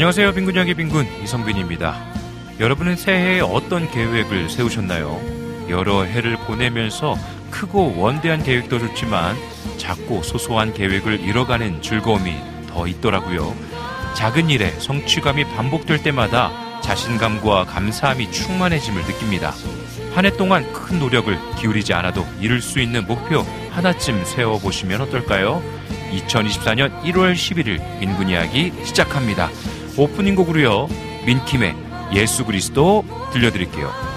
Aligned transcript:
안녕하세요. 0.00 0.32
빈군 0.32 0.56
형의 0.56 0.72
빈군 0.72 1.06
이성빈입니다. 1.22 1.94
여러분은 2.58 2.96
새해에 2.96 3.40
어떤 3.40 3.90
계획을 3.90 4.48
세우셨나요? 4.48 5.20
여러 5.68 6.04
해를 6.04 6.38
보내면서 6.38 7.18
크고 7.50 7.96
원대한 7.98 8.42
계획도 8.42 8.78
좋지만 8.78 9.36
작고 9.76 10.22
소소한 10.22 10.72
계획을 10.72 11.20
이뤄가는 11.20 11.82
즐거움이 11.82 12.34
더 12.66 12.86
있더라고요. 12.86 13.54
작은 14.16 14.48
일에 14.48 14.70
성취감이 14.70 15.44
반복될 15.54 16.02
때마다 16.02 16.50
자신감과 16.80 17.66
감사함이 17.66 18.32
충만해짐을 18.32 19.02
느낍니다. 19.02 19.52
한 20.14 20.24
해 20.24 20.30
동안 20.30 20.72
큰 20.72 20.98
노력을 20.98 21.38
기울이지 21.56 21.92
않아도 21.92 22.26
이룰 22.40 22.62
수 22.62 22.80
있는 22.80 23.06
목표 23.06 23.40
하나쯤 23.70 24.24
세워보시면 24.24 25.02
어떨까요? 25.02 25.62
2024년 26.12 27.02
1월 27.02 27.34
11일 27.34 28.00
빈군 28.00 28.30
이야기 28.30 28.72
시작합니다. 28.82 29.50
오프닝 29.96 30.34
곡으로요. 30.34 30.88
민킴의 31.26 31.74
예수 32.14 32.44
그리스도 32.44 33.04
들려드릴게요. 33.32 34.09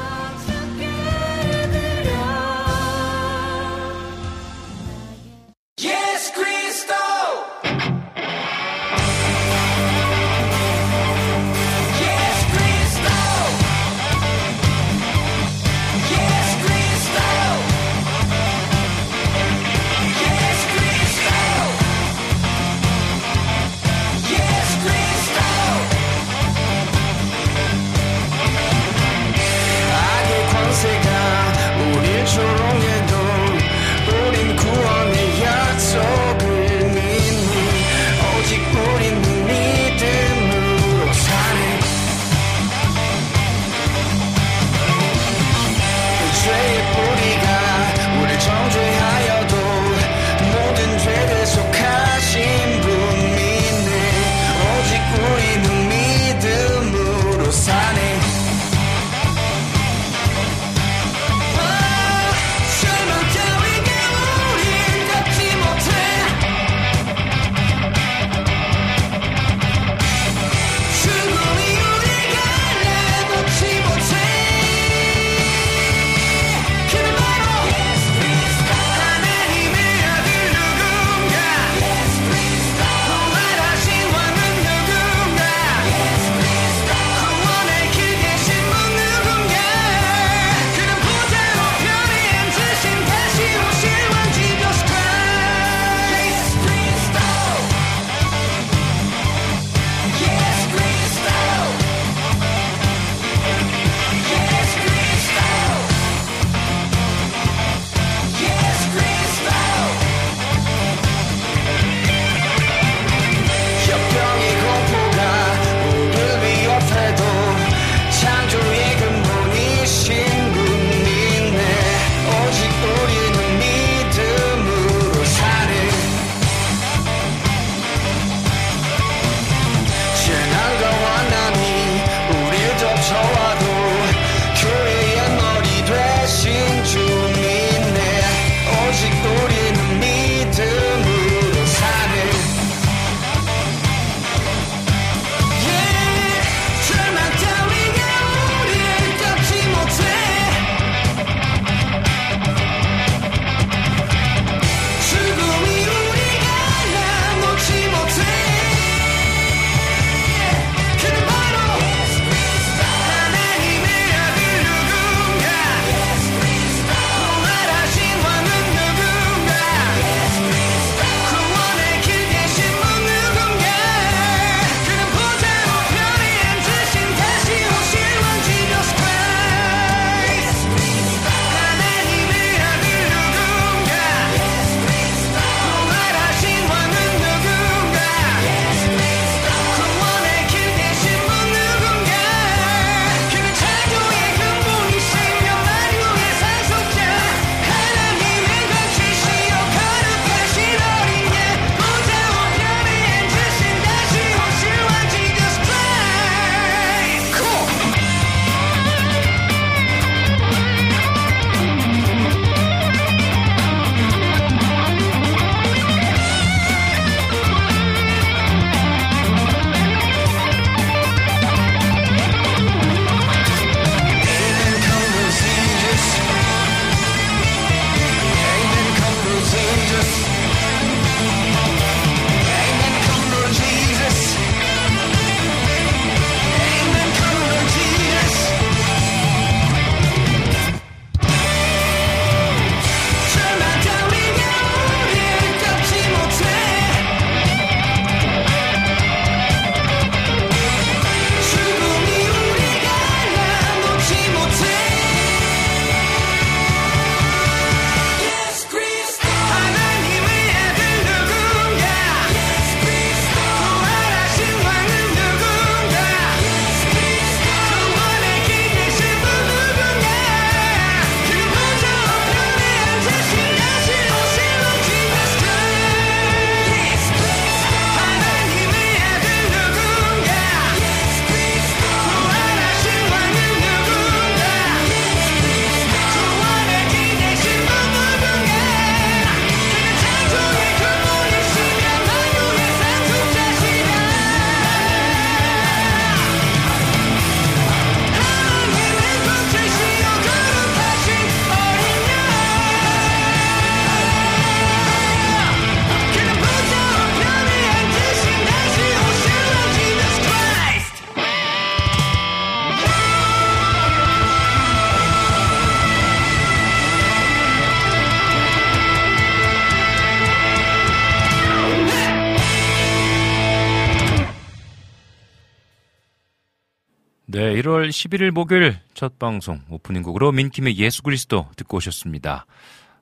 1월 327.63 327.87
11일 327.87 328.31
목요일 328.31 328.77
첫 328.93 329.17
방송 329.17 329.61
오프닝 329.69 330.03
곡으로 330.03 330.33
민킴의 330.33 330.77
예수 330.79 331.01
그리스도 331.01 331.47
듣고 331.55 331.77
오셨습니다. 331.77 332.45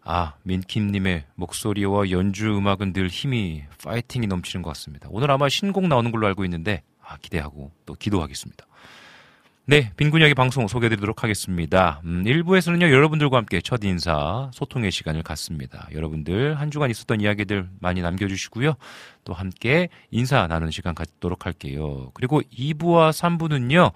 아, 0.04 0.34
민킴님의 0.44 1.26
목소리와 1.34 2.12
연주 2.12 2.56
음악은 2.56 2.94
늘 2.94 3.08
힘이, 3.08 3.64
파이팅이 3.84 4.28
넘치는 4.28 4.62
것 4.62 4.70
같습니다. 4.70 5.08
오늘 5.12 5.32
아마 5.32 5.50
신곡 5.50 5.88
나오는 5.88 6.12
걸로 6.12 6.28
알고 6.28 6.44
있는데, 6.46 6.84
아, 7.04 7.18
기대하고 7.18 7.72
또 7.88 7.96
기도하겠습니다. 7.96 8.68
네, 9.66 9.92
빈군이야기 9.96 10.34
방송 10.36 10.68
소개해드리도록 10.68 11.24
하겠습니다. 11.24 12.02
음, 12.04 12.24
1부에서는요, 12.24 12.92
여러분들과 12.92 13.38
함께 13.38 13.62
첫 13.62 13.84
인사, 13.84 14.52
소통의 14.54 14.92
시간을 14.92 15.24
갖습니다. 15.24 15.88
여러분들 15.92 16.60
한 16.60 16.70
주간 16.70 16.92
있었던 16.92 17.22
이야기들 17.22 17.68
많이 17.80 18.02
남겨주시고요. 18.02 18.76
또 19.24 19.34
함께 19.34 19.90
인사 20.12 20.46
나누는 20.46 20.72
시간 20.72 20.94
갖도록 20.94 21.46
할게요. 21.46 22.12
그리고 22.14 22.42
2부와 22.42 23.12
3부는요, 23.12 23.94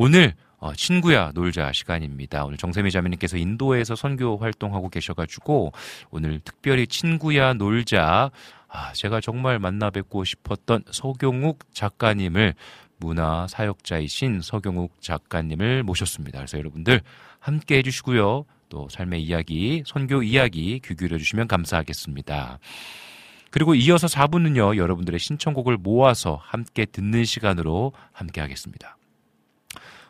오늘 0.00 0.34
어, 0.58 0.72
친구야 0.74 1.32
놀자 1.34 1.72
시간입니다. 1.72 2.44
오늘 2.44 2.56
정세미 2.56 2.92
자매님께서 2.92 3.36
인도에서 3.36 3.96
선교 3.96 4.36
활동하고 4.36 4.90
계셔가지고 4.90 5.72
오늘 6.10 6.38
특별히 6.44 6.86
친구야 6.86 7.54
놀자 7.54 8.30
아, 8.68 8.92
제가 8.92 9.20
정말 9.20 9.58
만나 9.58 9.90
뵙고 9.90 10.22
싶었던 10.22 10.84
서경욱 10.92 11.74
작가님을 11.74 12.54
문화 12.98 13.48
사역자이신 13.48 14.40
서경욱 14.40 15.02
작가님을 15.02 15.82
모셨습니다. 15.82 16.38
그래서 16.38 16.58
여러분들 16.58 17.00
함께 17.40 17.78
해주시고요. 17.78 18.44
또 18.68 18.88
삶의 18.90 19.24
이야기, 19.24 19.82
선교 19.84 20.22
이야기 20.22 20.78
귀 20.78 20.94
기울여 20.94 21.18
주시면 21.18 21.48
감사하겠습니다. 21.48 22.60
그리고 23.50 23.74
이어서 23.74 24.06
4부는요, 24.06 24.76
여러분들의 24.76 25.18
신청곡을 25.18 25.76
모아서 25.76 26.38
함께 26.40 26.84
듣는 26.84 27.24
시간으로 27.24 27.92
함께 28.12 28.40
하겠습니다. 28.40 28.97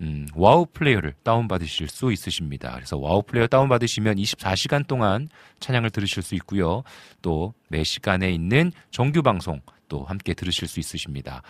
음, 0.00 0.26
와우 0.34 0.66
플레이어를 0.72 1.14
다운받으실 1.22 1.86
수 1.86 2.10
있으십니다. 2.10 2.72
그래서 2.74 2.98
와우 2.98 3.22
플레이어 3.22 3.46
다운받으시면 3.46 4.16
24시간 4.16 4.88
동안 4.88 5.28
찬양을 5.60 5.90
들으실 5.90 6.24
수 6.24 6.34
있고요. 6.34 6.82
또 7.22 7.54
매 7.68 7.84
시간에 7.84 8.32
있는 8.32 8.72
정규 8.90 9.22
방송 9.22 9.60
또 9.88 10.02
함께 10.02 10.34
들으실 10.34 10.66
수 10.66 10.80
있으십니다. 10.80 11.42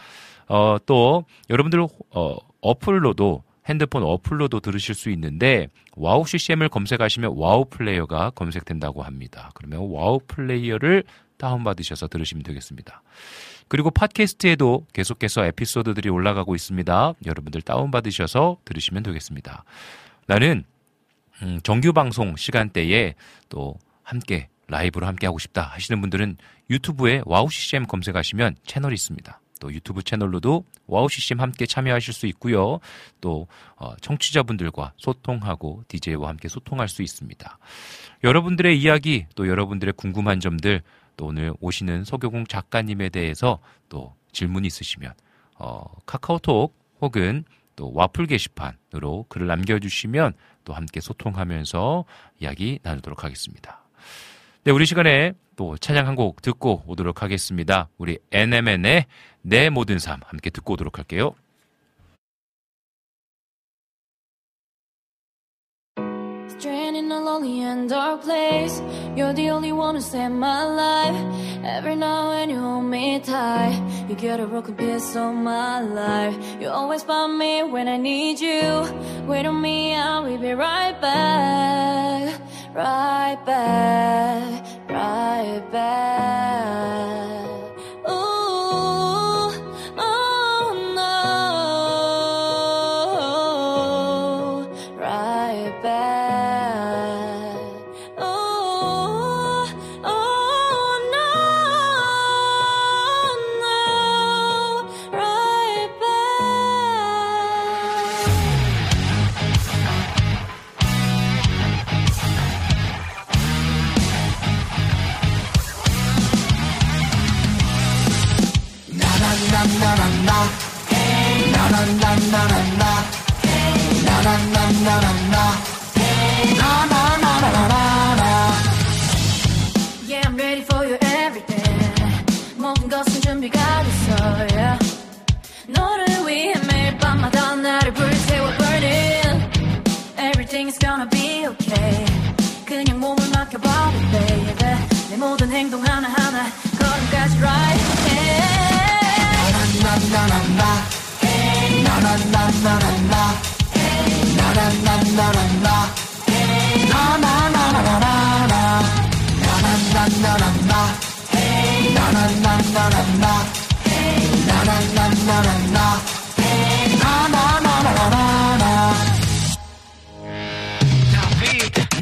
어, 0.47 0.77
또 0.85 1.25
여러분들 1.49 1.87
어, 2.11 2.37
어플로도 2.61 3.43
핸드폰 3.67 4.03
어플로도 4.03 4.61
들으실 4.61 4.95
수 4.95 5.09
있는데 5.09 5.69
와우 5.97 6.27
CCM을 6.27 6.69
검색하시면 6.69 7.35
와우 7.37 7.67
플레이어가 7.67 8.31
검색된다고 8.31 9.03
합니다. 9.03 9.51
그러면 9.55 9.89
와우 9.91 10.21
플레이어를 10.27 11.05
다운받으셔서 11.37 12.09
들으시면 12.09 12.43
되겠습니다. 12.43 13.03
그리고 13.69 13.91
팟캐스트에도 13.91 14.87
계속해서 14.93 15.45
에피소드들이 15.47 16.09
올라가고 16.09 16.55
있습니다. 16.55 17.15
여러분들 17.27 17.63
다운받으셔서 17.63 18.59
들으시면 18.65 19.03
되겠습니다. 19.03 19.65
나는 20.27 20.65
음, 21.43 21.61
정규 21.63 21.93
방송 21.93 22.37
시간대에 22.37 23.15
또 23.49 23.79
함께 24.03 24.49
라이브로 24.69 25.07
함께 25.07 25.27
하고 25.27 25.39
싶다 25.39 25.63
하시는 25.63 26.01
분들은 26.01 26.37
유튜브에 26.71 27.23
와우 27.25 27.51
CCM 27.51 27.87
검색하시면 27.87 28.57
채널이 28.65 28.95
있습니다. 28.95 29.41
또 29.65 29.73
유튜브 29.73 30.03
채널로도 30.03 30.67
와우 30.87 31.09
CCM 31.09 31.41
함께 31.41 31.65
참여하실 31.65 32.13
수 32.13 32.27
있고요. 32.27 32.81
또 33.23 33.47
어, 33.77 33.97
청취자분들과 34.03 34.93
소통하고 34.99 35.85
DJ와 35.89 36.29
함께 36.29 36.49
소통할 36.49 36.87
수 36.87 37.01
있습니다. 37.01 37.59
여러분들의 38.25 38.79
이야기 38.79 39.25
또 39.35 39.49
여러분들의 39.49 39.95
궁금한 39.97 40.39
점들 40.39 40.83
또 41.17 41.27
오늘 41.27 41.55
오시는 41.61 42.05
서교공 42.05 42.47
작가님에 42.47 43.09
대해서 43.09 43.59
또 43.89 44.15
질문 44.33 44.67
있으시면 44.67 45.15
어, 45.59 45.85
카카오톡 46.05 46.77
혹은 47.01 47.45
또 47.75 47.91
와플 47.95 48.27
게시판으로 48.27 49.25
글을 49.31 49.47
남겨주시면 49.47 50.35
또 50.65 50.75
함께 50.75 51.01
소통하면서 51.01 52.05
이야기 52.39 52.81
나누도록 52.83 53.25
하겠습니다. 53.25 53.84
네, 54.65 54.73
우리 54.73 54.87
시간에 54.87 55.35
또 55.57 55.77
찬양 55.77 56.07
한 56.07 56.15
곡 56.17 56.41
듣고 56.41 56.83
오도록 56.87 57.23
하겠습니다. 57.23 57.89
우리 57.99 58.19
NMN의 58.31 59.07
내 59.43 59.69
모든 59.69 59.99
삶 59.99 60.21
함께 60.25 60.49
듣고 60.51 60.73
오도록 60.75 60.97
할게요. 60.99 61.35
Right 82.75 83.39
back. 83.47 84.67
Right 84.91 85.63
back. 85.71 87.34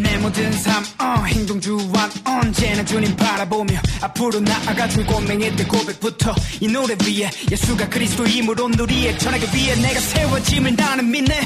내 0.01 0.17
모든 0.19 0.53
삶 0.53 0.85
어, 0.99 1.25
행동 1.25 1.61
주완 1.61 2.11
언제나 2.25 2.85
주님 2.85 3.15
바라보며 3.17 3.81
앞으로 4.01 4.41
나아가 4.41 4.89
줄 4.89 5.07
고맹했던 5.07 5.69
고백부터 5.69 6.35
이 6.61 6.69
노래 6.69 6.95
위에 6.95 7.31
예수가 7.51 7.89
그리스도임으로 7.89 8.69
누리에 8.69 9.17
전하기 9.17 9.47
위해 9.57 9.75
내가 9.77 10.01
세워짐을 10.01 10.75
나는 10.77 11.11
믿네. 11.11 11.41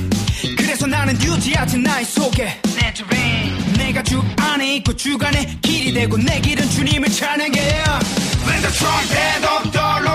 그래서 0.57 0.87
나는 0.87 1.14
유지하지 1.23 1.78
나의 1.78 2.05
속에. 2.05 2.61
내 2.76 2.95
주인. 2.95 3.76
내가 3.76 4.02
주 4.02 4.23
안에 4.38 4.76
있고 4.76 4.97
주간에 4.97 5.59
길이 5.62 5.93
되고 5.93 6.16
내 6.16 6.40
길은 6.40 6.69
주님을 6.71 7.09
찬양해 7.11 7.61
When 8.47 8.61
the 8.62 8.73
trumpet 8.73 9.47
of 9.47 9.73
the 9.73 10.05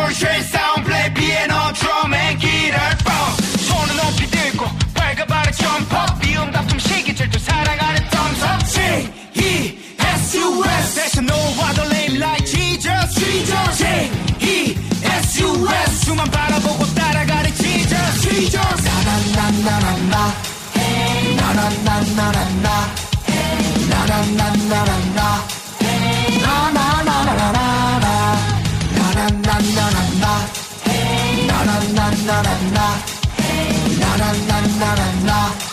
US 15.31 15.39
US 15.39 16.05
주만 16.05 16.29
바라보고 16.29 16.85
따라가는 16.93 17.55
Jesus 17.55 18.21
Jesus 18.21 18.83
나나나나나나. 18.83 20.33
나나나나나나. 21.37 22.67
나나나나나나. 23.89 25.47
나나나나나나 26.41 27.61
나나나나나나 28.97 30.25
나나나나나나 31.47 32.79
나나나나나나. 33.99 35.70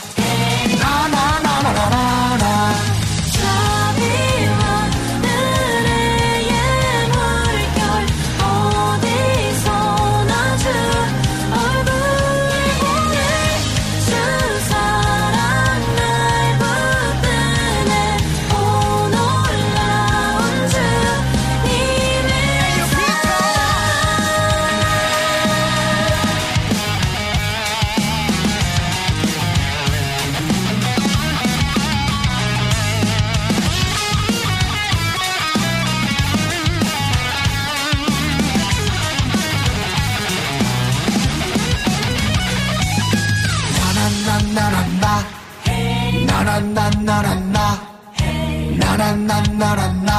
na 49.58 49.74
na 49.78 49.86
na. 50.08 50.18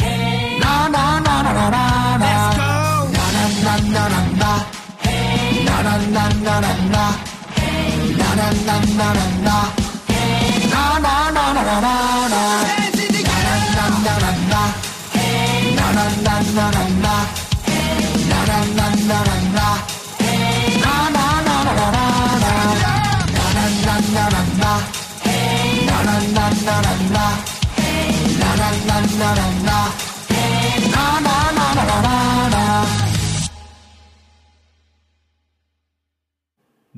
Hey. 0.00 0.58
Na 0.62 0.88
na 0.94 1.04
na 1.26 1.34
na 1.42 1.52
na 1.56 1.66
na. 1.74 1.84
Let's 2.22 2.56
go. 2.58 2.70
Na 3.16 3.24
na 3.34 3.44
na 3.64 3.74
na 3.94 4.04
na 4.12 4.20
na. 4.40 4.52
Hey. 5.04 5.64
Na 5.66 5.76
na 5.86 5.94
na 6.14 6.24
na 6.46 6.54
na 6.64 6.72
na. 6.94 7.04
Hey. 7.56 8.14
Na 8.18 8.28
na 8.38 8.46
na 8.66 8.76
na 8.98 9.08
na 9.18 9.26
na. 9.46 9.85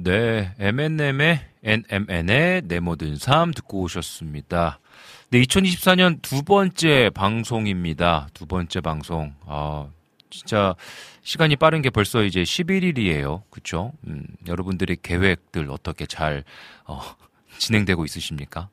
네, 0.08 0.54
M&M의 0.58 1.38
NMN의 1.62 2.62
내 2.64 2.80
모든 2.80 3.16
삶 3.16 3.52
듣고 3.52 3.82
오셨습니다. 3.82 4.80
네, 5.28 5.42
2024년 5.42 6.22
두 6.22 6.42
번째 6.44 7.10
방송입니다. 7.10 8.28
두 8.32 8.46
번째 8.46 8.80
방송. 8.80 9.34
아, 9.44 9.86
진짜 10.30 10.74
시간이 11.20 11.56
빠른 11.56 11.82
게 11.82 11.90
벌써 11.90 12.22
이제 12.22 12.42
11일이에요. 12.42 13.42
그쵸? 13.50 13.92
음, 14.06 14.24
여러분들의 14.46 14.96
계획들 15.02 15.70
어떻게 15.70 16.06
잘, 16.06 16.42
어, 16.86 17.02
진행되고 17.58 18.06
있으십니까? 18.06 18.70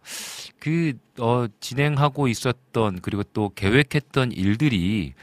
그, 0.60 0.94
어, 1.20 1.48
진행하고 1.60 2.30
있었던, 2.30 3.02
그리고 3.02 3.24
또 3.24 3.52
계획했던 3.54 4.32
일들이, 4.32 5.14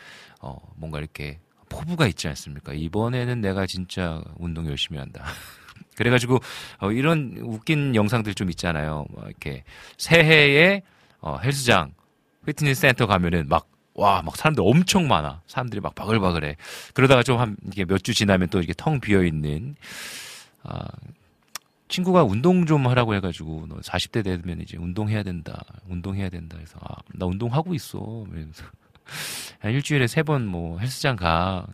어, 0.42 0.58
뭔가 0.76 0.98
이렇게 0.98 1.38
포부가 1.70 2.06
있지 2.06 2.28
않습니까? 2.28 2.74
이번에는 2.74 3.40
내가 3.40 3.64
진짜 3.64 4.22
운동 4.36 4.66
열심히 4.66 4.98
한다. 4.98 5.24
그래가지고 5.96 6.38
어, 6.80 6.90
이런 6.92 7.36
웃긴 7.40 7.94
영상들 7.94 8.34
좀 8.34 8.50
있잖아요. 8.50 9.06
뭐 9.10 9.24
이렇게 9.26 9.64
새해에 9.98 10.82
어, 11.20 11.38
헬스장, 11.38 11.92
피트니스 12.46 12.80
센터 12.80 13.06
가면은 13.06 13.48
막 13.48 13.68
와, 13.94 14.22
막 14.22 14.36
사람들 14.36 14.64
엄청 14.66 15.06
많아. 15.06 15.42
사람들이 15.46 15.80
막 15.82 15.94
바글바글해. 15.94 16.56
그러다가 16.94 17.22
좀 17.22 17.38
한, 17.38 17.56
이게 17.66 17.84
몇 17.84 17.98
주 18.02 18.14
지나면 18.14 18.48
또 18.48 18.58
이렇게 18.58 18.72
텅 18.74 19.00
비어 19.00 19.22
있는, 19.22 19.76
아, 20.62 20.86
친구가 21.88 22.24
운동 22.24 22.64
좀 22.64 22.86
하라고 22.86 23.14
해가지고, 23.16 23.66
너 23.68 23.76
40대 23.76 24.24
되면 24.24 24.62
이제 24.62 24.78
운동해야 24.78 25.22
된다. 25.22 25.62
운동해야 25.88 26.30
된다. 26.30 26.56
해서, 26.58 26.78
아, 26.82 26.94
나 27.12 27.26
운동하고 27.26 27.74
있어. 27.74 28.24
이러면서. 28.30 28.64
한 29.60 29.72
일주일에 29.72 30.06
세 30.06 30.22
번 30.22 30.46
뭐 30.46 30.78
헬스장 30.78 31.16
가. 31.16 31.66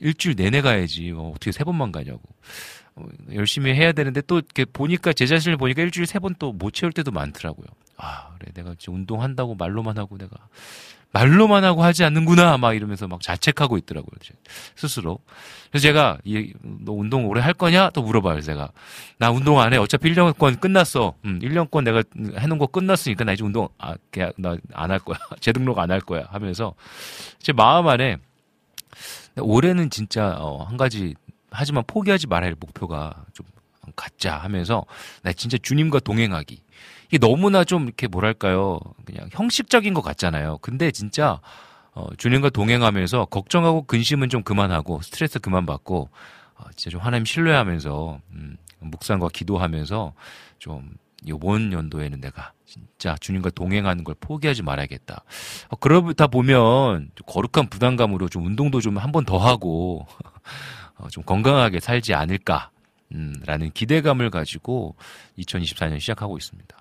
일주일 0.00 0.36
내내 0.36 0.62
가야지. 0.62 1.10
어, 1.12 1.32
어떻게 1.34 1.52
세 1.52 1.64
번만 1.64 1.92
가냐고. 1.92 2.20
어, 2.96 3.04
열심히 3.34 3.72
해야 3.74 3.92
되는데 3.92 4.20
또 4.22 4.36
이렇게 4.38 4.64
보니까 4.64 5.12
제 5.12 5.26
자신을 5.26 5.56
보니까 5.56 5.82
일주일에 5.82 6.06
세번 6.06 6.34
또 6.38 6.52
못 6.52 6.72
채울 6.72 6.92
때도 6.92 7.10
많더라고요. 7.10 7.66
아, 7.98 8.28
그래. 8.38 8.50
내가 8.54 8.70
진짜 8.78 8.92
운동한다고 8.92 9.54
말로만 9.54 9.96
하고 9.98 10.18
내가 10.18 10.36
말로만 11.12 11.64
하고 11.64 11.82
하지 11.82 12.04
않는구나. 12.04 12.58
막 12.58 12.74
이러면서 12.74 13.06
막 13.08 13.22
자책하고 13.22 13.78
있더라고요. 13.78 14.10
제 14.20 14.34
스스로. 14.74 15.18
그래서 15.70 15.82
제가 15.84 16.18
이, 16.24 16.52
너 16.62 16.92
운동 16.92 17.26
오래 17.26 17.40
할 17.40 17.54
거냐? 17.54 17.90
또 17.90 18.02
물어봐요. 18.02 18.40
제가. 18.42 18.70
나 19.18 19.30
운동 19.30 19.60
안 19.60 19.72
해. 19.72 19.78
어차피 19.78 20.12
1년권 20.12 20.60
끝났어. 20.60 21.14
음, 21.24 21.38
1년권 21.40 21.84
내가 21.84 22.02
해놓은 22.38 22.58
거 22.58 22.66
끝났으니까 22.66 23.24
나 23.24 23.32
이제 23.32 23.44
운동, 23.44 23.68
아, 23.78 23.94
그냥 24.10 24.32
나안 24.36 24.90
할 24.90 24.98
거야. 24.98 25.16
재등록 25.40 25.78
안 25.78 25.90
할 25.90 26.00
거야. 26.00 26.26
하면서 26.30 26.74
제 27.38 27.52
마음 27.52 27.88
안에 27.88 28.18
올해는 29.38 29.88
진짜 29.90 30.36
어, 30.38 30.64
한 30.64 30.76
가지 30.76 31.14
하지만 31.56 31.84
포기하지 31.86 32.26
말아야 32.28 32.48
할 32.50 32.56
목표가 32.58 33.24
좀 33.32 33.46
갖자 33.96 34.36
하면서 34.38 34.84
나 35.22 35.32
진짜 35.32 35.58
주님과 35.58 36.00
동행하기. 36.00 36.60
이게 37.08 37.18
너무나 37.18 37.64
좀 37.64 37.84
이렇게 37.84 38.08
뭐랄까요. 38.08 38.80
그냥 39.04 39.28
형식적인 39.32 39.94
것 39.94 40.02
같잖아요. 40.02 40.58
근데 40.58 40.90
진짜 40.90 41.40
어, 41.94 42.08
주님과 42.18 42.50
동행하면서 42.50 43.26
걱정하고 43.26 43.82
근심은 43.82 44.28
좀 44.28 44.42
그만하고 44.42 45.00
스트레스 45.02 45.38
그만 45.38 45.66
받고 45.66 46.10
어, 46.56 46.64
진짜 46.76 46.90
좀 46.90 47.00
하나님 47.00 47.24
신뢰하면서 47.24 48.20
음, 48.32 48.56
묵상과 48.80 49.28
기도하면서 49.32 50.12
좀 50.58 50.90
요번 51.28 51.72
연도에는 51.72 52.20
내가 52.20 52.52
진짜 52.66 53.16
주님과 53.20 53.50
동행하는 53.50 54.04
걸 54.04 54.14
포기하지 54.20 54.62
말아야겠다. 54.62 55.22
어, 55.68 55.76
그러다 55.76 56.26
보면 56.26 57.10
좀 57.14 57.26
거룩한 57.26 57.68
부담감으로 57.70 58.28
좀 58.28 58.44
운동도 58.46 58.80
좀 58.80 58.98
한 58.98 59.12
번 59.12 59.24
더 59.24 59.38
하고 59.38 60.06
어, 60.98 61.08
좀 61.08 61.24
건강하게 61.24 61.80
살지 61.80 62.14
않을까. 62.14 62.70
음, 63.12 63.34
라는 63.44 63.70
기대감을 63.70 64.30
가지고 64.30 64.96
2024년 65.38 66.00
시작하고 66.00 66.36
있습니다. 66.38 66.76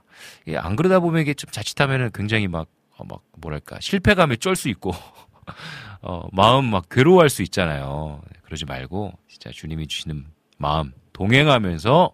예, 0.47 0.57
안 0.57 0.75
그러다 0.75 0.99
보면 0.99 1.21
이게 1.21 1.33
좀 1.33 1.49
자칫하면은 1.51 2.11
굉장히 2.13 2.47
막, 2.47 2.67
어, 2.97 3.03
막, 3.05 3.21
뭐랄까, 3.37 3.79
실패감에 3.79 4.37
쩔 4.37 4.55
수 4.55 4.69
있고, 4.69 4.91
어, 6.01 6.27
마음 6.31 6.65
막 6.65 6.89
괴로워할 6.89 7.29
수 7.29 7.43
있잖아요. 7.43 8.21
그러지 8.43 8.65
말고, 8.65 9.13
진짜 9.27 9.51
주님이 9.51 9.87
주시는 9.87 10.25
마음, 10.57 10.93
동행하면서 11.13 12.11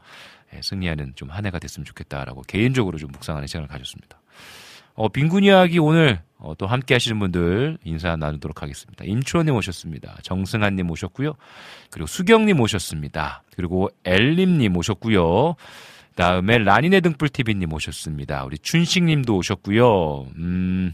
예, 0.54 0.62
승리하는 0.62 1.14
좀 1.16 1.30
한 1.32 1.46
해가 1.46 1.60
됐으면 1.60 1.86
좋겠다라고 1.86 2.42
개인적으로 2.44 2.98
좀 2.98 3.12
묵상하는 3.12 3.48
시간을 3.48 3.68
가졌습니다. 3.68 4.21
어, 4.94 5.10
빈군 5.10 5.44
이야기 5.44 5.80
오늘 5.80 6.22
어, 6.38 6.54
또 6.58 6.66
함께 6.66 6.96
하시는 6.96 7.20
분들 7.20 7.78
인사 7.84 8.16
나누도록 8.16 8.64
하겠습니다. 8.64 9.06
임초원님 9.06 9.56
오셨습니다. 9.56 10.18
정승한님 10.24 10.90
오셨고요. 10.90 11.34
그리고 11.92 12.08
수경님 12.08 12.60
오셨습니다. 12.60 13.44
그리고 13.56 13.90
엘림님 14.04 14.76
오셨고요. 14.76 15.56
다음에 16.16 16.58
라니네 16.58 17.02
등불TV님 17.02 17.72
오셨습니다. 17.72 18.44
우리 18.44 18.58
춘식님도 18.58 19.36
오셨고요. 19.38 20.28
음, 20.38 20.94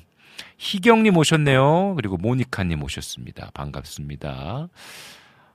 희경님 0.58 1.18
오셨네요. 1.18 1.96
그리고 1.96 2.18
모니카님 2.18 2.84
오셨습니다. 2.84 3.52
반갑습니다. 3.54 4.68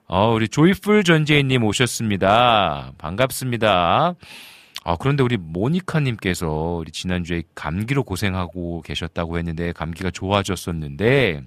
어, 0.06 0.32
우리 0.32 0.48
조이풀 0.48 1.04
전재인님 1.04 1.64
오셨습니다. 1.64 2.92
반갑습니다. 2.98 4.14
아, 4.84 4.96
그런데 4.96 5.22
우리 5.22 5.36
모니카님께서 5.36 6.48
우리 6.80 6.90
지난주에 6.90 7.42
감기로 7.54 8.04
고생하고 8.04 8.82
계셨다고 8.82 9.38
했는데 9.38 9.72
감기가 9.72 10.10
좋아졌었는데 10.10 11.44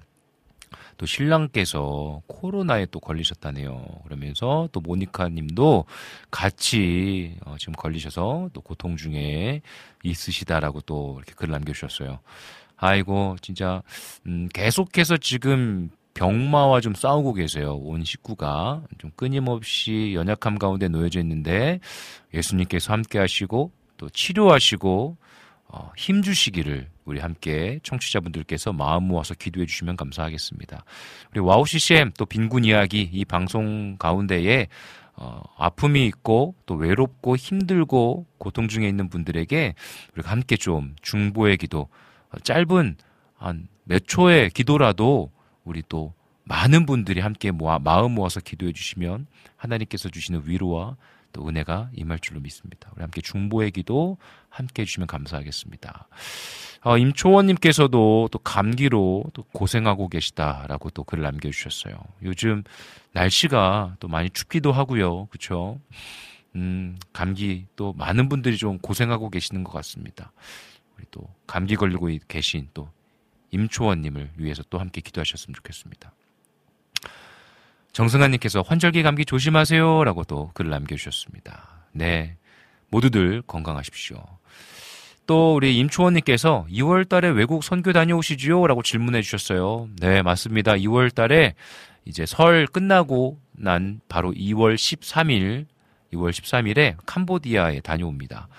또 0.97 1.05
신랑께서 1.05 2.21
코로나에 2.27 2.85
또 2.91 2.99
걸리셨다네요. 2.99 3.85
그러면서 4.05 4.69
또 4.71 4.79
모니카 4.79 5.29
님도 5.29 5.85
같이 6.31 7.35
어, 7.45 7.55
지금 7.59 7.73
걸리셔서 7.73 8.49
또 8.53 8.61
고통 8.61 8.95
중에 8.95 9.61
있으시다라고 10.03 10.81
또 10.81 11.15
이렇게 11.17 11.33
글 11.35 11.49
남겨주셨어요. 11.49 12.19
아이고, 12.77 13.37
진짜, 13.41 13.81
음, 14.25 14.49
계속해서 14.53 15.17
지금 15.17 15.89
병마와 16.15 16.81
좀 16.81 16.95
싸우고 16.95 17.33
계세요. 17.33 17.75
온 17.75 18.03
식구가. 18.03 18.83
좀 18.97 19.11
끊임없이 19.15 20.13
연약함 20.15 20.57
가운데 20.57 20.87
놓여져 20.87 21.19
있는데 21.19 21.79
예수님께서 22.33 22.93
함께 22.93 23.19
하시고 23.19 23.71
또 23.97 24.09
치료하시고 24.09 25.17
어, 25.67 25.91
힘 25.97 26.21
주시기를 26.21 26.89
우리 27.03 27.19
함께 27.19 27.79
청취자분들께서 27.83 28.73
마음 28.73 29.03
모아서 29.03 29.33
기도해 29.33 29.65
주시면 29.65 29.97
감사하겠습니다. 29.97 30.85
우리 31.31 31.39
와우 31.41 31.65
CCM 31.65 32.11
또 32.17 32.25
빈군 32.25 32.65
이야기 32.65 33.01
이 33.01 33.25
방송 33.25 33.97
가운데에 33.97 34.67
어, 35.17 35.41
아픔이 35.57 36.05
있고 36.07 36.55
또 36.65 36.75
외롭고 36.75 37.35
힘들고 37.35 38.25
고통 38.37 38.67
중에 38.67 38.87
있는 38.87 39.09
분들에게 39.09 39.75
우리가 40.13 40.31
함께 40.31 40.55
좀 40.55 40.95
중보의 41.01 41.57
기도 41.57 41.89
어, 42.31 42.39
짧은 42.41 42.95
한 43.35 43.75
몇 43.85 44.07
초의 44.07 44.49
기도라도 44.49 45.31
우리 45.65 45.83
또 45.87 46.13
많은 46.45 46.85
분들이 46.85 47.19
함께 47.19 47.51
모아 47.51 47.79
마음 47.79 48.13
모아서 48.13 48.39
기도해 48.39 48.71
주시면 48.71 49.27
하나님께서 49.57 50.09
주시는 50.09 50.43
위로와 50.45 50.95
또 51.33 51.45
은혜가 51.45 51.89
임할 51.93 52.19
줄로 52.19 52.39
믿습니다. 52.39 52.89
우리 52.95 53.01
함께 53.01 53.19
중보의 53.19 53.71
기도 53.71 54.17
함께 54.47 54.83
해주시면 54.83 55.07
감사하겠습니다. 55.07 56.07
어, 56.85 56.97
임초원님께서도 56.97 58.29
또 58.31 58.39
감기로 58.39 59.25
또 59.33 59.43
고생하고 59.51 60.07
계시다라고 60.07 60.91
또 60.91 61.03
글을 61.03 61.23
남겨주셨어요. 61.23 61.95
요즘 62.23 62.63
날씨가 63.11 63.97
또 63.99 64.07
많이 64.07 64.29
춥기도 64.29 64.71
하고요. 64.71 65.25
그쵸? 65.25 65.79
음, 66.55 66.97
감기 67.11 67.65
또 67.75 67.91
많은 67.93 68.29
분들이 68.29 68.55
좀 68.55 68.77
고생하고 68.79 69.29
계시는 69.29 69.65
것 69.65 69.73
같습니다. 69.73 70.31
우리 70.95 71.05
또 71.11 71.27
감기 71.47 71.75
걸리고 71.75 72.09
계신 72.29 72.69
또 72.73 72.89
임초원님을 73.55 74.31
위해서 74.37 74.63
또 74.69 74.79
함께 74.79 75.01
기도하셨으면 75.01 75.55
좋겠습니다. 75.55 76.11
정승환님께서 77.93 78.61
환절기 78.61 79.03
감기 79.03 79.23
조심하세요. 79.25 80.03
라고 80.03 80.25
또 80.25 80.51
글을 80.53 80.69
남겨주셨습니다. 80.69 81.87
네. 81.93 82.35
모두들 82.89 83.41
건강하십시오. 83.47 84.21
또 85.27 85.55
우리 85.55 85.77
임초원님께서 85.77 86.67
2월 86.69 87.07
달에 87.07 87.29
외국 87.29 87.63
선교 87.63 87.93
다녀오시지요? 87.93 88.67
라고 88.67 88.83
질문해 88.83 89.21
주셨어요. 89.21 89.87
네, 89.99 90.21
맞습니다. 90.21 90.73
2월 90.73 91.13
달에 91.13 91.55
이제 92.03 92.25
설 92.25 92.67
끝나고 92.67 93.39
난 93.53 94.01
바로 94.07 94.31
2월 94.33 94.75
13일, 94.75 95.65
2월 96.13 96.29
13일에 96.31 96.97
캄보디아에 97.05 97.79
다녀옵니다. 97.79 98.49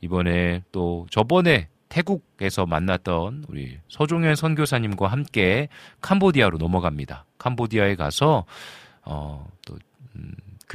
이번에 0.00 0.62
또 0.72 1.06
저번에 1.10 1.68
태국에서 1.94 2.66
만났던 2.66 3.44
우리 3.48 3.78
서종현 3.88 4.34
선교사님과 4.34 5.06
함께 5.06 5.68
캄보디아로 6.00 6.58
넘어갑니다. 6.58 7.24
캄보디아에 7.38 7.94
가서 7.94 8.44
어 9.02 9.46
또그 9.64 9.76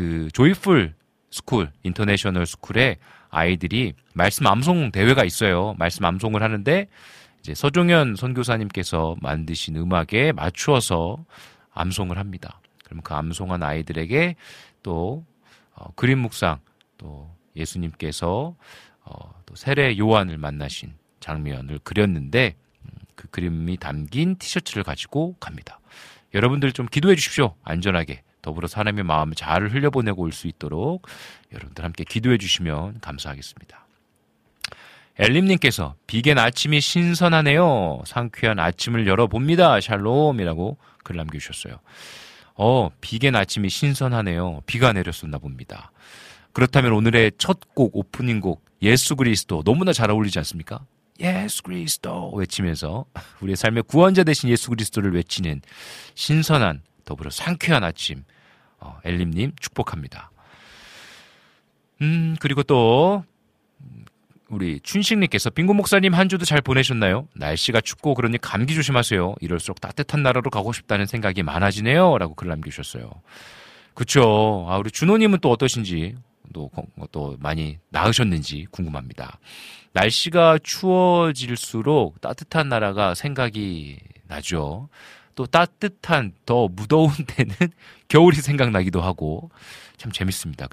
음, 0.02 0.30
Joyful 0.32 0.94
School 1.30 1.72
International 1.84 2.46
School에 2.46 2.98
아이들이 3.30 3.94
말씀 4.14 4.48
암송 4.48 4.94
대회가 4.94 5.26
있어요. 5.26 5.76
말씀 5.78 6.06
암송을 6.06 6.42
하는데 6.42 6.88
이제 7.42 7.54
서종현 7.54 8.16
선교사님께서 8.16 9.18
만드신 9.22 9.76
음악에 9.76 10.32
맞추어서 10.32 11.26
암송을 11.74 12.18
합니다. 12.18 12.62
그러면 12.86 13.04
그 13.04 13.14
암송한 13.14 13.62
아이들에게 13.62 14.36
또 14.84 15.26
어, 15.74 15.92
그림 15.96 16.20
묵상 16.20 16.60
또 16.98 17.30
예수님께서 17.58 18.56
어, 19.04 19.34
또 19.46 19.56
세례 19.56 19.98
요한을 19.98 20.38
만나신 20.38 20.99
장면을 21.20 21.80
그렸는데 21.84 22.56
음, 22.84 22.90
그 23.16 23.28
그림이 23.30 23.78
담긴 23.78 24.36
티셔츠를 24.38 24.84
가지고 24.84 25.36
갑니다. 25.40 25.80
여러분들 26.34 26.72
좀 26.72 26.86
기도해 26.86 27.16
주십시오. 27.16 27.56
안전하게 27.64 28.24
더불어 28.42 28.68
사람의 28.68 29.04
마음을 29.04 29.36
잘 29.36 29.68
흘려보내고 29.68 30.22
올 30.22 30.32
수 30.32 30.48
있도록 30.48 31.08
여러분들 31.52 31.84
함께 31.84 32.04
기도해 32.04 32.38
주시면 32.38 33.00
감사하겠습니다. 33.02 33.86
엘림님께서 35.18 35.96
비겐 36.08 36.38
아침이 36.38 36.80
신선하네요. 36.80 38.04
상쾌한 38.06 38.58
아침을 38.60 39.06
열어봅니다. 39.06 39.82
샬롬이라고 39.82 40.78
글 41.04 41.18
남겨주셨어요. 41.18 41.80
어, 42.56 42.90
비겐 43.02 43.36
아침이 43.36 43.70
신선하네요. 43.70 44.62
비가 44.66 44.94
내렸었나 44.94 45.38
봅니다. 45.40 45.92
그렇다면 46.54 46.94
오늘의 46.94 47.34
첫 47.38 47.74
곡, 47.74 47.96
오프닝 47.98 48.40
곡, 48.40 48.64
예수 48.82 49.16
그리스도 49.18 49.62
너무나 49.64 49.92
잘 49.92 50.10
어울리지 50.10 50.40
않습니까? 50.40 50.86
예수 51.20 51.64
그리스도 51.64 52.32
외치면서 52.34 53.06
우리의 53.42 53.56
삶의 53.56 53.84
구원자 53.84 54.24
되신 54.24 54.50
예수 54.50 54.70
그리스도를 54.70 55.14
외치는 55.14 55.62
신선한 56.16 56.82
더불어 57.06 57.30
상쾌한 57.30 57.84
아침 57.84 58.24
어, 58.80 59.00
엘림님 59.04 59.54
축복합니다. 59.60 60.32
음 62.02 62.36
그리고 62.40 62.64
또 62.64 63.24
우리 64.50 64.80
춘식님께서 64.80 65.52
빙고 65.52 65.74
목사님 65.74 66.14
한 66.14 66.28
주도 66.28 66.44
잘 66.44 66.62
보내셨나요? 66.62 67.28
날씨가 67.36 67.82
춥고 67.82 68.16
그러니 68.16 68.40
감기 68.40 68.74
조심하세요. 68.74 69.36
이럴수록 69.42 69.80
따뜻한 69.80 70.24
나라로 70.24 70.50
가고 70.50 70.74
싶다는 70.74 71.06
생각이 71.06 71.44
많아지네요. 71.44 72.18
라고 72.18 72.34
글 72.34 72.48
남겨주셨어요. 72.48 73.12
그쵸. 73.94 74.66
아, 74.70 74.78
우리 74.78 74.90
준호님은 74.90 75.40
또 75.42 75.52
어떠신지, 75.52 76.16
또, 76.54 76.72
또 77.12 77.38
많이 77.40 77.78
나으셨는지 77.90 78.66
궁금합니다. 78.72 79.38
날씨가 79.94 80.60
추워질수록 80.60 82.22
따뜻한 82.22 82.70
나라가 82.70 83.16
생각이 83.16 84.00
나죠. 84.28 84.90
또 85.36 85.46
따뜻한 85.46 86.34
더 86.46 86.68
무더운 86.68 87.12
때는 87.28 87.54
겨울이 88.08 88.38
생각나기도 88.38 89.02
하고 89.02 89.50
참 89.98 90.12
재밌습니다. 90.12 90.68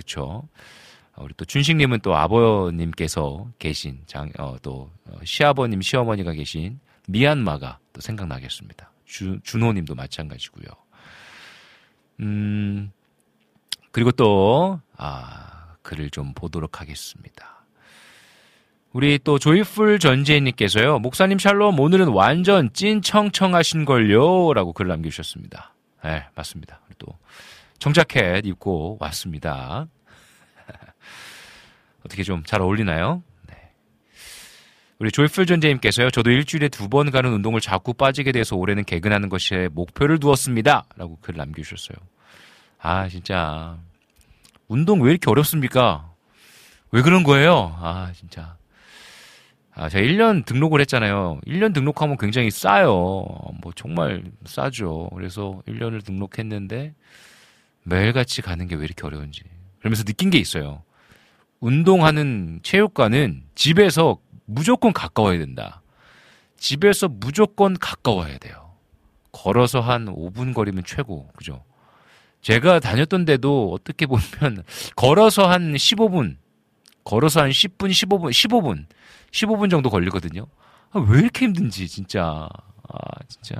어, 1.16 1.24
우리 1.24 1.32
또 1.36 1.44
준식님은 1.44 2.00
또 2.00 2.14
아버님께서 2.14 3.48
계신 3.58 4.02
장, 4.06 4.30
어, 4.38 4.56
또 4.62 4.90
어, 5.06 5.18
시아버님, 5.24 5.80
시어머니가 5.80 6.32
계신 6.32 6.78
미얀마가 7.08 7.78
또 7.92 8.00
생각나겠습니다. 8.00 8.90
주, 9.06 9.38
준호님도 9.42 9.94
마찬가지고요. 9.94 10.66
음, 12.20 12.92
그리고 13.92 14.10
또, 14.12 14.80
아, 14.96 15.76
글을 15.82 16.10
좀 16.10 16.34
보도록 16.34 16.80
하겠습니다. 16.80 17.55
우리 18.96 19.18
또 19.22 19.38
조이풀 19.38 19.98
전재님께서요. 19.98 21.00
목사님 21.00 21.38
샬롬 21.38 21.78
오늘은 21.78 22.08
완전 22.08 22.72
찐 22.72 23.02
청청하신 23.02 23.84
걸요. 23.84 24.54
라고 24.54 24.72
글 24.72 24.86
남겨주셨습니다. 24.88 25.74
네, 26.02 26.24
맞습니다. 26.34 26.80
우리 26.86 26.94
또 26.98 27.08
청자켓 27.78 28.46
입고 28.46 28.96
왔습니다. 28.98 29.86
어떻게 32.06 32.22
좀 32.22 32.42
잘 32.46 32.62
어울리나요? 32.62 33.22
네. 33.48 33.54
우리 34.98 35.10
조이풀 35.12 35.44
전재님께서요. 35.44 36.08
저도 36.10 36.30
일주일에 36.30 36.70
두 36.70 36.88
번 36.88 37.10
가는 37.10 37.30
운동을 37.30 37.60
자꾸 37.60 37.92
빠지게 37.92 38.32
돼서 38.32 38.56
올해는 38.56 38.84
개근하는 38.86 39.28
것이 39.28 39.68
목표를 39.72 40.18
두었습니다. 40.20 40.86
라고 40.96 41.18
글 41.20 41.34
남겨주셨어요. 41.36 41.98
아, 42.78 43.08
진짜. 43.10 43.76
운동 44.68 45.02
왜 45.02 45.10
이렇게 45.10 45.30
어렵습니까? 45.30 46.10
왜 46.92 47.02
그런 47.02 47.24
거예요? 47.24 47.76
아, 47.78 48.10
진짜. 48.14 48.55
아, 49.78 49.90
제가 49.90 50.06
1년 50.06 50.46
등록을 50.46 50.80
했잖아요. 50.80 51.38
1년 51.46 51.74
등록하면 51.74 52.16
굉장히 52.16 52.50
싸요. 52.50 53.26
뭐 53.60 53.72
정말 53.74 54.24
싸죠. 54.46 55.10
그래서 55.14 55.60
1년을 55.68 56.02
등록했는데 56.02 56.94
매일같이 57.82 58.40
가는 58.40 58.66
게 58.68 58.74
왜 58.74 58.84
이렇게 58.84 59.06
어려운지. 59.06 59.42
그러면서 59.78 60.02
느낀 60.04 60.30
게 60.30 60.38
있어요. 60.38 60.82
운동하는 61.60 62.60
체육관은 62.62 63.44
집에서 63.54 64.18
무조건 64.46 64.92
가까워야 64.94 65.38
된다. 65.38 65.82
집에서 66.56 67.08
무조건 67.08 67.76
가까워야 67.78 68.38
돼요. 68.38 68.72
걸어서 69.30 69.80
한 69.80 70.06
5분 70.06 70.54
거리면 70.54 70.84
최고. 70.86 71.28
그죠? 71.36 71.62
제가 72.40 72.80
다녔던 72.80 73.26
데도 73.26 73.72
어떻게 73.72 74.06
보면 74.06 74.62
걸어서 74.96 75.46
한 75.50 75.74
15분, 75.74 76.36
걸어서 77.06 77.40
한 77.40 77.50
10분, 77.50 77.88
15분, 77.90 78.30
15분 78.30 78.84
15분 79.30 79.70
정도 79.70 79.90
걸리거든요. 79.90 80.46
아, 80.90 80.98
왜 81.08 81.20
이렇게 81.20 81.46
힘든지 81.46 81.88
진짜 81.88 82.48
아 82.88 82.98
진짜 83.28 83.54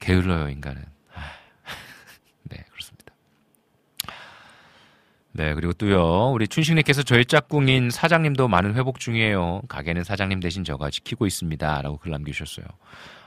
게을러요 0.00 0.48
인간은. 0.48 0.82
아, 1.14 1.20
네 2.48 2.64
그렇습니다. 2.70 3.12
네 5.32 5.54
그리고 5.54 5.74
또요 5.74 6.30
우리 6.32 6.48
춘식님께서 6.48 7.02
저희 7.02 7.26
짝꿍인 7.26 7.90
사장님도 7.90 8.48
많은 8.48 8.74
회복 8.74 8.98
중이에요. 8.98 9.62
가게는 9.68 10.02
사장님 10.02 10.40
대신 10.40 10.64
저가 10.64 10.88
지키고 10.88 11.26
있습니다 11.26 11.82
라고 11.82 11.98
글 11.98 12.10
남기셨어요. 12.10 12.64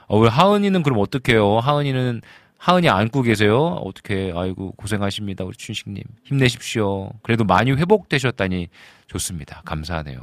어, 0.08 0.18
왜 0.18 0.28
하은이는 0.28 0.82
그럼 0.82 0.98
어떡해요? 0.98 1.60
하은이는 1.60 2.20
하은이 2.58 2.88
안고 2.88 3.22
계세요? 3.22 3.58
어떻게 3.84 4.32
아이고 4.34 4.72
고생하십니다 4.72 5.44
우리 5.44 5.56
춘식님 5.56 6.02
힘내십시오. 6.24 7.12
그래도 7.22 7.44
많이 7.44 7.72
회복되셨다니 7.72 8.68
좋습니다. 9.06 9.62
감사하네요. 9.64 10.20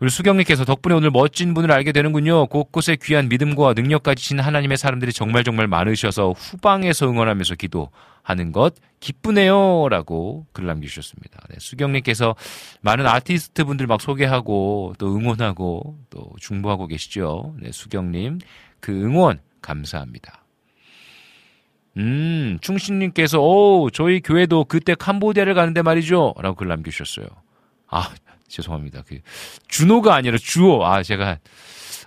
우리 0.00 0.08
수경님께서 0.08 0.64
덕분에 0.64 0.94
오늘 0.94 1.10
멋진 1.10 1.52
분을 1.52 1.70
알게 1.70 1.92
되는군요. 1.92 2.46
곳곳에 2.46 2.96
귀한 3.02 3.28
믿음과 3.28 3.74
능력까지 3.74 4.24
진 4.24 4.40
하나님의 4.40 4.78
사람들이 4.78 5.12
정말 5.12 5.44
정말 5.44 5.68
많으셔서 5.68 6.32
후방에서 6.32 7.06
응원하면서 7.06 7.56
기도하는 7.56 8.50
것 8.52 8.74
기쁘네요. 9.00 9.90
라고 9.90 10.46
글 10.52 10.64
남겨주셨습니다. 10.64 11.40
네, 11.50 11.56
수경님께서 11.58 12.34
많은 12.80 13.06
아티스트 13.06 13.64
분들 13.64 13.86
막 13.86 14.00
소개하고 14.00 14.94
또 14.98 15.14
응원하고 15.14 15.98
또 16.08 16.32
중보하고 16.40 16.86
계시죠. 16.86 17.54
네, 17.60 17.70
수경님. 17.70 18.38
그 18.80 18.92
응원 18.92 19.40
감사합니다. 19.60 20.39
음, 22.00 22.58
충신님께서, 22.62 23.40
오, 23.40 23.90
저희 23.90 24.20
교회도 24.20 24.64
그때 24.64 24.94
캄보디아를 24.94 25.54
가는데 25.54 25.82
말이죠. 25.82 26.34
라고 26.38 26.56
글 26.56 26.68
남겨주셨어요. 26.68 27.26
아, 27.88 28.10
죄송합니다. 28.48 29.02
그, 29.06 29.18
준호가 29.68 30.14
아니라 30.14 30.38
주호. 30.38 30.84
아, 30.86 31.02
제가, 31.02 31.38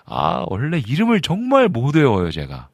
아, 0.06 0.45
원래 0.47 0.79
이름을 0.79 1.21
정말 1.21 1.67
못 1.69 1.95
외워요, 1.95 2.32
제가. 2.32 2.69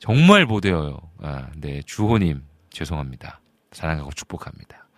정말 0.00 0.44
못 0.44 0.64
외워요. 0.64 0.98
아, 1.22 1.48
네, 1.56 1.82
주호님, 1.86 2.42
죄송합니다. 2.70 3.40
사랑하고 3.70 4.10
축복합니다. 4.10 4.88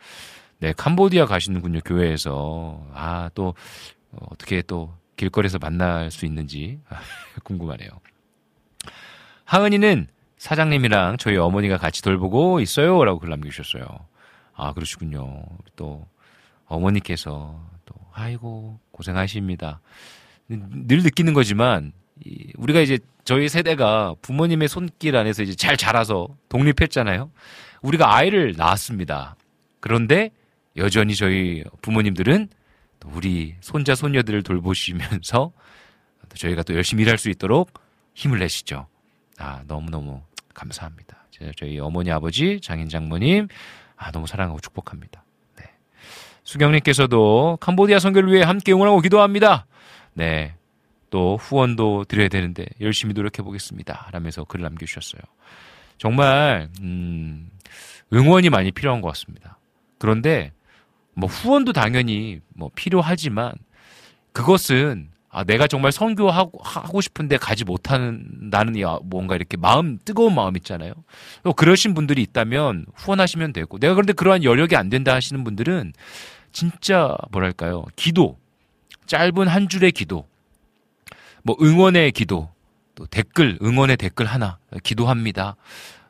네, 0.59 0.73
캄보디아 0.73 1.27
가시는군요, 1.27 1.81
교회에서. 1.85 2.87
아, 2.95 3.29
또, 3.35 3.55
어, 4.13 4.27
어떻게 4.31 4.63
또 4.63 4.95
길거리에서 5.17 5.59
만날 5.59 6.11
수 6.11 6.25
있는지 6.25 6.81
궁금하네요. 7.45 7.91
하은이는 9.45 10.07
사장님이랑 10.43 11.19
저희 11.19 11.37
어머니가 11.37 11.77
같이 11.77 12.03
돌보고 12.03 12.59
있어요. 12.59 13.05
라고 13.05 13.21
글 13.21 13.31
남겨주셨어요. 13.31 13.87
아, 14.55 14.73
그러시군요. 14.73 15.45
또, 15.77 16.05
어머니께서 16.65 17.65
또, 17.85 17.95
아이고, 18.13 18.81
고생하십니다. 18.91 19.81
늘 20.49 21.05
느끼는 21.05 21.33
거지만, 21.33 21.93
이, 22.25 22.53
우리가 22.57 22.81
이제 22.81 22.99
저희 23.23 23.49
세대가 23.49 24.17
부모님의 24.21 24.67
손길 24.67 25.15
안에서 25.15 25.45
이제 25.45 25.55
잘 25.55 25.77
자라서 25.77 26.27
독립했잖아요. 26.49 27.31
우리가 27.83 28.13
아이를 28.13 28.55
낳았습니다. 28.57 29.37
그런데 29.79 30.33
여전히 30.77 31.15
저희 31.15 31.63
부모님들은 31.83 32.49
또 32.99 33.09
우리 33.15 33.55
손자, 33.61 33.95
손녀들을 33.95 34.43
돌보시면서 34.43 35.53
또 36.29 36.37
저희가 36.37 36.65
또 36.65 36.75
열심히 36.75 37.05
일할 37.05 37.17
수 37.17 37.31
있도록 37.31 37.73
힘을 38.15 38.41
내시죠. 38.41 38.89
아, 39.39 39.63
너무너무 39.69 40.21
감사합니다. 40.55 41.27
제- 41.31 41.53
저희 41.57 41.79
어머니, 41.79 42.11
아버지, 42.11 42.61
장인, 42.61 42.89
장모님, 42.89 43.49
아, 43.97 44.11
너무 44.11 44.27
사랑하고 44.27 44.61
축복합니다. 44.61 45.25
네. 45.59 45.65
수경님께서도 46.45 47.59
캄보디아 47.61 47.99
선교를 47.99 48.33
위해 48.33 48.43
함께 48.43 48.73
응원하고 48.73 49.01
기도합니다. 49.01 49.67
네. 50.15 50.55
또 51.11 51.37
후원도 51.37 52.05
드려야 52.05 52.29
되는데 52.29 52.67
열심히 52.81 53.13
노력해 53.15 53.43
보겠습니다. 53.43 54.09
라면서 54.13 54.45
글을 54.45 54.63
남겨주셨어요. 54.63 55.21
정말, 55.99 56.69
음, 56.81 57.51
응원이 58.13 58.51
많이 58.51 58.73
필요한 58.73 59.01
것 59.03 59.09
같습니다. 59.09 59.59
그런데 59.99 60.53
뭐 61.15 61.29
후원도 61.29 61.73
당연히 61.73 62.41
뭐 62.55 62.71
필요하지만 62.75 63.53
그것은 64.33 65.11
아, 65.35 65.45
내가 65.45 65.67
정말 65.67 65.93
선교하고 65.93 66.61
하고 66.63 67.01
싶은데 67.01 67.39
가지 67.39 67.65
못하는 67.65 68.23
나는 68.51 68.79
야, 68.79 68.99
뭔가 69.03 69.35
이렇게 69.35 69.57
마음 69.57 69.99
뜨거운 70.05 70.35
마음 70.35 70.59
있잖아요. 70.59 70.93
또 71.43 71.55
그러신 71.55 71.95
분들이 71.95 72.21
있다면 72.21 72.85
후원하시면 72.95 73.55
되고 73.55 73.79
내가 73.79 73.95
그런데 73.95 74.13
그러한 74.13 74.45
여력이 74.45 74.77
안 74.77 74.91
된다 74.91 75.15
하시는 75.15 75.43
분들은 75.43 75.95
진짜 76.53 77.17
뭐랄까요 77.31 77.87
기도 77.97 78.37
짧은 79.07 79.49
한 79.49 79.71
줄의 79.71 79.93
기도 79.93 80.29
뭐 81.43 81.57
응원의 81.63 82.13
기도 82.13 82.51
또 82.95 83.07
댓글 83.07 83.59
응원의 83.63 83.97
댓글 83.97 84.27
하나 84.27 84.59
기도합니다. 84.83 85.57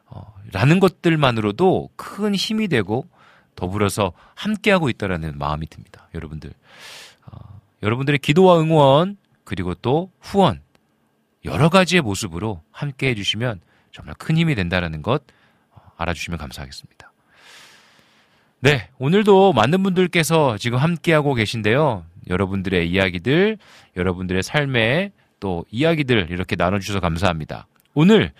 어, 0.07 0.35
라는 0.51 0.81
것들만으로도 0.81 1.91
큰 1.95 2.35
힘이 2.35 2.67
되고 2.67 3.07
더불어서 3.55 4.15
함께하고 4.35 4.89
있다라는 4.89 5.39
마음이 5.39 5.69
듭니다. 5.69 6.09
여러분들. 6.13 6.53
어, 7.27 7.52
여러분들의 7.83 8.18
기도와 8.18 8.61
응원, 8.61 9.16
그리고 9.45 9.75
또 9.75 10.11
후원, 10.21 10.61
여러 11.45 11.68
가지의 11.68 12.03
모습으로 12.03 12.62
함께 12.71 13.09
해주시면 13.09 13.61
정말 13.90 14.14
큰 14.14 14.37
힘이 14.37 14.55
된다라는 14.55 15.03
것 15.03 15.23
어, 15.73 15.81
알아주시면 15.97 16.38
감사하겠습니다. 16.38 17.12
네, 18.61 18.88
오늘도 18.99 19.53
많은 19.53 19.83
분들께서 19.83 20.57
지금 20.59 20.79
함께하고 20.79 21.35
계신데요. 21.35 22.05
여러분들의 22.29 22.88
이야기들, 22.88 23.59
여러분들의 23.97 24.45
삶의 24.45 25.11
또 25.40 25.64
이야기들 25.73 26.29
이렇게 26.31 26.55
나눠주셔서 26.55 27.01
감사합니다. 27.01 27.66
오늘 27.95 28.33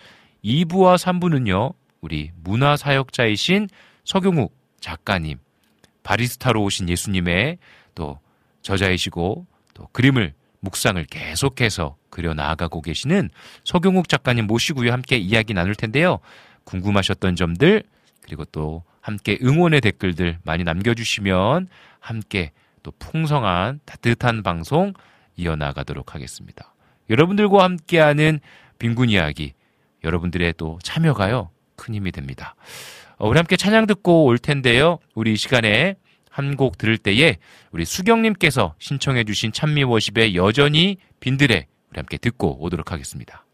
2부와 0.45 0.97
3부는요, 0.97 1.75
우리 2.01 2.31
문화사역자이신 2.45 3.69
서경욱 4.05 4.55
작가님, 4.79 5.39
바리스타로 6.05 6.63
오신 6.63 6.89
예수님의 6.89 7.59
또 7.97 8.21
저자이시고 8.63 9.47
또 9.75 9.89
그림을 9.93 10.35
묵상을 10.61 11.05
계속해서 11.07 11.97
그려 12.11 12.35
나아가고 12.35 12.83
계시는 12.83 13.31
서경욱 13.65 14.09
작가님 14.09 14.47
모시고요 14.47 14.93
함께 14.93 15.17
이야기 15.17 15.55
나눌 15.55 15.75
텐데요. 15.75 16.19
궁금하셨던 16.65 17.37
점들 17.37 17.83
그리고 18.23 18.45
또 18.47 18.85
함께 19.01 19.39
응원의 19.43 19.81
댓글들 19.81 20.39
많이 20.45 20.63
남겨주시면 20.63 21.69
함께 21.99 22.53
또 22.83 22.93
풍성한 22.99 23.81
따뜻한 23.85 24.43
방송 24.43 24.93
이어나가도록 25.37 26.15
하겠습니다. 26.15 26.75
여러분들과 27.11 27.65
함께하는 27.65 28.41
빈군 28.79 29.11
이야기 29.11 29.55
여러분들의 30.05 30.55
또 30.57 30.79
참여가요 30.83 31.51
큰 31.77 31.95
힘이 31.95 32.13
됩니다. 32.13 32.55
어, 33.19 33.29
우리 33.29 33.37
함께 33.39 33.57
찬양 33.57 33.87
듣고 33.87 34.25
올 34.25 34.39
텐데요. 34.39 34.99
우리 35.15 35.33
이 35.33 35.37
시간에 35.37 35.97
한 36.33 36.57
곡 36.57 36.79
들을 36.79 36.97
때에 36.99 37.37
우리 37.73 37.85
수경님께서 37.85 38.75
신청해 38.79 39.25
주신 39.25 39.53
찬미 39.53 39.85
워십의 39.85 40.35
여전히 40.35 40.97
빈들에 41.21 41.67
우리 41.91 41.97
함께 41.99 42.17
듣고 42.17 42.57
오도록 42.63 42.91
하겠습니다. 42.91 43.45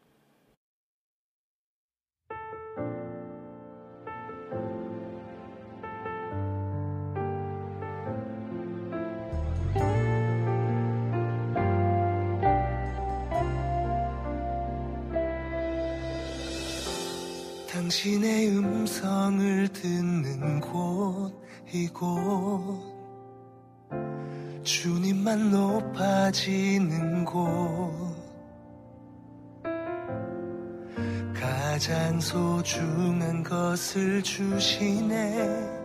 당신의 17.72 18.48
음성을 18.48 19.68
듣는 19.68 20.60
곳 20.60 21.47
이곳. 21.72 22.80
주님만 24.62 25.50
높아지는 25.50 27.24
곳. 27.24 28.16
가장 31.34 32.20
소중한 32.20 33.42
것을 33.42 34.22
주시네. 34.22 35.78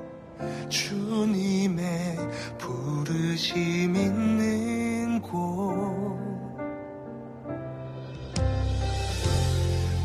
주님의 0.70 2.18
부르심 2.58 3.96
있는 3.96 5.22
곳. 5.22 5.34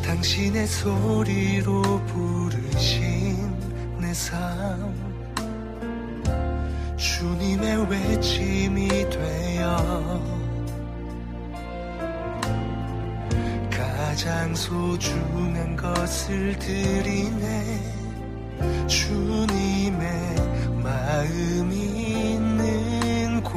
당신의 0.04 0.66
소리로 0.66 1.82
부르신 2.06 3.58
내 4.00 4.12
삶 4.12 5.07
주님의 6.98 7.88
외침이 7.88 8.88
되어 9.08 10.20
가장 13.70 14.52
소중한 14.52 15.76
것을 15.76 16.58
드리네. 16.58 17.94
주님의 18.88 20.34
마음이 20.82 21.76
있는 22.32 23.44
곳. 23.44 23.54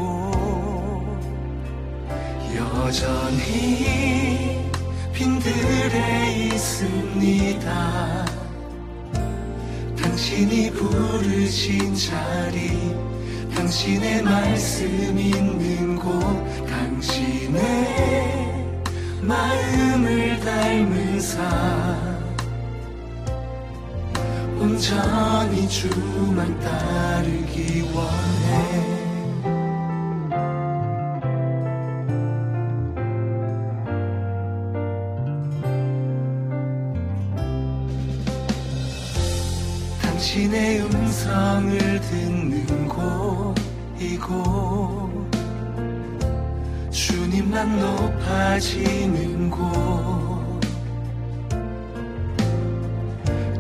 여전히 2.56 4.70
빈들에 5.14 6.46
있습니다. 6.54 8.26
당신이 10.00 10.70
부르신 10.72 11.96
자리, 11.96 13.01
당신의 13.72 14.22
말씀 14.24 15.18
있는 15.18 15.96
곳, 15.96 16.20
당신의 16.68 17.62
마음을 19.22 20.40
닮은 20.42 21.22
삶. 21.22 22.36
온전히 24.60 25.70
주만 25.70 26.60
따르기 26.60 27.84
원해. 27.94 28.91
높아지는 48.52 49.50
곳. 49.50 50.60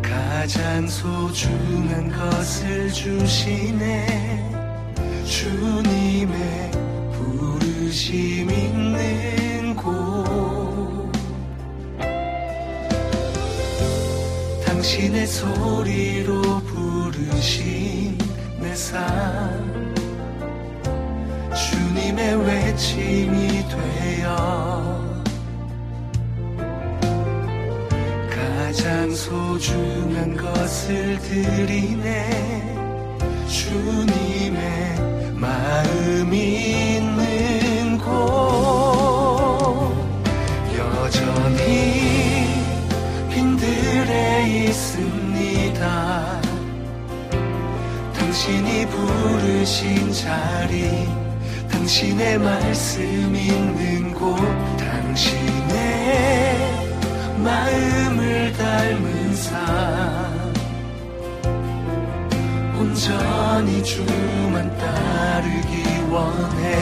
가장 0.01 0.85
소중한 0.85 2.11
것을 2.11 2.91
주시네. 2.91 4.51
주님의 5.25 6.71
부르심 7.13 8.51
있는 8.51 9.75
곳. 9.77 11.09
당신의 14.65 15.25
소리로 15.25 16.41
부르신 16.63 18.17
내 18.59 18.75
삶. 18.75 19.71
주님의 21.55 22.45
외침이 22.45 23.60
소중한 29.61 30.35
것을 30.35 31.19
드리네. 31.19 32.75
주님의 33.47 35.35
마음 35.35 36.33
있는 36.33 37.99
곳. 37.99 38.09
여전히 40.75 42.47
빈들에 43.29 44.65
있습니다. 44.65 46.41
당신이 48.17 48.87
부르신 48.87 50.11
자리 50.11 51.07
당신의 51.69 52.39
말씀 52.39 53.03
있는 53.35 54.11
곳 54.15 54.35
당신의 54.77 55.71
마음을 57.43 58.53
닮은 58.53 59.10
온전히 63.61 63.83
주만 63.83 64.75
따르기 64.75 65.83
원해. 66.09 66.81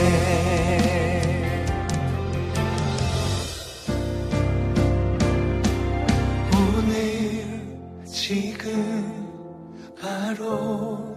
오늘 6.56 8.06
지금 8.06 9.14
바로 10.02 11.16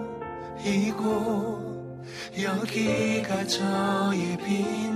이곳 0.65 2.03
여기가 2.41 3.47
저의 3.47 4.37
빈 4.45 4.92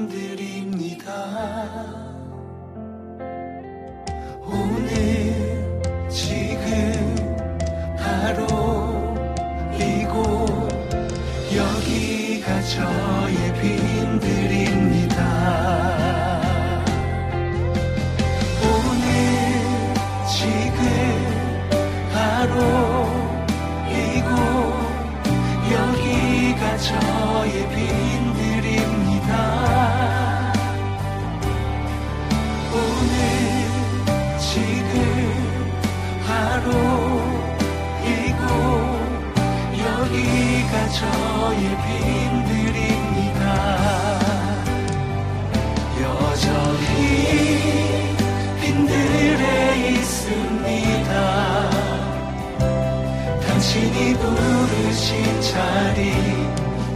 자리 55.40 56.12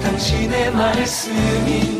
당신의 0.03 0.73
말씀 0.73 1.33
있 1.69 2.00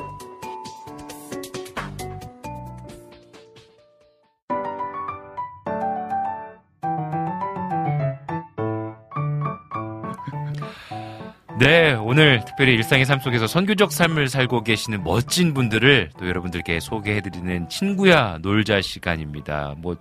네, 11.61 11.93
오늘 11.93 12.43
특별히 12.43 12.73
일상의 12.73 13.05
삶 13.05 13.19
속에서 13.19 13.45
선교적 13.45 13.91
삶을 13.91 14.29
살고 14.29 14.63
계시는 14.63 15.03
멋진 15.03 15.53
분들을 15.53 16.09
또 16.17 16.27
여러분들께 16.27 16.79
소개해드리는 16.79 17.69
친구야 17.69 18.39
놀자 18.41 18.81
시간입니다. 18.81 19.75
뭐, 19.77 19.95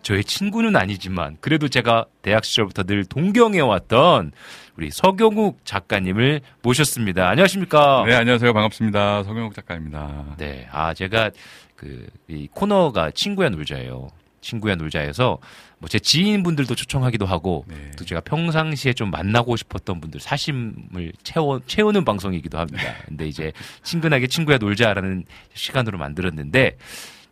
저의 0.00 0.24
친구는 0.24 0.76
아니지만, 0.76 1.36
그래도 1.42 1.68
제가 1.68 2.06
대학 2.22 2.46
시절부터 2.46 2.84
늘 2.84 3.04
동경해 3.04 3.60
왔던 3.60 4.32
우리 4.78 4.90
서경욱 4.90 5.58
작가님을 5.66 6.40
모셨습니다. 6.62 7.28
안녕하십니까? 7.28 8.04
네, 8.06 8.14
안녕하세요. 8.14 8.54
반갑습니다. 8.54 9.24
서경욱 9.24 9.54
작가입니다. 9.54 10.36
네, 10.38 10.66
아, 10.72 10.94
제가 10.94 11.32
그, 11.76 12.06
이 12.28 12.48
코너가 12.50 13.10
친구야 13.10 13.50
놀자예요. 13.50 14.08
친구야 14.40 14.74
놀자에서 14.76 15.38
뭐 15.84 15.88
제 15.88 15.98
지인분들도 15.98 16.74
초청하기도 16.74 17.26
하고 17.26 17.64
네. 17.68 17.90
또 17.98 18.04
제가 18.04 18.22
평상시에 18.22 18.94
좀 18.94 19.10
만나고 19.10 19.56
싶었던 19.56 20.00
분들 20.00 20.18
사심을 20.18 21.12
채워 21.22 21.60
채우는 21.66 22.04
방송이기도 22.04 22.58
합니다. 22.58 22.82
근데 23.06 23.28
이제 23.28 23.52
친근하게 23.82 24.26
친구야 24.26 24.56
놀자라는 24.56 25.24
시간으로 25.52 25.98
만들었는데 25.98 26.78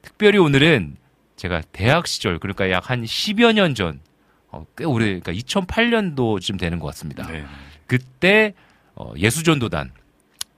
특별히 0.03 0.39
오늘은 0.39 0.97
제가 1.37 1.63
대학 1.73 2.07
시절 2.07 2.39
그러니까 2.39 2.71
약 2.71 2.91
한 2.91 3.05
10여 3.05 3.55
년 3.55 3.75
전, 3.75 4.01
어, 4.49 4.67
꽤 4.77 4.85
오래, 4.85 5.19
그러니까 5.19 5.33
2008년도쯤 5.33 6.59
되는 6.59 6.79
것 6.79 6.87
같습니다. 6.89 7.27
네. 7.27 7.45
그때 7.87 8.53
어, 8.95 9.13
예수전도단 9.17 9.93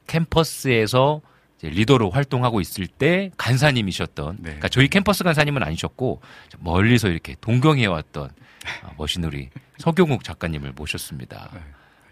캠퍼스에서 0.09 1.21
리더로 1.68 2.11
활동하고 2.11 2.61
있을 2.61 2.87
때 2.87 3.31
간사님이셨던, 3.37 4.37
네. 4.37 4.42
그러니까 4.42 4.68
저희 4.68 4.88
캠퍼스 4.88 5.24
간사님은 5.24 5.62
아니셨고 5.62 6.20
멀리서 6.59 7.09
이렇게 7.09 7.37
동경해 7.40 7.87
왔던 7.87 8.31
어, 8.83 8.94
멋진 8.96 9.24
우리 9.24 9.50
서경욱 9.79 10.24
작가님을 10.24 10.72
모셨습니다. 10.72 11.50
네. 11.53 11.61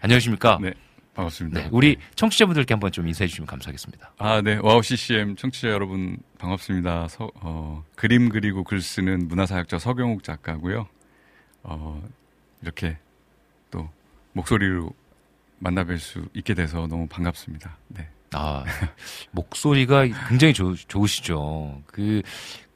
안녕하십니까? 0.01 0.59
네, 0.61 0.73
반갑습니다. 1.15 1.61
네, 1.61 1.69
우리 1.71 1.97
청취자분들께 2.15 2.73
한번 2.73 2.91
좀 2.91 3.07
인사해 3.07 3.27
주시면 3.27 3.47
감사하겠습니다. 3.47 4.13
아, 4.17 4.41
네. 4.41 4.59
와우 4.61 4.81
CCM 4.81 5.35
청취자 5.35 5.69
여러분 5.69 6.17
반갑습니다. 6.39 7.07
서, 7.07 7.31
어, 7.35 7.83
그림 7.95 8.29
그리고 8.29 8.63
글 8.63 8.81
쓰는 8.81 9.27
문화사역자 9.27 9.79
석용욱 9.79 10.23
작가고요. 10.23 10.87
어, 11.63 12.03
이렇게 12.61 12.97
또 13.71 13.89
목소리로 14.33 14.91
만나뵐 15.61 15.97
수 15.97 16.27
있게 16.33 16.53
돼서 16.53 16.87
너무 16.87 17.07
반갑습니다. 17.07 17.77
네. 17.87 18.09
아, 18.33 18.63
목소리가 19.31 20.05
굉장히 20.29 20.53
좋, 20.53 20.75
좋으시죠. 20.75 21.81
그, 21.87 22.21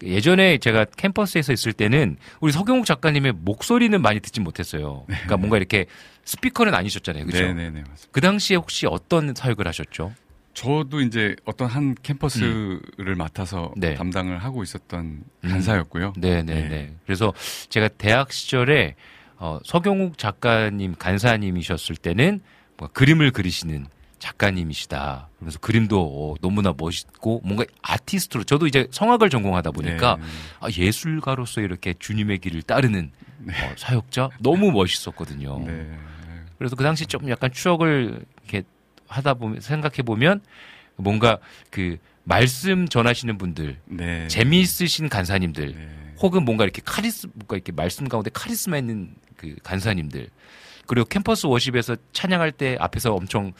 예전에 0.04 0.58
제가 0.60 0.86
캠퍼스에서 0.86 1.54
있을 1.54 1.74
때는 1.74 2.18
우리 2.40 2.52
석용욱 2.52 2.86
작가님의 2.86 3.34
목소리는 3.34 4.00
많이 4.02 4.20
듣지 4.20 4.40
못했어요. 4.40 5.04
그러니까 5.08 5.38
뭔가 5.38 5.58
이렇게 5.58 5.88
스피커는 6.24 6.74
아니셨잖아요. 6.74 7.26
그죠? 7.26 7.40
네, 7.40 7.54
네, 7.54 7.70
네. 7.70 7.80
맞습니다. 7.80 8.10
그 8.12 8.22
당시에 8.22 8.58
혹시 8.58 8.86
어떤 8.86 9.34
사역을 9.34 9.68
하셨죠? 9.68 10.14
저도 10.54 11.02
이제 11.02 11.36
어떤 11.46 11.68
한 11.68 11.96
캠퍼스를 12.02 13.16
맡아서 13.16 13.74
네. 13.78 13.94
담당을 13.94 14.40
하고 14.40 14.64
있었던 14.64 15.06
음. 15.06 15.50
간사였고요. 15.50 16.14
네네네. 16.18 16.68
네. 16.68 16.96
그래서 17.06 17.32
제가 17.70 17.88
대학 17.90 18.32
시절에 18.32 18.96
어, 19.38 19.60
서경욱 19.64 20.18
작가님 20.18 20.96
간사님이셨을 20.98 21.96
때는 21.96 22.42
뭐 22.78 22.88
그림을 22.88 23.32
그리시는 23.32 23.86
작가님이시다. 24.20 25.30
그래서 25.40 25.60
그림도 25.60 26.00
어, 26.00 26.36
너무나 26.42 26.74
멋있고 26.76 27.42
뭔가 27.44 27.66
아티스트로 27.82 28.44
저도 28.44 28.68
이제 28.68 28.88
성악을 28.92 29.30
전공하다 29.30 29.72
보니까 29.72 30.18
네. 30.18 30.24
아, 30.60 30.68
예술가로서 30.76 31.62
이렇게 31.62 31.94
주님의 31.98 32.40
길을 32.40 32.64
따르는 32.64 33.12
어, 33.48 33.74
사역자 33.78 34.30
너무 34.40 34.72
멋있었거든요. 34.72 35.60
네. 35.66 35.98
그래서 36.58 36.76
그 36.76 36.84
당시 36.84 37.06
좀 37.06 37.30
약간 37.30 37.52
추억을 37.52 38.26
이렇게 38.44 38.64
하다 39.08 39.36
보면 39.36 39.62
생각해 39.62 39.98
보면 40.04 40.42
뭔가 40.96 41.38
그 41.70 41.98
말씀 42.24 42.88
전하시는 42.88 43.38
분들 43.38 43.80
네. 43.86 44.28
재미있으신 44.28 45.10
간사님들 45.10 45.76
네. 45.76 46.14
혹은 46.20 46.44
뭔가 46.44 46.64
이렇게 46.64 46.82
카리스 46.84 47.28
뭔가 47.34 47.56
이렇게 47.56 47.72
말씀 47.72 48.08
가운데 48.10 48.30
카리스마 48.34 48.78
있는 48.78 49.14
그 49.38 49.56
간사님들 49.64 50.30
그리고 50.88 51.06
캠퍼스 51.06 51.46
워십에서 51.46 51.96
찬양할 52.14 52.52
때 52.52 52.76
앞에서 52.80 53.14
엄청 53.14 53.54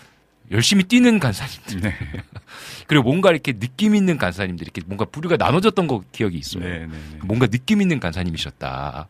열심히 0.52 0.84
뛰는 0.84 1.20
간사님들 1.20 1.82
네. 1.82 1.96
그리고 2.88 3.04
뭔가 3.04 3.32
이렇게 3.32 3.54
느낌 3.54 3.96
있는 3.96 4.18
간사님들 4.18 4.64
이렇게 4.64 4.82
뭔가 4.86 5.06
부류가 5.06 5.38
나눠졌던 5.38 5.88
거 5.88 6.04
기억이 6.12 6.38
있어요. 6.38 6.64
네, 6.64 6.80
네, 6.80 6.88
네. 6.88 7.20
뭔가 7.24 7.48
느낌 7.48 7.82
있는 7.82 8.00
간사님이셨다. 8.00 9.10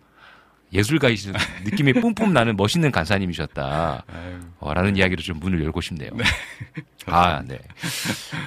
예술가이신 0.74 1.34
느낌이 1.64 1.94
뿜뿜 1.94 2.34
나는 2.34 2.58
멋있는 2.58 2.92
간사님이셨다. 2.92 4.04
어, 4.60 4.74
라는 4.74 4.98
이야기로 4.98 5.22
좀 5.22 5.40
문을 5.40 5.64
열고 5.64 5.82
싶네요. 5.82 6.10
아, 7.06 7.42
네. 7.46 7.60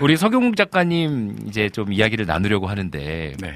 우리 0.01 0.17
서경욱 0.17 0.57
작가님 0.57 1.47
이제 1.49 1.71
좀 1.71 1.93
이야기를 1.93 2.27
나누려고 2.27 2.67
하는데 2.67 3.35
네. 3.39 3.55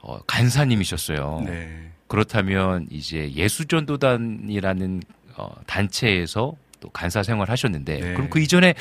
어, 0.00 0.20
간사님이셨어요. 0.26 1.42
네. 1.46 1.90
그렇다면 2.06 2.86
이제 2.90 3.32
예수전도단이라는 3.32 5.02
어, 5.36 5.52
단체에서 5.66 6.54
또 6.86 6.90
간사 6.90 7.22
생활 7.24 7.50
하셨는데 7.50 7.98
네. 8.00 8.14
그럼 8.14 8.30
그 8.30 8.38
이전에 8.40 8.74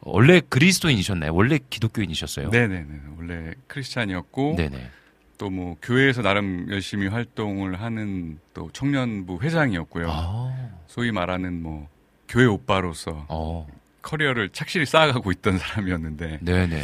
원래 0.00 0.40
그리스도인이셨나요? 0.40 1.32
원래 1.32 1.58
기독교인이셨어요? 1.70 2.50
네네네. 2.50 2.86
원래 3.16 3.52
크리스찬이었고 3.68 4.56
네네. 4.56 4.90
또뭐 5.38 5.76
교회에서 5.80 6.22
나름 6.22 6.66
열심히 6.70 7.06
활동을 7.06 7.80
하는 7.80 8.38
또 8.52 8.68
청년부 8.72 9.40
회장이었고요. 9.42 10.06
아, 10.10 10.70
소위 10.88 11.12
말하는 11.12 11.62
뭐 11.62 11.88
교회 12.28 12.46
오빠로서 12.46 13.26
어, 13.28 13.66
커리어를 14.02 14.50
착실히 14.50 14.84
쌓아가고 14.86 15.30
있던 15.32 15.58
사람이었는데 15.58 16.40
네네. 16.42 16.82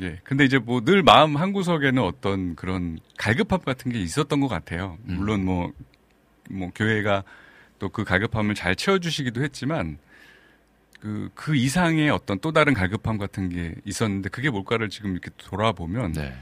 예. 0.00 0.20
근데 0.24 0.44
이제 0.44 0.58
뭐 0.58 0.80
늘 0.80 1.02
마음 1.02 1.36
한 1.36 1.52
구석에는 1.52 2.02
어떤 2.02 2.56
그런 2.56 2.98
갈급함 3.18 3.60
같은 3.60 3.92
게 3.92 4.00
있었던 4.00 4.40
것 4.40 4.48
같아요. 4.48 4.98
음. 5.08 5.16
물론 5.18 5.44
뭐, 5.44 5.70
뭐 6.50 6.70
교회가 6.74 7.22
또 7.78 7.88
그 7.90 8.04
갈급함을 8.04 8.54
잘 8.54 8.74
채워주시기도 8.76 9.42
했지만 9.42 9.98
그, 11.00 11.30
그 11.34 11.56
이상의 11.56 12.10
어떤 12.10 12.38
또 12.40 12.52
다른 12.52 12.74
갈급함 12.74 13.18
같은 13.18 13.48
게 13.48 13.74
있었는데 13.84 14.28
그게 14.30 14.50
뭘까를 14.50 14.88
지금 14.88 15.12
이렇게 15.12 15.30
돌아보면 15.36 16.12
네. 16.12 16.34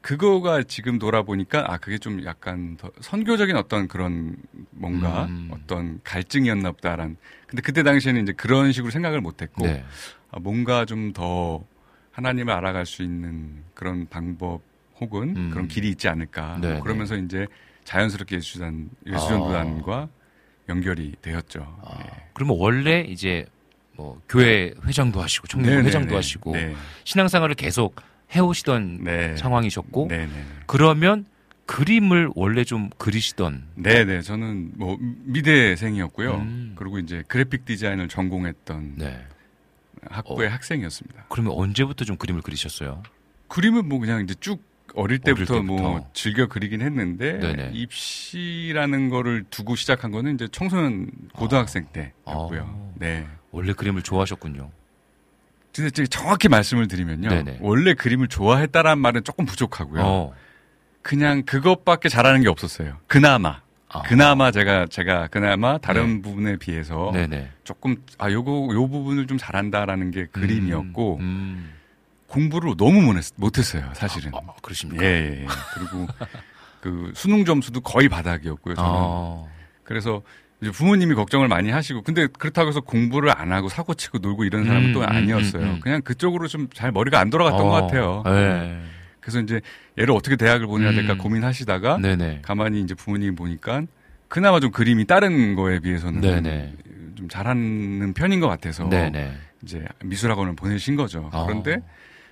그거가 0.00 0.62
지금 0.62 0.98
돌아보니까 0.98 1.72
아 1.72 1.76
그게 1.76 1.98
좀 1.98 2.24
약간 2.24 2.76
더 2.76 2.90
선교적인 3.00 3.56
어떤 3.56 3.88
그런 3.88 4.36
뭔가 4.70 5.26
음. 5.26 5.50
어떤 5.52 6.00
갈증이었나 6.04 6.72
보다란 6.72 7.16
근데 7.46 7.62
그때 7.62 7.82
당시에는 7.82 8.22
이제 8.22 8.32
그런 8.32 8.72
식으로 8.72 8.90
생각을 8.90 9.20
못했고 9.20 9.66
네. 9.66 9.84
아, 10.30 10.38
뭔가 10.38 10.84
좀 10.84 11.12
더 11.12 11.64
하나님을 12.18 12.52
알아갈 12.52 12.84
수 12.84 13.04
있는 13.04 13.62
그런 13.74 14.08
방법 14.08 14.60
혹은 15.00 15.36
음. 15.36 15.50
그런 15.50 15.68
길이 15.68 15.88
있지 15.88 16.08
않을까 16.08 16.58
네, 16.60 16.72
뭐 16.72 16.82
그러면서 16.82 17.16
이제 17.16 17.46
자연스럽게 17.84 18.36
예수전 18.36 18.90
예수전도단과 19.06 20.08
연결이 20.68 21.14
되었죠. 21.22 21.60
아, 21.80 21.98
예. 22.00 22.24
그러면 22.34 22.56
원래 22.58 23.02
이제 23.02 23.46
뭐 23.98 24.22
교회 24.28 24.72
회장도 24.86 25.20
하시고 25.20 25.48
청년 25.48 25.70
네네네. 25.70 25.88
회장도 25.88 26.16
하시고 26.16 26.52
네. 26.52 26.74
신앙생활을 27.02 27.56
계속 27.56 27.96
해오시던 28.34 29.02
네. 29.02 29.36
상황이셨고 29.36 30.06
네네. 30.08 30.30
그러면 30.66 31.26
그림을 31.66 32.30
원래 32.36 32.62
좀 32.64 32.90
그리시던 32.96 33.64
네네. 33.74 34.22
저는 34.22 34.72
뭐 34.76 34.96
미대생이었고요. 35.00 36.34
음. 36.36 36.72
그리고 36.76 37.00
이제 37.00 37.24
그래픽 37.26 37.64
디자인을 37.64 38.08
전공했던 38.08 38.94
네. 38.98 39.20
학부의 40.08 40.48
어. 40.48 40.52
학생이었습니다. 40.52 41.26
그러면 41.28 41.52
언제부터 41.54 42.04
좀 42.04 42.16
그림을 42.16 42.40
그리셨어요? 42.42 43.02
그림은 43.48 43.88
뭐 43.88 43.98
그냥 43.98 44.22
이제 44.22 44.34
쭉 44.38 44.62
어릴 44.94 45.18
때부터, 45.18 45.54
어릴 45.54 45.66
뭐 45.66 45.76
때부터. 45.76 46.10
즐겨 46.14 46.46
그리긴 46.46 46.82
했는데 46.82 47.38
네네. 47.40 47.70
입시라는 47.74 49.08
거를 49.08 49.44
두고 49.50 49.74
시작한 49.74 50.12
거는 50.12 50.34
이제 50.34 50.46
청소년 50.52 51.10
고등학생 51.34 51.86
때였고요. 51.92 52.62
아. 52.62 52.92
네. 52.94 53.26
원래 53.50 53.72
그림을 53.72 54.02
좋아하셨군요. 54.02 54.70
근데 55.74 56.06
정확히 56.06 56.48
말씀을 56.48 56.88
드리면요. 56.88 57.28
네네. 57.28 57.58
원래 57.60 57.94
그림을 57.94 58.28
좋아했다라는 58.28 59.00
말은 59.00 59.24
조금 59.24 59.46
부족하고요. 59.46 60.02
어. 60.02 60.34
그냥 61.02 61.44
그것밖에 61.44 62.08
잘하는 62.08 62.42
게 62.42 62.48
없었어요. 62.48 62.98
그나마. 63.06 63.60
아. 63.90 64.02
그나마 64.02 64.50
제가 64.50 64.86
제가 64.86 65.28
그나마 65.28 65.78
다른 65.78 66.20
부분에 66.20 66.56
비해서 66.56 67.10
네네. 67.12 67.50
조금 67.64 67.96
아 68.18 68.30
요거 68.30 68.74
요 68.74 68.88
부분을 68.88 69.26
좀 69.26 69.38
잘한다라는 69.38 70.10
게 70.10 70.26
그림이었고 70.26 71.18
음. 71.20 71.72
공부를 72.26 72.74
너무 72.76 73.00
못했, 73.00 73.32
못했어요 73.36 73.90
사실은 73.94 74.32
아, 74.34 74.40
그러십니까? 74.60 75.02
예, 75.02 75.08
예, 75.08 75.42
예. 75.42 75.46
그리고 75.72 76.06
그 76.82 77.10
수능 77.14 77.46
점수도 77.46 77.80
거의 77.80 78.10
바닥이었고요 78.10 78.74
저는 78.74 78.90
아. 78.92 79.46
그래서 79.84 80.20
이제 80.60 80.70
부모님이 80.72 81.14
걱정을 81.14 81.46
많이 81.48 81.70
하시고 81.70 82.02
근데 82.02 82.26
그렇다고 82.26 82.68
해서 82.68 82.80
공부를 82.80 83.30
안 83.30 83.52
하고 83.52 83.68
사고 83.68 83.94
치고 83.94 84.18
놀고 84.18 84.44
이런 84.44 84.64
사람은 84.64 84.88
음, 84.90 84.92
또 84.92 85.00
음, 85.00 85.06
아니었어요 85.08 85.62
음, 85.62 85.68
음. 85.74 85.80
그냥 85.80 86.02
그쪽으로 86.02 86.48
좀 86.48 86.68
잘 86.74 86.90
머리가 86.92 87.20
안 87.20 87.30
돌아갔던 87.30 87.60
어. 87.60 87.64
것 87.64 87.70
같아요 87.70 88.22
네. 88.26 88.80
그래서 89.20 89.40
이제 89.40 89.60
얘를 89.98 90.14
어떻게 90.14 90.36
대학을 90.36 90.66
보내야 90.66 90.92
될까 90.92 91.12
음. 91.14 91.18
고민하시다가 91.18 91.98
네네. 91.98 92.40
가만히 92.42 92.80
이제 92.80 92.94
부모님이 92.94 93.36
보니까 93.36 93.82
그나마 94.28 94.58
좀 94.60 94.70
그림이 94.70 95.06
다른 95.06 95.54
거에 95.54 95.78
비해서는 95.80 96.20
네네. 96.20 96.74
좀 97.14 97.28
잘하는 97.28 98.14
편인 98.14 98.40
것 98.40 98.48
같아서 98.48 98.88
네네. 98.88 99.32
이제 99.62 99.84
미술학원을 100.04 100.54
보내신 100.56 100.96
거죠. 100.96 101.30
어. 101.32 101.46
그런데 101.46 101.82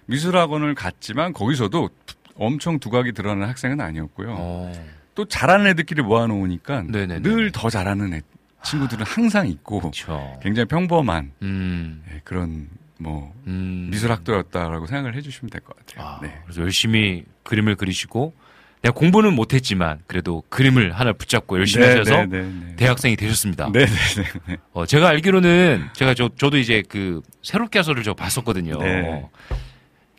미술학원을 0.07 0.75
갔지만 0.75 1.33
거기서도 1.33 1.91
엄청 2.37 2.79
두각이 2.79 3.13
드러나는 3.13 3.49
학생은 3.49 3.81
아니었고요. 3.81 4.35
어. 4.39 4.73
또 5.17 5.25
잘하는 5.25 5.67
애들끼리 5.67 6.03
모아놓으니까. 6.03 6.83
늘 6.83 7.51
더 7.51 7.69
잘하는 7.71 8.15
애, 8.15 8.21
친구들은 8.63 9.05
항상 9.05 9.49
있고 9.49 9.81
그렇죠. 9.81 10.39
굉장히 10.43 10.67
평범한 10.69 11.33
음. 11.43 12.05
예, 12.13 12.21
그런 12.23 12.69
뭐 12.99 13.35
음. 13.47 13.89
미술학도였다라고 13.91 14.87
생각을 14.87 15.15
해주시면 15.17 15.51
될 15.51 15.61
것 15.63 15.75
같아요. 15.77 16.07
아, 16.07 16.19
네. 16.23 16.39
그래서 16.45 16.63
열심히 16.63 17.25
그림을 17.45 17.77
그리시고 17.77 18.35
내가 18.83 18.93
공부는 18.95 19.33
못했지만 19.35 20.01
그래도 20.07 20.43
그림을 20.49 20.93
하나 20.93 21.13
붙잡고 21.13 21.59
열심히 21.59 21.87
네, 21.87 21.93
하셔서 21.93 22.27
네, 22.27 22.27
네, 22.27 22.43
네. 22.43 22.77
대학생이 22.77 23.17
되셨습니다. 23.17 23.71
네, 23.73 23.87
네, 23.87 23.95
네, 24.23 24.25
네. 24.49 24.57
어, 24.73 24.85
제가 24.87 25.09
알기로는 25.09 25.89
제가 25.95 26.15
저 26.15 26.29
저도 26.37 26.59
이제 26.59 26.83
그 26.89 27.23
새롭게 27.43 27.79
하서를 27.79 28.03
저 28.03 28.13
봤었거든요. 28.15 28.79
네. 28.79 29.25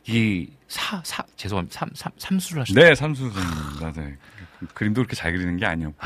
이사 0.06 1.00
사 1.04 1.22
죄송합니다. 1.36 1.78
삼, 1.78 1.90
삼 1.94 2.12
삼수를 2.18 2.62
하셨죠. 2.62 2.80
네, 2.80 2.94
삼수. 2.94 3.30
네. 3.94 4.16
그- 4.58 4.66
그림도 4.74 5.00
그렇게 5.02 5.14
잘 5.16 5.32
그리는 5.32 5.56
게 5.56 5.66
아니었고. 5.66 5.98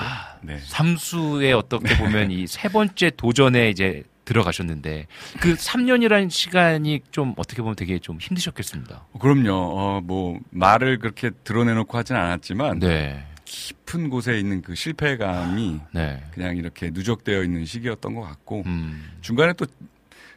네. 0.43 0.59
삼수에 0.59 1.53
어떻게 1.53 1.85
보면 1.97 2.31
이 2.31 2.47
세 2.47 2.69
번째 2.69 3.11
도전에 3.17 3.71
이제 3.71 4.03
들어가셨는데 4.25 5.07
그 5.41 5.55
3년이라는 5.55 6.31
시간이 6.31 7.01
좀 7.11 7.35
어떻게 7.37 7.61
보면 7.61 7.75
되게 7.77 7.99
좀 7.99 8.19
힘드셨겠습니다. 8.21 9.07
그럼요. 9.21 9.51
어, 9.53 10.01
뭐 10.01 10.39
말을 10.51 10.99
그렇게 10.99 11.31
드러내놓고 11.45 11.97
하진 11.99 12.15
않았지만 12.17 12.79
네. 12.79 13.27
깊은 13.45 14.11
곳에 14.11 14.39
있는 14.39 14.63
그 14.63 14.75
실패감이 14.77 15.81
네. 15.93 16.23
그냥 16.33 16.57
이렇게 16.57 16.91
누적되어 16.93 17.43
있는 17.43 17.65
시기였던 17.65 18.15
것 18.15 18.23
같고 18.23 18.63
음. 18.67 19.11
중간에 19.23 19.53
또 19.55 19.67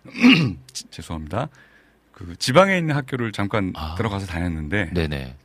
지- 0.73 0.85
죄송합니다. 0.89 1.49
그 2.11 2.35
지방에 2.37 2.77
있는 2.77 2.95
학교를 2.95 3.31
잠깐 3.31 3.71
아. 3.75 3.95
들어가서 3.97 4.25
다녔는데 4.25 4.91
네네. 4.93 5.35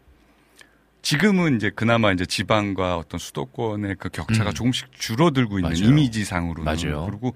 지금은 1.03 1.57
이제 1.57 1.71
그나마 1.75 2.13
이제 2.13 2.27
지방과 2.27 2.97
어떤 2.99 3.19
수도권의 3.19 3.97
그 3.99 4.09
격차가 4.11 4.51
음. 4.51 4.55
조금씩 4.55 4.93
줄어들고 4.93 5.59
있는 5.59 5.71
맞아요. 5.73 5.85
이미지상으로는 5.89 6.65
맞아요. 6.65 7.07
그리고 7.09 7.35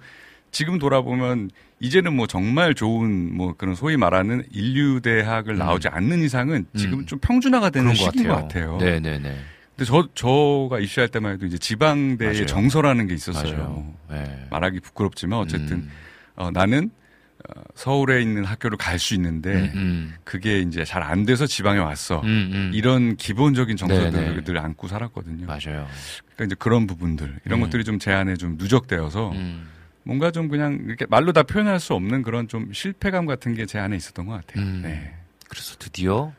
지금 0.51 0.79
돌아보면 0.79 1.51
이제는 1.81 2.15
뭐 2.15 2.27
정말 2.27 2.75
좋은 2.75 3.35
뭐 3.37 3.55
그런 3.57 3.75
소위 3.75 3.97
말하는 3.97 4.45
인류 4.53 5.01
대학을 5.01 5.55
음. 5.55 5.59
나오지 5.59 5.89
않는 5.89 6.21
이상은 6.23 6.67
지금 6.77 6.95
음. 6.95 7.01
은좀 7.01 7.19
평준화가 7.21 7.71
되는 7.71 7.93
그런 7.93 7.99
것 8.07 8.13
시기인 8.13 8.29
같아요. 8.29 8.71
것 8.73 8.79
같아요. 8.79 8.79
네 8.79 9.01
네 9.01 9.19
네. 9.19 9.37
근데 9.77 9.85
저 9.91 10.09
저가 10.15 10.79
입시할 10.79 11.09
때만 11.09 11.33
해도 11.33 11.47
이제 11.47 11.59
지방대의 11.59 12.33
맞아요. 12.33 12.47
정서라는 12.47 13.09
게 13.09 13.15
있었어요. 13.15 13.93
네. 14.09 14.47
말하기 14.51 14.81
부끄럽지만 14.81 15.41
어쨌든 15.41 15.77
음. 15.79 15.91
어, 16.37 16.51
나는 16.53 16.91
어, 16.91 17.04
서울에 17.75 18.23
있는 18.23 18.45
학교를 18.45 18.79
갈 18.79 18.99
수 18.99 19.15
있는데 19.15 19.53
음, 19.53 19.71
음. 19.75 20.15
그게 20.25 20.61
이제 20.61 20.85
잘 20.85 21.03
안 21.03 21.25
돼서 21.27 21.47
지방에 21.47 21.79
왔어. 21.79 22.21
음, 22.23 22.51
음. 22.53 22.71
이런 22.73 23.17
기본적인 23.17 23.77
정서들을 23.77 24.13
네네. 24.13 24.45
늘 24.45 24.59
안고 24.59 24.89
살았거든요. 24.89 25.47
맞아요. 25.47 25.87
그러니까 26.35 26.45
이제 26.47 26.55
그런 26.59 26.87
부분들 26.87 27.41
이런 27.45 27.59
음. 27.59 27.65
것들이 27.65 27.85
좀 27.85 27.99
제 27.99 28.13
안에 28.13 28.37
좀 28.37 28.57
누적되어서 28.57 29.33
음. 29.33 29.69
뭔가 30.05 30.31
좀 30.31 30.49
그냥 30.49 30.81
이렇게 30.87 31.07
말로 31.07 31.33
다 31.33 31.43
표현할 31.43 31.81
수 31.81 31.95
없는 31.95 32.23
그런 32.23 32.49
좀 32.49 32.73
실패감 32.73 33.27
같은 33.27 33.55
게 33.55 33.67
제 33.67 33.79
안에 33.79 33.97
있었던 33.97 34.27
것 34.27 34.33
같아요. 34.35 34.65
음. 34.65 34.81
네. 34.83 35.15
그래서 35.49 35.77
드디어 35.79 36.33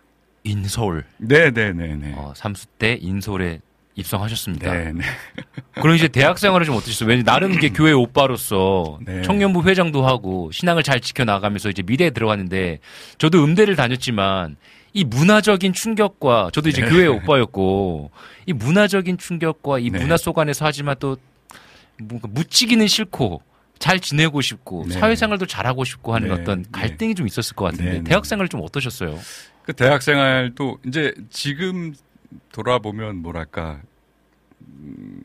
인서울 0.43 1.03
네, 1.17 1.51
네, 1.51 1.71
네, 1.73 1.95
네. 1.95 2.13
어, 2.15 2.33
삼수 2.35 2.67
때 2.77 2.97
인서울에 3.01 3.59
입성하셨습니다. 3.95 4.71
네, 4.71 4.91
네. 4.91 5.03
그럼 5.81 5.95
이제 5.95 6.07
대학 6.07 6.37
생활을 6.37 6.65
좀 6.65 6.75
어떠셨어요? 6.75 7.09
왠지 7.09 7.23
나름 7.23 7.53
이게 7.53 7.69
교회 7.69 7.91
오빠로서 7.91 8.99
네. 9.05 9.21
청년부 9.21 9.63
회장도 9.63 10.05
하고 10.05 10.51
신앙을 10.51 10.83
잘 10.83 10.99
지켜나가면서 10.99 11.69
이제 11.69 11.81
미대에 11.81 12.09
들어갔는데 12.09 12.79
저도 13.17 13.43
음대를 13.43 13.75
다녔지만 13.75 14.57
이 14.93 15.03
문화적인 15.03 15.73
충격과 15.73 16.51
저도 16.53 16.69
이제 16.69 16.81
네. 16.81 16.89
교회 16.89 17.07
오빠였고 17.07 18.11
이 18.45 18.53
문화적인 18.53 19.17
충격과 19.17 19.79
이 19.79 19.89
네. 19.89 19.99
문화 19.99 20.17
속 20.17 20.39
안에서 20.39 20.65
하지만 20.65 20.95
또 20.99 21.17
뭔가 22.01 22.27
묻히기는 22.31 22.87
싫고 22.87 23.41
잘 23.79 23.99
지내고 23.99 24.41
싶고 24.41 24.85
네. 24.87 24.93
사회생활도 24.93 25.45
잘하고 25.47 25.83
싶고 25.83 26.13
하는 26.13 26.29
네. 26.29 26.33
어떤 26.33 26.63
네. 26.63 26.69
갈등이 26.71 27.15
좀 27.15 27.27
있었을 27.27 27.55
것 27.55 27.65
같은데 27.65 27.91
네, 27.91 27.97
네. 27.97 28.03
대학 28.03 28.25
생활 28.25 28.47
좀 28.47 28.61
어떠셨어요? 28.61 29.19
그 29.63 29.73
대학 29.73 30.01
생활도 30.01 30.79
이제 30.85 31.13
지금 31.29 31.93
돌아보면 32.51 33.17
뭐랄까 33.17 33.81
음, 34.61 35.21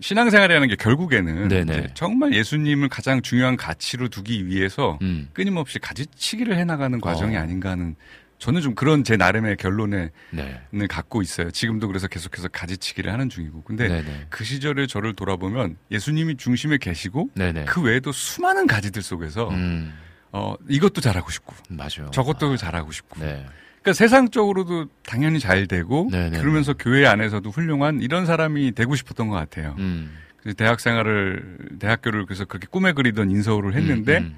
신앙생활이라는 0.00 0.68
게 0.68 0.76
결국에는 0.76 1.48
정말 1.94 2.34
예수님을 2.34 2.88
가장 2.88 3.22
중요한 3.22 3.56
가치로 3.56 4.08
두기 4.08 4.46
위해서 4.46 4.98
음. 5.02 5.28
끊임없이 5.32 5.78
가지치기를 5.78 6.56
해나가는 6.56 7.00
과정이 7.00 7.36
어. 7.36 7.40
아닌가 7.40 7.70
하는 7.70 7.94
저는 8.42 8.60
좀 8.60 8.74
그런 8.74 9.04
제 9.04 9.16
나름의 9.16 9.56
결론을 9.56 10.10
네. 10.30 10.60
갖고 10.88 11.22
있어요. 11.22 11.52
지금도 11.52 11.86
그래서 11.86 12.08
계속해서 12.08 12.48
가지치기를 12.48 13.12
하는 13.12 13.28
중이고. 13.28 13.62
근데 13.62 13.86
네네. 13.86 14.26
그 14.30 14.42
시절의 14.42 14.88
저를 14.88 15.14
돌아보면 15.14 15.76
예수님이 15.92 16.36
중심에 16.36 16.78
계시고 16.78 17.30
네네. 17.36 17.66
그 17.66 17.80
외에도 17.80 18.10
수많은 18.10 18.66
가지들 18.66 19.00
속에서 19.00 19.48
음. 19.50 19.94
어 20.32 20.56
이것도 20.68 21.00
잘하고 21.00 21.30
싶고 21.30 21.54
맞아요. 21.68 22.10
저것도 22.10 22.56
잘하고 22.56 22.90
싶고 22.90 23.20
네. 23.20 23.46
그러니까 23.82 23.92
세상적으로도 23.94 24.86
당연히 25.04 25.40
잘 25.40 25.66
되고 25.66 26.08
네네. 26.10 26.38
그러면서 26.38 26.72
교회 26.72 27.04
안에서도 27.06 27.48
훌륭한 27.50 28.00
이런 28.00 28.26
사람이 28.26 28.72
되고 28.72 28.94
싶었던 28.94 29.28
것 29.28 29.34
같아요. 29.34 29.74
음. 29.78 30.16
그래서 30.40 30.56
대학 30.56 30.80
생활을 30.80 31.58
대학교를 31.80 32.26
그래서 32.26 32.44
그렇게 32.44 32.66
꿈에 32.70 32.92
그리던 32.92 33.30
인서울을 33.30 33.74
했는데 33.74 34.18
음, 34.18 34.24
음. 34.24 34.36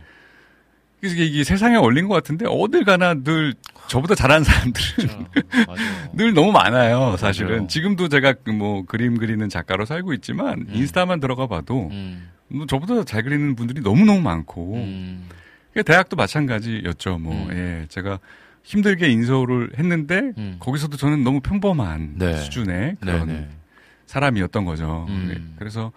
그래서 1.00 1.16
이게 1.16 1.44
세상에 1.44 1.76
얼린 1.76 2.08
것 2.08 2.14
같은데 2.14 2.46
어딜 2.48 2.84
가나 2.84 3.12
늘 3.14 3.52
저보다 3.88 4.14
잘하는 4.14 4.44
사람들 4.44 4.82
맞아요. 5.66 6.08
늘 6.14 6.32
너무 6.32 6.50
많아요. 6.50 7.16
사실은 7.18 7.50
맞아요. 7.50 7.66
지금도 7.66 8.08
제가 8.08 8.32
그뭐 8.32 8.86
그림 8.86 9.18
그리는 9.18 9.46
작가로 9.50 9.84
살고 9.84 10.14
있지만 10.14 10.60
음. 10.60 10.70
인스타만 10.72 11.20
들어가 11.20 11.46
봐도 11.46 11.88
음. 11.90 12.30
뭐 12.48 12.66
저보다 12.66 13.04
잘 13.04 13.22
그리는 13.22 13.54
분들이 13.54 13.82
너무 13.82 14.06
너무 14.06 14.22
많고 14.22 14.76
음. 14.76 15.28
그러니까 15.72 15.92
대학도 15.92 16.16
마찬가지였죠. 16.16 17.18
뭐 17.18 17.34
음. 17.34 17.82
예, 17.82 17.86
제가 17.88 18.18
힘들게 18.64 19.08
인서울을 19.08 19.72
했는데 19.78 20.32
음. 20.38 20.56
거기서도 20.58 20.96
저는 20.96 21.22
너무 21.22 21.40
평범한 21.40 22.14
네. 22.16 22.36
수준의 22.38 22.96
그런 23.00 23.26
네네. 23.26 23.48
사람이었던 24.06 24.64
거죠. 24.64 25.06
음. 25.08 25.30
예, 25.30 25.54
그래서 25.58 25.92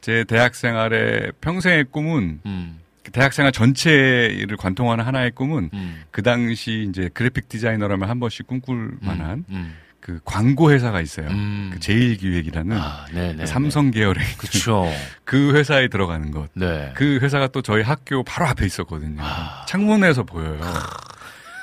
제 0.00 0.24
대학 0.24 0.54
생활의 0.54 1.32
평생의 1.40 1.86
꿈은 1.90 2.40
음. 2.46 2.78
대학 3.12 3.32
생활 3.32 3.50
전체를 3.52 4.56
관통하는 4.56 5.04
하나의 5.04 5.32
꿈은 5.32 5.70
음. 5.74 6.02
그 6.12 6.22
당시 6.22 6.86
이제 6.88 7.10
그래픽 7.12 7.48
디자이너라면 7.48 8.08
한 8.08 8.20
번씩 8.20 8.46
꿈꿀 8.46 8.98
만한 9.00 9.44
음. 9.50 9.74
그 9.98 10.20
광고 10.24 10.70
회사가 10.70 11.00
있어요. 11.00 11.28
음. 11.28 11.70
그 11.72 11.80
제일기획이라는 11.80 12.76
아, 12.76 13.06
네네. 13.12 13.46
삼성 13.46 13.90
계열의 13.90 14.24
그쵸. 14.38 14.86
그 15.24 15.54
회사에 15.54 15.88
들어가는 15.88 16.30
것. 16.30 16.50
네. 16.54 16.92
그 16.94 17.18
회사가 17.20 17.48
또 17.48 17.62
저희 17.62 17.82
학교 17.82 18.22
바로 18.22 18.46
앞에 18.46 18.64
있었거든요. 18.64 19.22
아. 19.22 19.64
창문에서 19.68 20.22
보여요. 20.24 20.60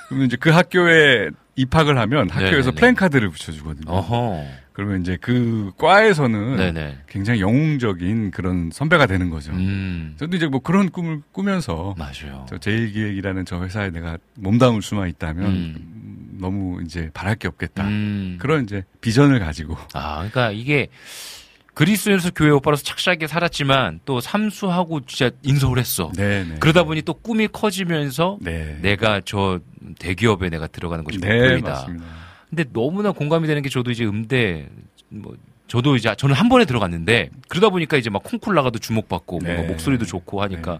그러면 0.10 0.26
이제 0.26 0.38
그 0.38 0.50
학교에 0.50 1.30
입학을 1.56 1.98
하면 2.00 2.30
학교에서 2.30 2.72
네네네. 2.72 2.76
플랜카드를 2.76 3.30
붙여주거든요. 3.30 3.92
어허. 3.92 4.44
그러면 4.74 5.02
이제 5.02 5.18
그 5.22 5.72
과에서는 5.78 6.56
네네. 6.56 7.00
굉장히 7.08 7.42
영웅적인 7.42 8.32
그런 8.32 8.72
선배가 8.74 9.06
되는 9.06 9.30
거죠. 9.30 9.52
음. 9.52 10.16
저도 10.18 10.36
이제 10.38 10.48
뭐 10.48 10.62
그런 10.62 10.90
꿈을 10.90 11.22
꾸면서 11.32 11.96
맞아요. 11.98 12.46
저 12.50 12.58
제일기획이라는 12.58 13.46
저 13.46 13.62
회사에 13.62 13.92
내가 13.92 14.18
몸담을 14.36 14.82
수만 14.82 15.10
있다면 15.10 15.46
음. 15.46 15.76
음, 15.78 16.38
너무 16.40 16.82
이제 16.82 17.12
바랄 17.14 17.36
게 17.36 17.48
없겠다. 17.48 17.86
음. 17.88 18.38
그런 18.40 18.64
이제 18.64 18.84
비전을 19.02 19.40
가지고 19.40 19.78
아, 19.94 20.16
그러니까 20.18 20.52
이게 20.52 20.88
그리스에서 21.80 22.30
교회 22.32 22.50
오빠로서 22.50 22.84
착실하게 22.84 23.28
살았지만 23.28 24.02
또 24.04 24.20
삼수하고 24.20 25.06
진짜 25.06 25.34
인서울 25.44 25.80
했어. 25.80 26.12
네, 26.14 26.44
네. 26.44 26.58
그러다 26.60 26.84
보니 26.84 27.04
또 27.04 27.14
꿈이 27.14 27.48
커지면서 27.48 28.38
네. 28.42 28.78
내가 28.82 29.22
저 29.24 29.62
대기업에 29.98 30.50
내가 30.50 30.68
들어가는 30.68 31.06
것이 31.06 31.20
네, 31.20 31.40
목표이다. 31.40 31.70
맞습니다. 31.70 32.06
근데 32.50 32.66
너무나 32.74 33.14
공감이 33.14 33.48
되는 33.48 33.62
게 33.62 33.70
저도 33.70 33.92
이제 33.92 34.04
음대 34.04 34.68
뭐 35.08 35.38
저도 35.68 35.96
이제 35.96 36.14
저는 36.18 36.36
한 36.36 36.50
번에 36.50 36.66
들어갔는데 36.66 37.30
그러다 37.48 37.70
보니까 37.70 37.96
이제 37.96 38.10
막 38.10 38.24
콩쿨 38.24 38.54
나가도 38.56 38.80
주목받고 38.80 39.40
네. 39.42 39.54
뭔가 39.54 39.72
목소리도 39.72 40.04
좋고 40.04 40.42
하니까 40.42 40.80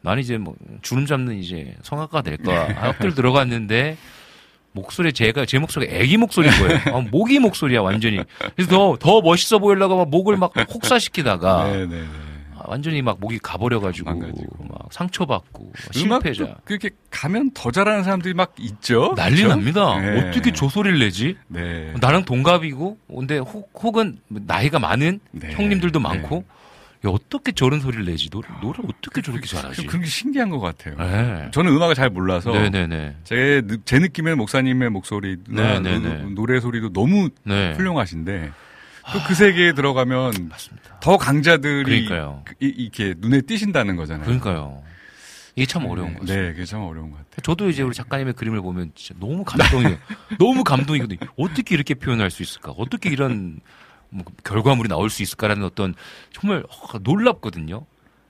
나는 0.00 0.22
이제 0.22 0.38
뭐 0.38 0.54
주름 0.80 1.04
잡는 1.04 1.36
이제 1.36 1.74
성악가 1.82 2.22
될까 2.22 2.68
학교를 2.72 3.14
들어갔는데 3.14 3.98
목소리 4.72 5.12
제가 5.12 5.44
제 5.46 5.58
목소리가 5.58 5.92
애기 5.94 6.16
목소리인 6.16 6.52
거예요. 6.58 6.80
아, 6.96 7.00
모기 7.10 7.38
목소리야 7.38 7.80
완전히. 7.80 8.20
그래서 8.54 8.70
더 8.70 8.96
더 8.98 9.20
멋있어 9.20 9.58
보이려고 9.58 9.96
막 9.96 10.08
목을 10.10 10.36
막 10.36 10.52
혹사시키다가 10.72 11.64
네, 11.72 11.86
네, 11.86 12.00
네. 12.00 12.04
아, 12.56 12.62
완전히 12.66 13.02
막 13.02 13.18
목이 13.20 13.38
가버려가지고 13.38 14.10
망가지고. 14.10 14.64
막 14.68 14.92
상처받고 14.92 15.72
실패자. 15.92 16.56
그렇게 16.64 16.90
가면 17.10 17.52
더 17.54 17.70
잘하는 17.70 18.02
사람들이 18.04 18.34
막 18.34 18.54
있죠. 18.58 19.14
난리 19.16 19.36
그렇죠? 19.36 19.48
납니다. 19.48 19.98
네. 20.00 20.28
어떻게 20.30 20.52
저 20.52 20.68
소리를 20.68 20.98
내지? 20.98 21.36
네. 21.48 21.92
나랑 22.00 22.24
동갑이고, 22.24 22.98
근데 23.16 23.38
혹, 23.38 23.70
혹은 23.82 24.18
나이가 24.28 24.78
많은 24.78 25.20
네. 25.30 25.52
형님들도 25.52 25.98
네. 25.98 26.02
많고, 26.02 26.44
야, 27.06 27.10
어떻게 27.10 27.52
저런 27.52 27.80
소리를 27.80 28.04
내지? 28.06 28.28
노래, 28.28 28.48
노래 28.60 28.78
어떻게 28.84 29.22
저렇게 29.22 29.46
잘하지? 29.46 29.76
좀 29.76 29.86
그런 29.86 30.02
게 30.02 30.08
신기한 30.08 30.50
것 30.50 30.58
같아요. 30.58 30.96
네. 30.96 31.48
저는 31.52 31.72
음악을 31.72 31.94
잘 31.94 32.10
몰라서 32.10 32.50
네네네. 32.52 33.16
제, 33.24 33.62
느- 33.64 33.78
제 33.84 33.98
느낌에는 34.00 34.36
목사님의. 34.38 34.90
노- 34.90 36.30
노래 36.30 36.60
소리도 36.60 36.92
너무 36.92 37.30
네. 37.44 37.72
훌륭하신데 37.74 38.50
또그 39.12 39.34
세계에 39.34 39.72
들어가면 39.74 40.48
맞습니다. 40.50 40.98
더 41.00 41.16
강자들이 41.16 41.84
그러니까요. 41.84 42.42
그- 42.44 42.54
이- 42.60 42.66
이렇게 42.76 43.14
눈에 43.18 43.42
띄신다는 43.42 43.94
거잖아요. 43.96 44.24
그러니까요. 44.24 44.82
이게 45.56 45.66
참 45.66 45.86
어려운 45.86 46.12
네, 46.14 46.18
거죠. 46.18 46.34
네, 46.34 46.52
그게 46.52 46.64
참 46.64 46.82
어려운 46.82 47.10
것 47.10 47.16
같아요. 47.16 47.40
저도 47.42 47.68
이제 47.68 47.82
우리 47.82 47.94
작가님의 47.94 48.34
그림을 48.34 48.60
보면 48.60 48.92
진짜 48.94 49.18
너무 49.20 49.44
감동이에요. 49.44 49.96
너무 50.38 50.62
감동이거든요. 50.64 51.18
어떻게 51.36 51.74
이렇게 51.74 51.94
표현할 51.94 52.30
수 52.30 52.42
있을까? 52.42 52.72
어떻게 52.76 53.08
이런 53.08 53.60
뭐 54.10 54.24
결과물이 54.44 54.88
나올 54.88 55.10
수 55.10 55.22
있을까라는 55.22 55.64
어떤 55.64 55.94
정말 56.32 56.64
어, 56.68 56.98
놀랍거든요. 57.00 57.84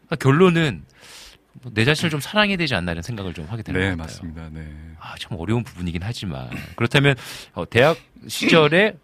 그러니까 0.07 0.17
결론은 0.17 0.85
뭐내 1.63 1.85
자신을 1.85 2.11
좀 2.11 2.21
사랑해야 2.21 2.57
되지 2.57 2.75
않나 2.75 2.93
이런 2.93 3.03
생각을 3.03 3.35
좀 3.35 3.47
하게 3.47 3.63
되는 3.63 3.81
것 3.81 3.85
네, 3.85 3.91
같아요. 3.91 4.05
맞습니다. 4.05 4.49
네. 4.53 4.73
아, 5.01 5.15
참 5.19 5.37
어려운 5.39 5.65
부분이긴 5.65 6.03
하지만 6.03 6.49
그렇다면 6.77 7.17
어, 7.55 7.69
대학 7.69 7.97
시절에 8.27 8.97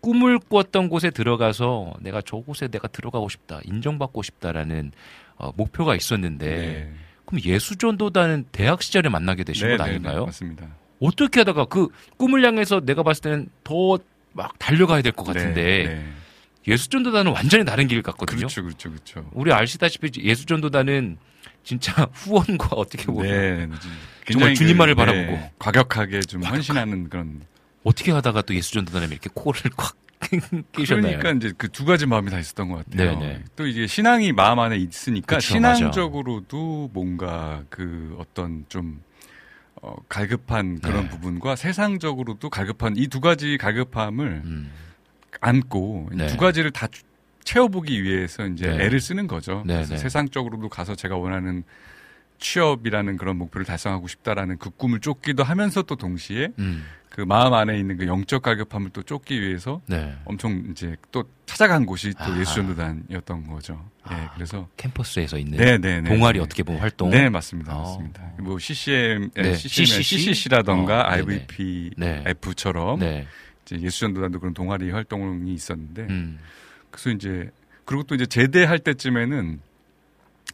꿈을 0.00 0.38
꾸었던 0.40 0.88
곳에 0.88 1.10
들어가서 1.10 1.94
내가 2.00 2.20
저곳에 2.20 2.66
내가 2.68 2.88
들어가고 2.88 3.28
싶다, 3.28 3.60
인정받고 3.64 4.22
싶다라는 4.22 4.90
어, 5.36 5.52
목표가 5.56 5.94
있었는데 5.94 6.46
네. 6.46 6.92
그럼 7.24 7.40
예수전도단은 7.44 8.46
대학 8.50 8.82
시절에 8.82 9.08
만나게 9.08 9.44
되신 9.44 9.68
네, 9.68 9.76
건 9.76 9.86
네, 9.86 9.92
네, 9.92 9.96
아닌가요? 9.96 10.26
맞습니다. 10.26 10.66
어떻게 11.00 11.40
하다가 11.40 11.66
그 11.66 11.88
꿈을 12.16 12.44
향해서 12.44 12.80
내가 12.80 13.02
봤을 13.02 13.22
때는 13.22 13.48
더 13.64 13.98
막 14.32 14.58
달려가야 14.58 15.02
될 15.02 15.12
것 15.12 15.24
같은데 15.24 15.62
네, 15.62 15.94
네. 15.94 16.04
예수전도단은 16.66 17.32
완전히 17.32 17.64
다른 17.64 17.88
길 17.88 18.02
같거든요. 18.02 18.38
그렇죠, 18.38 18.62
그렇죠, 18.62 18.90
그렇죠. 18.90 19.28
우리 19.32 19.52
아시다시피 19.52 20.10
예수전도단은 20.22 21.18
진짜 21.64 21.92
후원과 22.14 22.68
어떻게 22.76 23.04
보면 23.06 23.26
네, 23.26 23.66
네, 23.66 23.76
정말 24.32 24.54
주님만을 24.54 24.94
그, 24.94 25.00
네, 25.02 25.06
바라보고. 25.26 25.50
과격하게 25.58 26.20
좀 26.20 26.42
헌신하는 26.44 27.08
그런. 27.08 27.42
어떻게 27.84 28.12
하다가 28.12 28.42
또 28.42 28.54
예수전도단에 28.54 29.06
이렇게 29.06 29.28
코를 29.34 29.60
콱 29.76 29.96
끼셨나요? 30.72 31.18
그러니까 31.18 31.32
이제 31.32 31.52
그 31.58 31.68
두 31.68 31.84
가지 31.84 32.06
마음이 32.06 32.30
다 32.30 32.38
있었던 32.38 32.68
것 32.68 32.84
같아요. 32.88 33.18
네네. 33.18 33.42
또 33.56 33.66
이게 33.66 33.88
신앙이 33.88 34.30
마음 34.32 34.60
안에 34.60 34.76
있으니까 34.76 35.36
그쵸, 35.36 35.54
신앙적으로도 35.54 36.90
뭔가 36.92 37.64
그 37.70 38.14
어떤 38.20 38.64
좀 38.68 39.02
어, 39.82 39.96
갈급한 40.08 40.80
그런 40.80 41.02
네. 41.04 41.08
부분과 41.10 41.56
세상적으로도 41.56 42.48
갈급한 42.50 42.94
이 42.96 43.08
두 43.08 43.20
가지 43.20 43.58
갈급함을 43.58 44.42
음, 44.44 44.70
안고 45.40 46.10
네. 46.14 46.28
두 46.28 46.36
가지를 46.36 46.70
다 46.70 46.86
주- 46.86 47.02
채워보기 47.44 48.04
위해서 48.04 48.46
이제 48.46 48.68
네. 48.68 48.84
애를 48.84 49.00
쓰는 49.00 49.26
거죠. 49.26 49.64
네, 49.66 49.74
그래서 49.74 49.94
네. 49.94 49.98
세상적으로도 49.98 50.68
가서 50.68 50.94
제가 50.94 51.16
원하는 51.16 51.64
취업이라는 52.42 53.16
그런 53.16 53.38
목표를 53.38 53.64
달성하고 53.64 54.08
싶다라는 54.08 54.58
그 54.58 54.70
꿈을 54.70 55.00
쫓기도 55.00 55.44
하면서 55.44 55.82
또 55.82 55.96
동시에 55.96 56.48
음, 56.58 56.84
그 57.08 57.20
마음 57.20 57.54
안에 57.54 57.78
있는 57.78 57.96
그 57.96 58.06
영적 58.06 58.42
갈급함을 58.42 58.90
또 58.90 59.02
쫓기 59.02 59.40
위해서 59.40 59.80
네. 59.86 60.14
엄청 60.24 60.64
이제 60.70 60.96
또 61.10 61.24
찾아간 61.46 61.86
곳이 61.86 62.12
또 62.14 62.24
아. 62.24 62.40
예수전도단이었던 62.40 63.46
거죠. 63.46 63.88
예, 64.10 64.14
아, 64.14 64.32
그래서 64.34 64.68
캠퍼스에서 64.76 65.38
있는 65.38 65.58
네, 65.58 65.78
네, 65.78 66.00
네. 66.00 66.08
동아리 66.08 66.38
네. 66.38 66.44
어떻게 66.44 66.62
보면 66.62 66.80
활동. 66.80 67.10
네, 67.10 67.28
맞습니다. 67.28 67.72
아. 67.72 67.78
맞습니다. 67.78 68.32
뭐 68.40 68.58
CCM, 68.58 69.30
네, 69.34 69.54
CCM, 69.54 69.86
CCC? 69.86 70.18
CCC라던가 70.18 71.02
어, 71.02 71.16
네네. 71.16 71.46
IVPF처럼 71.58 72.98
네. 72.98 73.26
이제 73.64 73.78
예수전도단도 73.78 74.40
그런 74.40 74.54
동아리 74.54 74.90
활동이 74.90 75.52
있었는데 75.54 76.02
음, 76.10 76.38
그래서 76.90 77.10
이제 77.10 77.50
그리고 77.84 78.02
또 78.04 78.14
이제 78.14 78.26
제대할 78.26 78.78
때쯤에는 78.78 79.60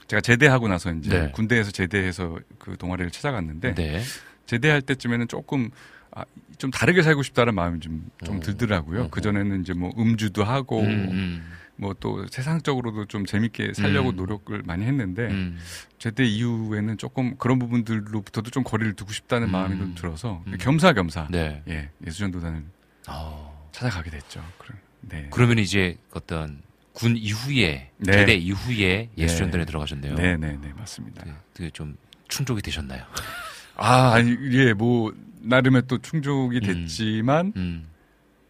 제가 0.08 0.20
제대하고 0.20 0.68
나서 0.68 0.92
이제 0.92 1.10
네. 1.10 1.30
군대에서 1.32 1.70
제대해서 1.70 2.38
그 2.58 2.76
동아리를 2.76 3.10
찾아갔는데 3.10 3.74
네. 3.74 4.02
제대할 4.46 4.82
때쯤에는 4.82 5.28
조금 5.28 5.70
아, 6.10 6.24
좀 6.56 6.70
다르게 6.70 7.02
살고 7.02 7.22
싶다는 7.22 7.54
마음이 7.54 7.80
좀, 7.80 8.10
좀 8.24 8.38
어. 8.38 8.40
들더라고요. 8.40 9.10
그 9.10 9.20
전에는 9.20 9.60
이제 9.60 9.74
뭐 9.74 9.92
음주도 9.98 10.42
하고 10.42 10.80
음, 10.80 11.08
음, 11.10 11.44
뭐또 11.76 12.26
세상적으로도 12.28 13.04
좀 13.04 13.26
재밌게 13.26 13.74
살려고 13.74 14.10
음. 14.10 14.16
노력을 14.16 14.62
많이 14.64 14.86
했는데 14.86 15.28
음. 15.28 15.58
제대 15.98 16.24
이후에는 16.24 16.96
조금 16.96 17.36
그런 17.36 17.58
부분들로부터도 17.58 18.50
좀 18.50 18.64
거리를 18.64 18.94
두고 18.94 19.12
싶다는 19.12 19.48
음. 19.48 19.52
마음이 19.52 19.78
좀 19.78 19.94
들어서 19.94 20.42
음. 20.46 20.56
겸사겸사 20.58 21.28
네. 21.30 21.62
예 21.68 21.90
예수전도단을 22.06 22.64
어, 23.08 23.68
찾아가게 23.72 24.10
됐죠. 24.10 24.42
그럼 24.56 24.78
네. 25.02 25.28
그러면 25.30 25.58
이제 25.58 25.98
어떤 26.12 26.62
군 26.98 27.16
이후에 27.16 27.90
네. 27.98 28.12
제대 28.12 28.34
이후에 28.34 29.10
예수전단에 29.16 29.64
들어가셨네요. 29.66 30.16
네 30.16 30.36
네 30.36 30.56
네 30.60 30.72
맞습니다. 30.76 31.22
그, 31.22 31.32
그게 31.54 31.70
좀 31.70 31.96
충족이 32.26 32.60
되셨나요? 32.60 33.04
아 33.76 34.14
아니 34.14 34.36
예 34.52 34.72
뭐 34.74 35.14
나름의 35.40 35.82
또 35.86 35.98
충족이 35.98 36.56
음. 36.56 36.60
됐지만 36.62 37.52
음, 37.56 37.86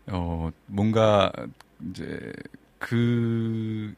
어 0.06 0.50
뭔가 0.66 1.30
이제 1.90 2.32
그 2.78 3.94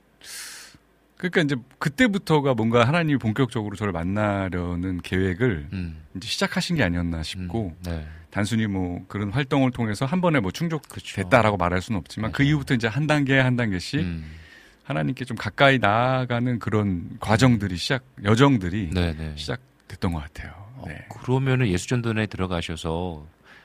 그러니까 1.17 1.43
이제 1.43 1.55
그때부터가 1.79 2.55
뭔가 2.55 2.83
하나님이 2.89 3.19
본격적으로 3.19 3.77
저를 3.77 3.93
만나려는 3.93 5.01
계획을 5.03 5.69
음, 5.73 6.03
이제 6.17 6.27
시작하신 6.27 6.75
게 6.77 6.83
아니었나 6.83 7.19
음, 7.19 7.23
싶고 7.23 7.77
네. 7.85 8.05
단순히 8.31 8.67
뭐 8.67 9.05
그런 9.07 9.31
활동을 9.31 9.71
통해서 9.71 10.07
한 10.07 10.21
번에 10.21 10.41
뭐. 10.41 10.51
충족됐다라고 10.51 11.57
말할 11.57 11.81
수는 11.83 12.01
없지만 12.01 12.33
그 12.33 12.43
맞아요. 12.43 12.49
이후부터 12.51 12.75
이제 12.75 12.89
한 12.89 13.07
단계 13.07 13.39
한 13.39 13.55
단계씩 13.57 14.01
음, 14.01 14.25
하나님께 14.91 15.25
좀 15.25 15.37
가까이 15.37 15.79
나아가는 15.79 16.59
그런 16.59 17.11
과정들이 17.21 17.77
시작 17.77 18.03
여정들이 18.25 18.91
네, 18.93 19.15
네. 19.17 19.33
시작됐던 19.37 20.13
것 20.13 20.19
같아요. 20.21 20.53
어, 20.79 20.85
네. 20.89 21.05
그러면은 21.09 21.69
예수전도단에 21.69 22.27
들어가셔서 22.27 23.25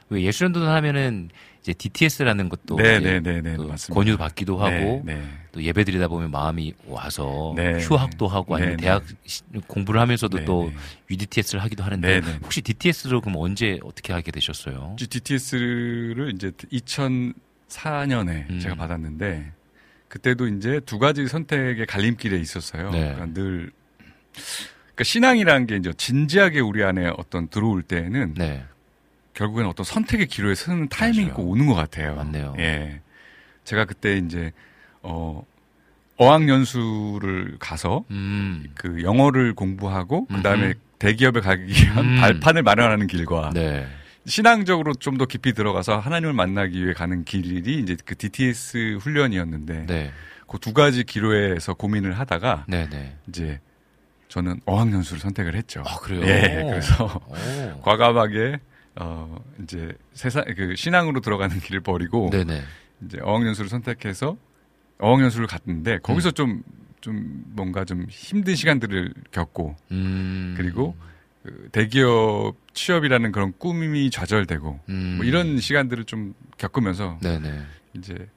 왜 0.10 0.22
예수전도단 0.22 0.70
하면은 0.70 1.30
이제 1.62 1.74
DTS라는 1.74 2.48
것도 2.50 2.76
네, 2.76 2.98
이제 2.98 3.20
네, 3.20 3.42
네, 3.42 3.42
네, 3.42 3.58
그. 3.58 3.68
권유 3.92 4.18
받기도 4.18 4.60
하고 4.60 5.02
네, 5.04 5.16
네. 5.16 5.24
또 5.52 5.64
예배드리다 5.64 6.10
보면 6.10 6.30
마음이 6.30 6.76
와서 6.86 7.54
네. 7.56 7.80
휴학도 7.80 8.28
하고 8.28 8.56
아니면 8.56 8.78
네, 8.78 8.84
대학 8.84 9.04
시- 9.26 9.42
공부를 9.66 10.00
하면서도 10.02 10.38
네, 10.38 10.46
또 10.46 10.70
네. 10.72 10.76
UDTS를 11.10 11.64
하기도 11.64 11.84
하는데. 11.84 12.20
혹시 12.44 12.62
DTS로 12.62 13.20
그럼 13.22 13.38
언제 13.38 13.80
어떻게 13.84 14.14
하게 14.14 14.30
되셨어요? 14.30 14.96
DTS를 15.00 16.34
이제 16.36 16.52
2004년에 16.72 18.48
음. 18.52 18.60
제가 18.62 18.76
받았는데 18.76 19.54
그때도 20.16 20.48
이제 20.48 20.80
두 20.86 20.98
가지 20.98 21.28
선택의 21.28 21.86
갈림길에 21.88 22.40
있었어요. 22.40 22.90
네. 22.92 23.14
그러니까 23.14 23.26
늘 23.34 23.70
그러니까 24.32 25.04
신앙이라는 25.04 25.68
게 25.68 25.76
이제 25.76 25.92
진지하게 25.92 26.62
우리 26.62 26.86
안에 26.86 27.12
어떤 27.18 27.50
들어올 27.50 27.82
때는 27.82 28.34
네, 28.36 28.64
결국에는 29.34 29.70
어떤 29.70 29.84
선택의 29.84 30.28
기로에 30.28 30.56
서는 30.56 30.88
타이밍이 30.88 31.26
맞아요. 31.26 31.36
꼭 31.36 31.50
오는 31.50 31.66
것 31.66 31.74
같아요. 31.74 32.16
맞네요. 32.16 32.56
예. 32.60 33.02
제가 33.66 33.84
그때 33.84 34.18
이제 34.18 34.54
어 35.02 35.46
어학연수를 36.16 37.58
가서 37.60 38.06
음, 38.10 38.70
그 38.74 39.04
영어를 39.04 39.54
공부하고. 39.54 40.28
그다음에 40.28 40.76
대기업에 40.98 41.42
가기 41.42 41.66
위한 41.66 42.06
음. 42.06 42.22
발판을 42.22 42.64
마련하는 42.64 43.08
길과 43.08 43.52
네, 43.54 43.86
신앙적으로 44.26 44.94
좀 44.94 45.18
더 45.18 45.26
깊이 45.26 45.54
들어가서 45.54 45.98
하나님을 46.00 46.34
만나기 46.34 46.84
위해 46.84 46.94
가는 46.94 47.24
길이 47.24 47.80
이제 47.80 47.96
그 48.04 48.16
DTS 48.18 48.98
훈련이었는데 49.00 49.86
네, 49.86 50.12
그두 50.48 50.74
가지 50.74 51.04
기로에서 51.04 51.74
고민을 51.74 52.20
하다가 52.20 52.66
네, 52.68 52.90
네. 52.90 53.16
이제 53.30 53.60
저는 54.28 54.60
어학연수를 54.66 55.22
선택을 55.22 55.56
했죠. 55.56 55.84
아 55.86 55.98
그래요? 56.00 56.26
예, 56.26 56.64
그래서 56.70 57.22
오. 57.28 57.80
과감하게 57.84 58.60
어 58.98 59.38
이제 59.64 59.94
세상 60.14 60.44
그 60.56 60.76
신앙으로 60.76 61.22
들어가는 61.22 61.58
길을 61.60 61.80
버리고 61.82 62.30
네네. 62.32 62.62
이제 63.06 63.20
어학연수를 63.22 63.70
선택해서 63.70 64.36
어학연수를 65.00 65.48
갔는데 65.48 66.00
거기서 66.00 66.30
음. 66.30 66.64
좀좀 67.02 67.44
뭔가 67.54 67.86
좀 67.86 68.06
힘든 68.10 68.56
시간들을 68.56 69.14
겪고 69.32 69.76
음. 69.92 70.56
그리고 70.58 70.96
그 71.44 71.70
대기업 71.72 72.56
취업이라는 72.76 73.32
그런 73.32 73.54
꿈이 73.58 74.12
좌절되고 74.12 74.80
음. 74.90 75.14
뭐 75.18 75.26
이런 75.26 75.60
시간들을 75.60 76.04
좀 76.06 76.36
겪으면서 76.58 77.18
네네. 77.24 77.64
이제 77.96 78.30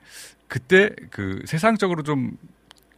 그때 0.46 0.90
그 1.10 1.42
세상적으로 1.44 2.02
좀 2.02 2.38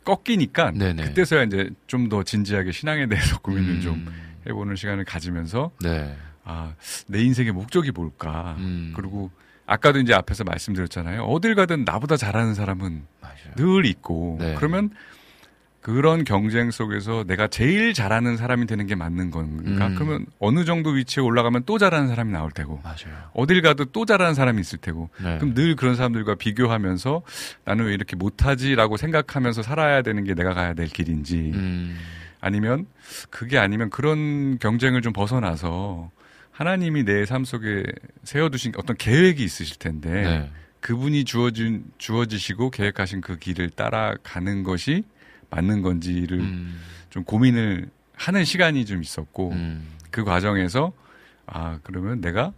꺾이니까 0.05 0.71
네네. 0.73 1.03
그때서야 1.05 1.43
이제 1.45 1.71
좀 1.87 2.09
더 2.09 2.23
진지하게 2.23 2.73
신앙에 2.73 3.07
대해서 3.07 3.39
고민을 3.41 3.71
음. 3.77 3.81
좀 3.81 4.07
해보는 4.47 4.77
시간을 4.77 5.05
가지면서 5.05 5.71
네. 5.83 6.17
아내 6.45 7.23
인생의 7.23 7.53
목적이 7.53 7.91
뭘까 7.91 8.57
음. 8.59 8.93
그리고 8.97 9.31
아까도 9.67 9.99
이제 10.01 10.15
앞에서 10.15 10.45
말씀드렸잖아요 10.45 11.23
어딜 11.25 11.55
가든 11.55 11.85
나보다 11.85 12.17
잘하는 12.17 12.55
사람은 12.55 13.03
맞아요. 13.21 13.55
늘 13.57 13.85
있고 13.87 14.37
네. 14.41 14.55
그러면 14.57 14.91
그런 15.81 16.25
경쟁 16.25 16.71
속에서 16.71 17.25
내가 17.27 17.49
제일 17.49 17.95
잘하는 17.95 18.37
사람이 18.37 18.67
되는 18.67 18.87
게 18.87 18.95
맞는 18.95 19.31
건가? 19.31 19.87
음. 19.87 19.95
그러면 19.95 20.27
어느 20.39 20.65
정도 20.67 20.91
위치에 20.91 21.23
올라가면 21.23 21.63
또 21.65 21.79
잘하는 21.79 22.09
사람이 22.09 22.33
나올 22.33 22.51
테고 22.51 22.81
맞아요. 22.83 23.31
어딜 23.33 23.63
가도 23.63 23.87
또 23.87 24.05
잘하는 24.05 24.35
사람이 24.35 24.61
있을 24.61 24.79
테고 24.79 25.09
네. 25.23 25.39
그럼 25.39 25.55
늘 25.55 25.77
그런 25.77 25.97
사람들과 25.97 26.35
비교하면서 26.35 27.23
나는 27.65 27.87
왜 27.87 27.95
이렇게 27.95 28.15
못하지라고 28.15 28.99
생각하면서 28.99 29.63
살아야 29.63 30.03
되는 30.03 30.23
게 30.25 30.35
내가 30.35 30.53
가야 30.53 30.75
될 30.75 30.87
길인지 30.87 31.53
음. 31.55 31.97
아니면 32.43 32.87
그게 33.31 33.57
아니면 33.59 33.89
그런 33.89 34.59
경쟁을 34.59 35.01
좀 35.01 35.13
벗어나서 35.15 36.11
하나님이 36.53 37.05
내 37.05 37.25
삶 37.25 37.45
속에 37.47 37.85
세워두신 38.25 38.73
어떤 38.77 38.97
계획이 38.99 39.43
있으실 39.43 39.79
텐데 39.79 40.11
네. 40.11 40.51
그분이 40.81 41.25
주어진 41.25 41.85
주어지시고 41.97 42.71
계획하신 42.71 43.23
그 43.23 43.39
길을 43.39 43.71
따라가는 43.71 44.63
것이 44.63 45.05
맞는 45.51 45.83
건지를 45.83 46.41
음. 46.41 46.81
좀 47.11 47.25
고민을 47.25 47.91
하는 48.15 48.45
시간이 48.45 48.85
좀 48.87 49.03
있었고 49.03 49.51
음. 49.53 49.89
그 50.11 50.25
과정에서 50.25 50.93
아 51.47 51.79
그러면 51.83 52.21
내가 52.21 52.53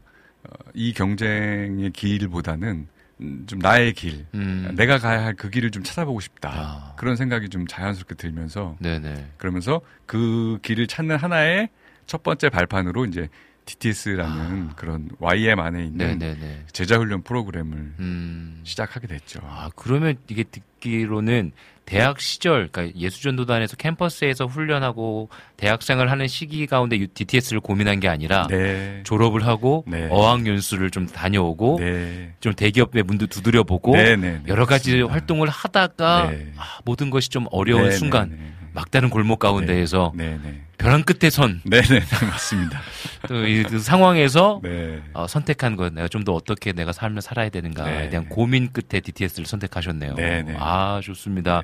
어, 0.45 0.53
이 0.75 0.93
경쟁의 0.93 1.91
길보다는 1.93 2.89
음, 3.21 3.45
좀 3.47 3.59
나의 3.61 3.93
길, 3.93 4.27
음. 4.35 4.73
내가 4.75 4.99
가야 4.99 5.25
할 5.25 5.35
그 5.37 5.49
길을 5.51 5.71
좀 5.71 5.83
찾아보고 5.85 6.19
싶다 6.21 6.51
아. 6.53 6.95
그런 6.97 7.15
생각이 7.17 7.49
좀 7.51 7.67
자연스럽게 7.67 8.17
들면서 8.17 8.77
네네. 8.81 9.33
그러면서 9.39 9.81
그 10.07 10.59
길을 10.63 10.87
찾는 10.89 11.17
하나의 11.17 11.69
첫 12.07 12.23
번째 12.25 12.49
발판으로 12.49 13.07
이제 13.07 13.29
DTS라는 13.65 14.71
그런 14.77 15.09
YM 15.21 15.61
안에 15.61 15.85
있는 15.87 16.05
아. 16.07 16.15
네네네. 16.15 16.67
제자 16.73 16.99
훈련 16.99 17.23
프로그램을 17.23 17.77
음. 18.01 18.61
시작하게 18.65 19.07
됐죠. 19.07 19.41
아, 19.45 19.71
그러면 19.77 20.17
이게 20.29 20.43
듣기로는 20.43 21.53
대학 21.85 22.21
시절, 22.21 22.69
그러니까 22.69 22.99
예수전도단에서 22.99 23.77
캠퍼스에서 23.77 24.47
훈련하고 24.47 25.29
대학생을 25.57 26.11
하는 26.11 26.29
시기 26.29 26.67
가운데 26.67 26.97
DTS를 27.13 27.61
고민한 27.61 28.01
게 28.01 28.09
아니라 28.09 28.47
네. 28.49 29.03
졸업을 29.05 29.47
하고 29.47 29.85
네. 29.87 30.09
어학연수를 30.11 30.91
좀 30.91 31.07
다녀오고 31.07 31.79
네. 31.81 32.33
좀 32.41 32.55
대기업의 32.55 33.03
문도 33.03 33.27
두드려보고 33.27 33.93
네, 33.93 34.17
네, 34.17 34.33
네. 34.33 34.43
여러 34.49 34.65
가지 34.65 34.91
맞습니다. 34.91 35.13
활동을 35.13 35.49
하다가 35.49 36.31
네. 36.31 36.53
아, 36.57 36.79
모든 36.85 37.11
것이 37.11 37.29
좀 37.29 37.47
어려운 37.51 37.85
네, 37.85 37.91
순간. 37.93 38.52
막다른 38.75 39.11
골목 39.11 39.39
가운데에서 39.39 40.13
네, 40.15 40.39
네. 40.43 40.63
벼랑 40.79 41.03
끝에 41.03 41.31
선또이 41.31 41.61
네, 41.65 41.81
네, 41.83 42.01
네, 42.01 42.27
맞습니다. 42.27 42.81
그 43.29 43.79
상황에서 43.79 44.61
네. 44.63 45.03
어, 45.13 45.27
선택한 45.27 45.77
것 45.77 45.93
내가 45.93 46.09
좀 46.09 46.23
더 46.25 46.33
어떻게 46.33 46.73
내가 46.73 46.93
삶을 46.93 47.21
살아야 47.23 47.49
되는가에 47.49 48.03
네. 48.03 48.09
대한 48.09 48.29
고민 48.29 48.73
끝에 48.73 49.01
DTS를 49.01 49.45
선택하셨네요. 49.47 50.15
네, 50.15 50.43
네. 50.43 50.55
아 50.59 51.01
좋습니다. 51.03 51.63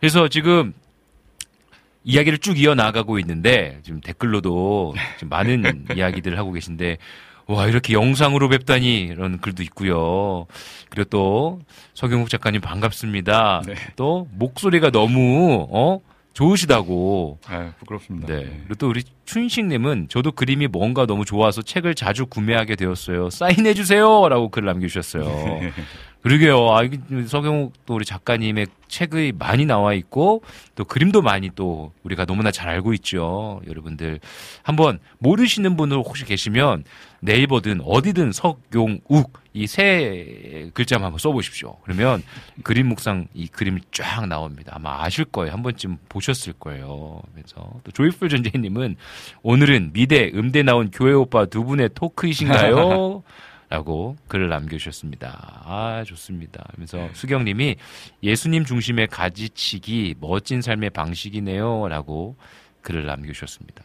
그래서 0.00 0.28
지금 0.28 0.72
이야기를 2.04 2.38
쭉 2.38 2.58
이어 2.58 2.74
나가고 2.74 3.18
있는데 3.20 3.78
지금 3.84 4.00
댓글로도 4.00 4.94
지금 5.18 5.28
많은 5.28 5.86
이야기들을 5.96 6.36
하고 6.38 6.52
계신데 6.52 6.98
와 7.46 7.66
이렇게 7.66 7.92
영상으로 7.92 8.48
뵙다니 8.48 9.00
이런 9.02 9.40
글도 9.40 9.62
있고요. 9.64 10.46
그리고 10.88 11.08
또 11.10 11.60
서경욱 11.94 12.28
작가님 12.30 12.60
반갑습니다. 12.60 13.62
네. 13.66 13.74
또 13.96 14.26
목소리가 14.32 14.90
너무 14.90 15.66
어 15.70 16.00
좋으시다고 16.32 17.38
아, 17.46 17.72
부끄럽습니다. 17.78 18.26
네. 18.26 18.44
그리고 18.44 18.74
또 18.76 18.88
우리 18.88 19.02
춘식님은 19.24 20.08
저도 20.08 20.32
그림이 20.32 20.66
뭔가 20.68 21.06
너무 21.06 21.24
좋아서 21.24 21.62
책을 21.62 21.94
자주 21.94 22.26
구매하게 22.26 22.76
되었어요. 22.76 23.30
사인해주세요 23.30 24.28
라고 24.28 24.48
글 24.48 24.64
남겨주셨어요. 24.64 25.60
그러게요. 26.22 26.70
아, 26.70 26.82
서경욱 27.26 27.72
또 27.84 27.94
우리 27.94 28.04
작가님의 28.04 28.68
책이 28.86 29.32
많이 29.38 29.66
나와 29.66 29.92
있고 29.94 30.42
또 30.76 30.84
그림도 30.84 31.20
많이 31.22 31.50
또 31.54 31.92
우리가 32.04 32.26
너무나 32.26 32.50
잘 32.50 32.68
알고 32.68 32.92
있죠. 32.94 33.60
여러분들 33.66 34.20
한번 34.62 35.00
모르시는 35.18 35.76
분들 35.76 35.96
혹시 35.98 36.24
계시면 36.24 36.84
네이버든 37.20 37.80
어디든 37.84 38.32
석용욱 38.32 39.42
이 39.54 39.66
세 39.66 40.70
글자만 40.72 41.06
한번 41.06 41.18
써보십시오. 41.18 41.76
그러면 41.82 42.22
그림 42.62 42.88
묵상 42.88 43.26
이 43.34 43.48
그림이 43.48 43.80
쫙 43.92 44.26
나옵니다. 44.26 44.72
아마 44.76 45.02
아실 45.02 45.24
거예요. 45.26 45.52
한 45.52 45.62
번쯤 45.62 45.98
보셨을 46.08 46.54
거예요. 46.54 47.20
그래서 47.34 47.68
또 47.84 47.90
조이풀 47.92 48.28
전재희님은 48.30 48.96
오늘은 49.42 49.90
미대 49.92 50.30
음대 50.34 50.62
나온 50.62 50.90
교회 50.90 51.12
오빠 51.12 51.44
두 51.46 51.64
분의 51.64 51.90
토크이신가요? 51.94 53.22
라고 53.72 54.18
글을 54.28 54.50
남겨주셨습니다. 54.50 55.62
아, 55.64 56.04
좋습니다. 56.06 56.62
그래서 56.74 57.08
수경님이 57.14 57.76
예수님 58.22 58.66
중심의 58.66 59.06
가지치기 59.06 60.16
멋진 60.20 60.60
삶의 60.60 60.90
방식이네요. 60.90 61.88
라고 61.88 62.36
글을 62.82 63.06
남겨주셨습니다. 63.06 63.82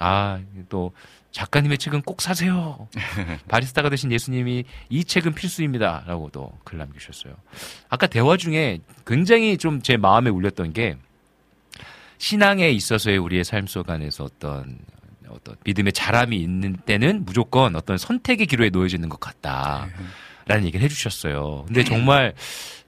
아, 0.00 0.40
또 0.68 0.90
작가님의 1.30 1.78
책은 1.78 2.02
꼭 2.02 2.20
사세요. 2.20 2.88
바리스타가 3.46 3.90
되신 3.90 4.10
예수님이 4.10 4.64
이 4.88 5.04
책은 5.04 5.34
필수입니다. 5.34 6.02
라고도 6.08 6.58
글 6.64 6.78
남겨주셨어요. 6.78 7.32
아까 7.90 8.08
대화 8.08 8.36
중에 8.36 8.80
굉장히 9.06 9.56
좀 9.56 9.82
제 9.82 9.96
마음에 9.96 10.30
울렸던 10.30 10.72
게 10.72 10.96
신앙에 12.18 12.70
있어서의 12.70 13.18
우리의 13.18 13.44
삶 13.44 13.68
속 13.68 13.88
안에서 13.88 14.24
어떤 14.24 14.80
어떤 15.28 15.56
믿음의 15.64 15.92
자람이 15.92 16.36
있는 16.36 16.76
때는 16.86 17.24
무조건 17.24 17.76
어떤 17.76 17.98
선택의 17.98 18.46
기로에 18.46 18.70
놓여지는 18.70 19.08
것 19.08 19.20
같다. 19.20 19.88
라는 20.46 20.64
얘기를 20.66 20.82
해주셨어요. 20.84 21.64
근데 21.66 21.84
정말, 21.84 22.34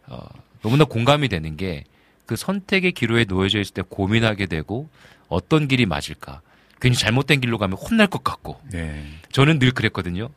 어, 0.06 0.26
너무나 0.62 0.84
공감이 0.84 1.28
되는 1.28 1.56
게 1.56 1.84
그 2.26 2.36
선택의 2.36 2.92
기로에 2.92 3.24
놓여져 3.24 3.60
있을 3.60 3.74
때 3.74 3.82
고민하게 3.88 4.46
되고 4.46 4.88
어떤 5.28 5.68
길이 5.68 5.86
맞을까. 5.86 6.40
괜히 6.80 6.96
잘못된 6.96 7.40
길로 7.40 7.58
가면 7.58 7.78
혼날 7.78 8.06
것 8.06 8.24
같고. 8.24 8.60
네. 8.70 9.04
저는 9.32 9.58
늘 9.58 9.70
그랬거든요. 9.70 10.28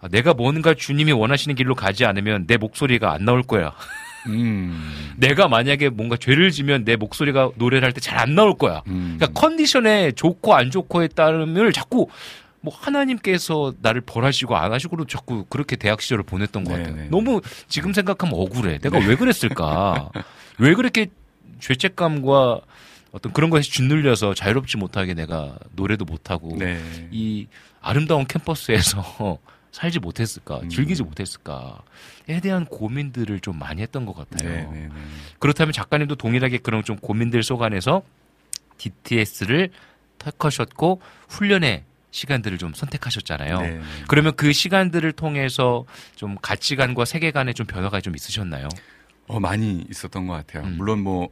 아, 0.00 0.08
내가 0.08 0.34
뭔가 0.34 0.74
주님이 0.74 1.12
원하시는 1.12 1.54
길로 1.56 1.74
가지 1.74 2.04
않으면 2.04 2.46
내 2.46 2.56
목소리가 2.56 3.12
안 3.12 3.24
나올 3.24 3.42
거야. 3.42 3.74
음. 4.26 5.14
내가 5.16 5.48
만약에 5.48 5.88
뭔가 5.88 6.16
죄를 6.16 6.50
지면 6.50 6.84
내 6.84 6.96
목소리가 6.96 7.50
노래를 7.56 7.84
할 7.86 7.92
때 7.92 8.00
잘 8.00 8.18
안 8.18 8.34
나올 8.34 8.56
거야. 8.56 8.82
음. 8.88 9.16
그러니까 9.18 9.40
컨디션에 9.40 10.12
좋고 10.12 10.54
안 10.54 10.70
좋고에 10.70 11.08
따름을 11.08 11.72
자꾸 11.72 12.08
뭐 12.60 12.74
하나님께서 12.76 13.74
나를 13.80 14.00
벌하시고 14.00 14.56
안 14.56 14.72
하시고로 14.72 15.06
자꾸 15.06 15.44
그렇게 15.48 15.76
대학 15.76 16.00
시절을 16.02 16.24
보냈던 16.24 16.64
것 16.64 16.72
네, 16.72 16.78
같아요. 16.78 16.96
네, 16.96 17.02
네. 17.04 17.08
너무 17.10 17.40
지금 17.68 17.92
생각하면 17.92 18.34
억울해. 18.34 18.78
내가 18.78 18.98
왜 18.98 19.14
그랬을까? 19.14 20.10
왜 20.58 20.74
그렇게 20.74 21.06
죄책감과 21.60 22.60
어떤 23.12 23.32
그런 23.32 23.50
것에 23.50 23.62
짓눌려서 23.70 24.34
자유롭지 24.34 24.76
못하게 24.76 25.14
내가 25.14 25.56
노래도 25.74 26.04
못하고 26.04 26.56
네. 26.58 26.78
이 27.10 27.46
아름다운 27.80 28.26
캠퍼스에서 28.26 29.38
살지 29.76 29.98
못했을까? 29.98 30.60
음. 30.60 30.68
즐기지 30.70 31.02
못했을까?에 31.02 32.40
대한 32.40 32.64
고민들을 32.64 33.40
좀 33.40 33.58
많이 33.58 33.82
했던 33.82 34.06
것 34.06 34.14
같아요. 34.14 34.48
네, 34.48 34.66
네, 34.72 34.88
네. 34.88 34.94
그렇다면 35.38 35.72
작가님도 35.74 36.14
동일하게 36.14 36.58
그런 36.58 36.82
좀 36.82 36.96
고민들 36.96 37.42
속 37.42 37.62
안에서 37.62 38.02
DTS를 38.78 39.68
택하셨고 40.18 41.02
훈련의 41.28 41.84
시간들을 42.10 42.56
좀 42.56 42.72
선택하셨잖아요. 42.72 43.60
네. 43.60 43.80
그러면 44.08 44.34
그 44.34 44.50
시간들을 44.50 45.12
통해서 45.12 45.84
좀 46.14 46.36
가치관과 46.40 47.04
세계관에 47.04 47.52
좀 47.52 47.66
변화가 47.66 48.00
좀 48.00 48.16
있으셨나요? 48.16 48.68
어, 49.26 49.38
많이 49.40 49.84
있었던 49.90 50.26
것 50.26 50.32
같아요. 50.32 50.64
음. 50.64 50.78
물론 50.78 51.02
뭐 51.02 51.28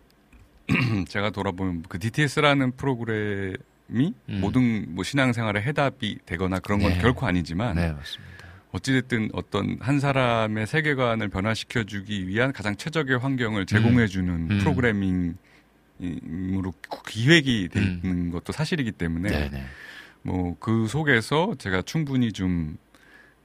제가 1.09 1.30
돌아보면 1.30 1.84
그 1.88 1.99
DTS라는 1.99 2.72
프로그램이 2.72 3.57
음. 3.88 4.12
모든 4.42 4.95
뭐 4.95 5.03
신앙생활의 5.03 5.62
해답이 5.62 6.18
되거나 6.26 6.59
그런 6.59 6.80
건 6.80 6.92
네. 6.92 6.99
결코 6.99 7.26
아니지만 7.26 7.76
네, 7.76 7.90
맞습니다. 7.90 8.34
어찌됐든 8.74 9.30
어떤 9.32 9.78
한 9.80 10.00
사람의 10.00 10.66
세계관을 10.66 11.28
변화시켜주기 11.28 12.26
위한 12.26 12.52
가장 12.52 12.74
최적의 12.74 13.18
환경을 13.18 13.66
제공해주는 13.66 14.50
음. 14.50 14.58
프로그래밍으로 14.58 15.34
기획이 17.06 17.68
돼 17.68 17.78
음. 17.78 18.00
있는 18.02 18.30
것도 18.32 18.52
사실이기 18.52 18.90
때문에 18.92 19.30
네, 19.30 19.48
네. 19.50 19.64
뭐그 20.22 20.88
속에서 20.88 21.54
제가 21.56 21.82
충분히 21.82 22.32
좀 22.32 22.76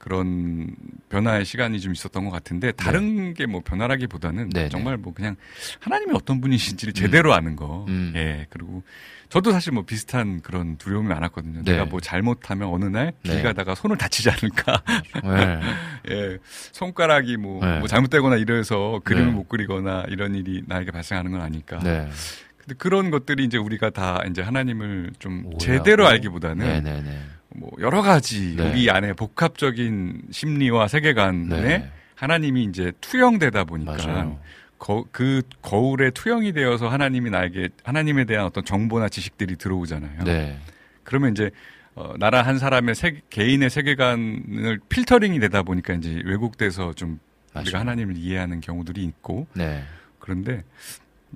그런 0.00 0.74
변화의 1.10 1.44
시간이 1.44 1.78
좀 1.80 1.92
있었던 1.92 2.24
것 2.24 2.30
같은데 2.30 2.72
다른 2.72 3.34
게뭐 3.34 3.60
변화라기보다는 3.60 4.48
네, 4.48 4.62
네. 4.62 4.68
정말 4.70 4.96
뭐 4.96 5.12
그냥 5.12 5.36
하나님이 5.78 6.12
어떤 6.14 6.40
분이신지를 6.40 6.94
제대로 6.94 7.34
아는 7.34 7.54
거. 7.54 7.84
음. 7.88 8.12
예. 8.16 8.46
그리고 8.48 8.82
저도 9.28 9.52
사실 9.52 9.72
뭐 9.72 9.84
비슷한 9.84 10.40
그런 10.40 10.78
두려움이 10.78 11.06
많았거든요. 11.06 11.62
네. 11.64 11.72
내가 11.72 11.84
뭐 11.84 12.00
잘못하면 12.00 12.68
어느 12.68 12.86
날길 12.86 13.12
네. 13.24 13.42
가다가 13.42 13.74
손을 13.74 13.98
다치지 13.98 14.30
않을까. 14.30 14.82
네. 15.22 15.60
예. 16.10 16.38
손가락이 16.72 17.36
뭐, 17.36 17.64
네. 17.64 17.78
뭐 17.78 17.86
잘못되거나 17.86 18.36
이래서 18.36 19.02
그림을 19.04 19.26
네. 19.26 19.32
못 19.32 19.48
그리거나 19.48 20.06
이런 20.08 20.34
일이 20.34 20.62
나에게 20.66 20.92
발생하는 20.92 21.30
건 21.30 21.42
아닐까. 21.42 21.78
네. 21.78 22.08
근데 22.56 22.74
그런 22.78 23.10
것들이 23.10 23.44
이제 23.44 23.58
우리가 23.58 23.90
다 23.90 24.22
이제 24.30 24.40
하나님을 24.40 25.12
좀 25.18 25.44
오해하고. 25.44 25.58
제대로 25.58 26.06
알기보다는 26.06 26.66
네, 26.66 26.80
네, 26.80 27.02
네. 27.02 27.20
뭐 27.56 27.70
여러 27.80 28.02
가지 28.02 28.56
네. 28.56 28.70
우리 28.70 28.90
안에 28.90 29.12
복합적인 29.12 30.22
심리와 30.30 30.88
세계관에 30.88 31.60
네. 31.60 31.90
하나님이 32.14 32.64
이제 32.64 32.92
투영되다 33.00 33.64
보니까 33.64 33.96
맞아요. 33.96 34.38
거, 34.78 35.04
그 35.10 35.42
거울에 35.62 36.10
투영이 36.10 36.52
되어서 36.52 36.88
하나님이 36.88 37.30
나에게 37.30 37.68
하나님에 37.84 38.24
대한 38.24 38.46
어떤 38.46 38.64
정보나 38.64 39.08
지식들이 39.08 39.56
들어오잖아요. 39.56 40.24
네. 40.24 40.58
그러면 41.04 41.32
이제 41.32 41.50
어, 41.94 42.14
나라 42.18 42.42
한 42.42 42.58
사람의 42.58 42.94
세, 42.94 43.20
개인의 43.30 43.68
세계관을 43.68 44.80
필터링이 44.88 45.40
되다 45.40 45.62
보니까 45.62 45.94
이제 45.94 46.22
왜곡돼서 46.24 46.92
좀 46.94 47.18
맞아요. 47.52 47.64
우리가 47.64 47.80
하나님을 47.80 48.16
이해하는 48.16 48.60
경우들이 48.60 49.02
있고 49.04 49.46
네. 49.54 49.82
그런데 50.18 50.62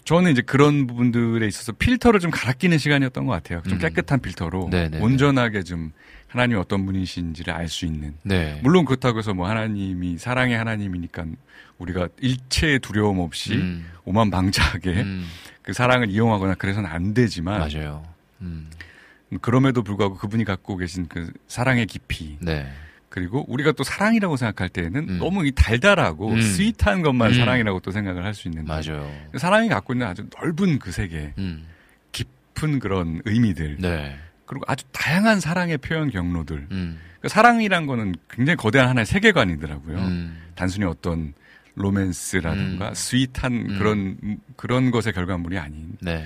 저는 0.04 0.32
이제 0.32 0.42
그런 0.42 0.86
부분들에 0.86 1.46
있어서 1.46 1.72
필터를 1.72 2.20
좀 2.20 2.30
갈아 2.30 2.52
끼는 2.52 2.78
시간이었던 2.78 3.26
것 3.26 3.32
같아요. 3.32 3.62
좀 3.62 3.74
음. 3.74 3.78
깨끗한 3.78 4.20
필터로 4.20 4.68
네네네. 4.70 5.00
온전하게 5.02 5.62
좀 5.62 5.92
하나님이 6.28 6.58
어떤 6.60 6.84
분이신지를 6.84 7.54
알 7.54 7.68
수 7.68 7.86
있는. 7.86 8.14
네. 8.22 8.60
물론 8.62 8.84
그렇다고 8.84 9.18
해서 9.18 9.32
뭐 9.32 9.48
하나님이 9.48 10.18
사랑의 10.18 10.58
하나님이니까 10.58 11.24
우리가 11.78 12.08
일체의 12.20 12.80
두려움 12.80 13.18
없이 13.20 13.54
음. 13.54 13.86
오만방자하게 14.04 14.90
음. 14.90 15.26
그 15.62 15.72
사랑을 15.72 16.10
이용하거나 16.10 16.54
그래서는 16.54 16.88
안 16.90 17.14
되지만 17.14 17.60
맞아요. 17.60 18.04
음. 18.42 18.68
그럼에도 19.40 19.82
불구하고 19.82 20.16
그분이 20.16 20.44
갖고 20.44 20.76
계신 20.76 21.06
그 21.08 21.32
사랑의 21.48 21.86
깊이 21.86 22.36
네. 22.40 22.66
그리고 23.14 23.44
우리가 23.46 23.70
또 23.70 23.84
사랑이라고 23.84 24.36
생각할 24.36 24.68
때에는 24.70 25.08
음. 25.08 25.18
너무 25.20 25.46
이 25.46 25.52
달달하고 25.52 26.32
음. 26.32 26.42
스윗한 26.42 27.02
것만 27.02 27.30
음. 27.30 27.34
사랑이라고 27.34 27.78
또 27.78 27.92
생각을 27.92 28.24
할 28.24 28.34
수 28.34 28.48
있는데 28.48 28.66
맞아요. 28.66 29.08
사랑이 29.36 29.68
갖고 29.68 29.92
있는 29.92 30.08
아주 30.08 30.26
넓은 30.36 30.80
그 30.80 30.90
세계 30.90 31.32
음. 31.38 31.64
깊은 32.10 32.80
그런 32.80 33.22
의미들 33.24 33.76
네. 33.78 34.16
그리고 34.46 34.64
아주 34.66 34.84
다양한 34.90 35.38
사랑의 35.38 35.78
표현 35.78 36.10
경로들 36.10 36.66
음. 36.72 36.98
그 37.20 37.28
사랑이란 37.28 37.86
거는 37.86 38.16
굉장히 38.28 38.56
거대한 38.56 38.88
하나의 38.88 39.06
세계관이더라고요. 39.06 39.96
음. 39.96 40.42
단순히 40.56 40.84
어떤 40.84 41.34
로맨스라든가 41.76 42.88
음. 42.88 42.94
스윗한 42.94 43.52
음. 43.52 43.78
그런 43.78 44.38
그런 44.56 44.90
것의 44.90 45.12
결과물이 45.14 45.56
아닌 45.56 45.96
네. 46.00 46.24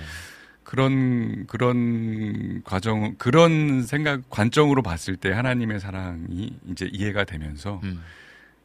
그런 0.68 1.46
그런 1.46 2.62
과정 2.62 3.14
그런 3.16 3.84
생각 3.84 4.28
관점으로 4.28 4.82
봤을 4.82 5.16
때 5.16 5.32
하나님의 5.32 5.80
사랑이 5.80 6.58
이제 6.70 6.86
이해가 6.92 7.24
되면서 7.24 7.80
음. 7.84 8.02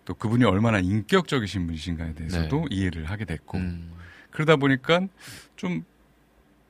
또 0.03 0.13
그분이 0.13 0.43
얼마나 0.43 0.79
인격적이신 0.79 1.65
분이신가에 1.65 2.13
대해서도 2.15 2.67
이해를 2.69 3.05
하게 3.05 3.23
됐고 3.23 3.57
네. 3.57 3.63
음. 3.63 3.93
그러다 4.31 4.57
보니까 4.57 5.07
좀 5.55 5.85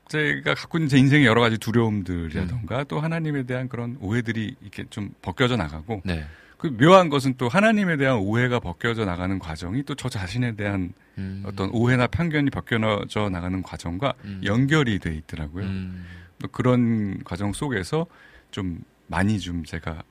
제가 0.08 0.54
갖고 0.54 0.78
있는 0.78 0.88
제 0.88 1.00
인생의 1.00 1.26
여러 1.26 1.42
가지 1.42 1.58
두려움들이라던가 1.58 2.82
음. 2.82 2.86
또 2.88 3.00
하나님에 3.00 3.42
대한 3.42 3.68
그런 3.70 3.98
오해들이 4.02 4.56
이렇게 4.62 4.84
좀 4.92 5.16
벗겨져 5.24 5.58
나가고 5.58 6.04
네. 6.06 6.28
그 6.58 6.68
묘한 6.78 7.10
것은 7.10 7.36
또 7.38 7.50
하나님에 7.50 7.98
대한 7.98 8.18
오해가 8.18 8.60
벗겨져 8.60 9.06
나가는 9.06 9.38
과정이 9.40 9.84
또 9.84 9.96
저 9.96 10.10
자신에 10.10 10.56
대한 10.56 10.94
음. 11.18 11.44
어떤 11.46 11.70
오해나 11.72 12.08
편견이 12.08 12.50
벗겨져 12.50 13.30
나가는 13.30 13.62
과정과 13.62 14.14
음. 14.26 14.42
연결이 14.44 15.00
돼 15.00 15.16
있더라고요. 15.16 15.66
음. 15.66 16.06
또 16.40 16.48
그런 16.50 17.24
과정 17.24 17.54
속에서 17.54 18.06
좀 18.52 18.84
많이 19.08 19.40
좀 19.40 19.64
제가 19.64 20.04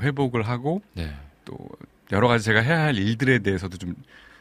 회복을 0.00 0.42
하고 0.42 0.82
네. 0.94 1.12
또 1.44 1.56
여러 2.12 2.28
가지 2.28 2.44
제가 2.44 2.60
해야 2.60 2.80
할 2.82 2.96
일들에 2.96 3.38
대해서도 3.40 3.78
좀 3.78 3.94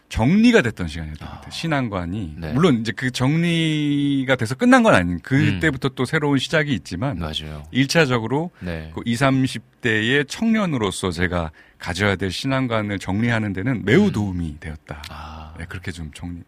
정리가 0.09 0.63
됐던 0.63 0.87
시간이었던 0.87 1.27
것 1.27 1.33
같아요. 1.35 1.51
신앙관이 1.51 2.33
네. 2.37 2.53
물론 2.53 2.79
이제 2.81 2.91
그 2.91 3.11
정리가 3.11 4.35
돼서 4.35 4.55
끝난 4.55 4.83
건 4.83 4.95
아닌 4.95 5.19
그때부터 5.19 5.89
또 5.89 6.05
새로운 6.05 6.39
시작이 6.39 6.73
있지만 6.73 7.19
맞아요. 7.19 7.63
일차적으로 7.71 8.51
네. 8.59 8.91
그 8.93 9.01
20, 9.05 9.19
30대의 9.19 10.27
청년으로서 10.27 11.11
제가 11.11 11.51
가져야 11.77 12.15
될 12.15 12.31
신앙관을 12.31 12.99
정리하는 12.99 13.53
데는 13.53 13.85
매우 13.85 14.07
음. 14.07 14.11
도움이 14.11 14.59
되었다. 14.59 15.03
아. 15.09 15.53
네, 15.57 15.65
그렇게 15.69 15.91
좀 15.91 16.11
정리 16.13 16.41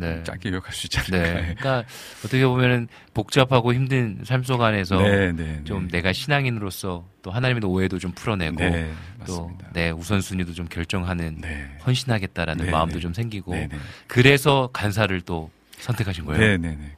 네. 0.00 0.22
짧게 0.24 0.50
요약할 0.50 0.72
수 0.72 0.86
있지 0.86 0.98
않을까. 0.98 1.18
네. 1.18 1.40
그러니까 1.54 1.84
어떻게 2.24 2.46
보면은 2.46 2.88
복잡하고 3.14 3.74
힘든 3.74 4.20
삶 4.24 4.42
속 4.44 4.62
안에서 4.62 5.00
네, 5.02 5.32
네, 5.32 5.60
좀 5.64 5.88
네. 5.88 5.98
내가 5.98 6.12
신앙인으로서 6.12 7.06
또 7.22 7.30
하나님의 7.30 7.64
오해도 7.64 7.98
좀 7.98 8.12
풀어내고 8.12 8.56
네, 8.56 8.92
또. 9.26 9.56
내 9.72 9.90
우선순위도 9.90 10.54
좀 10.54 10.66
결정하는 10.68 11.38
네. 11.40 11.76
헌신하겠다라는 11.86 12.64
네, 12.66 12.70
마음도 12.70 12.94
네. 12.94 13.00
좀 13.00 13.12
생기고 13.12 13.52
네, 13.52 13.68
네. 13.70 13.76
그래서 14.06 14.70
간사를 14.72 15.20
또 15.22 15.50
선택하신 15.78 16.24
거예요. 16.24 16.40
네, 16.40 16.56
네, 16.56 16.76
네. 16.76 16.96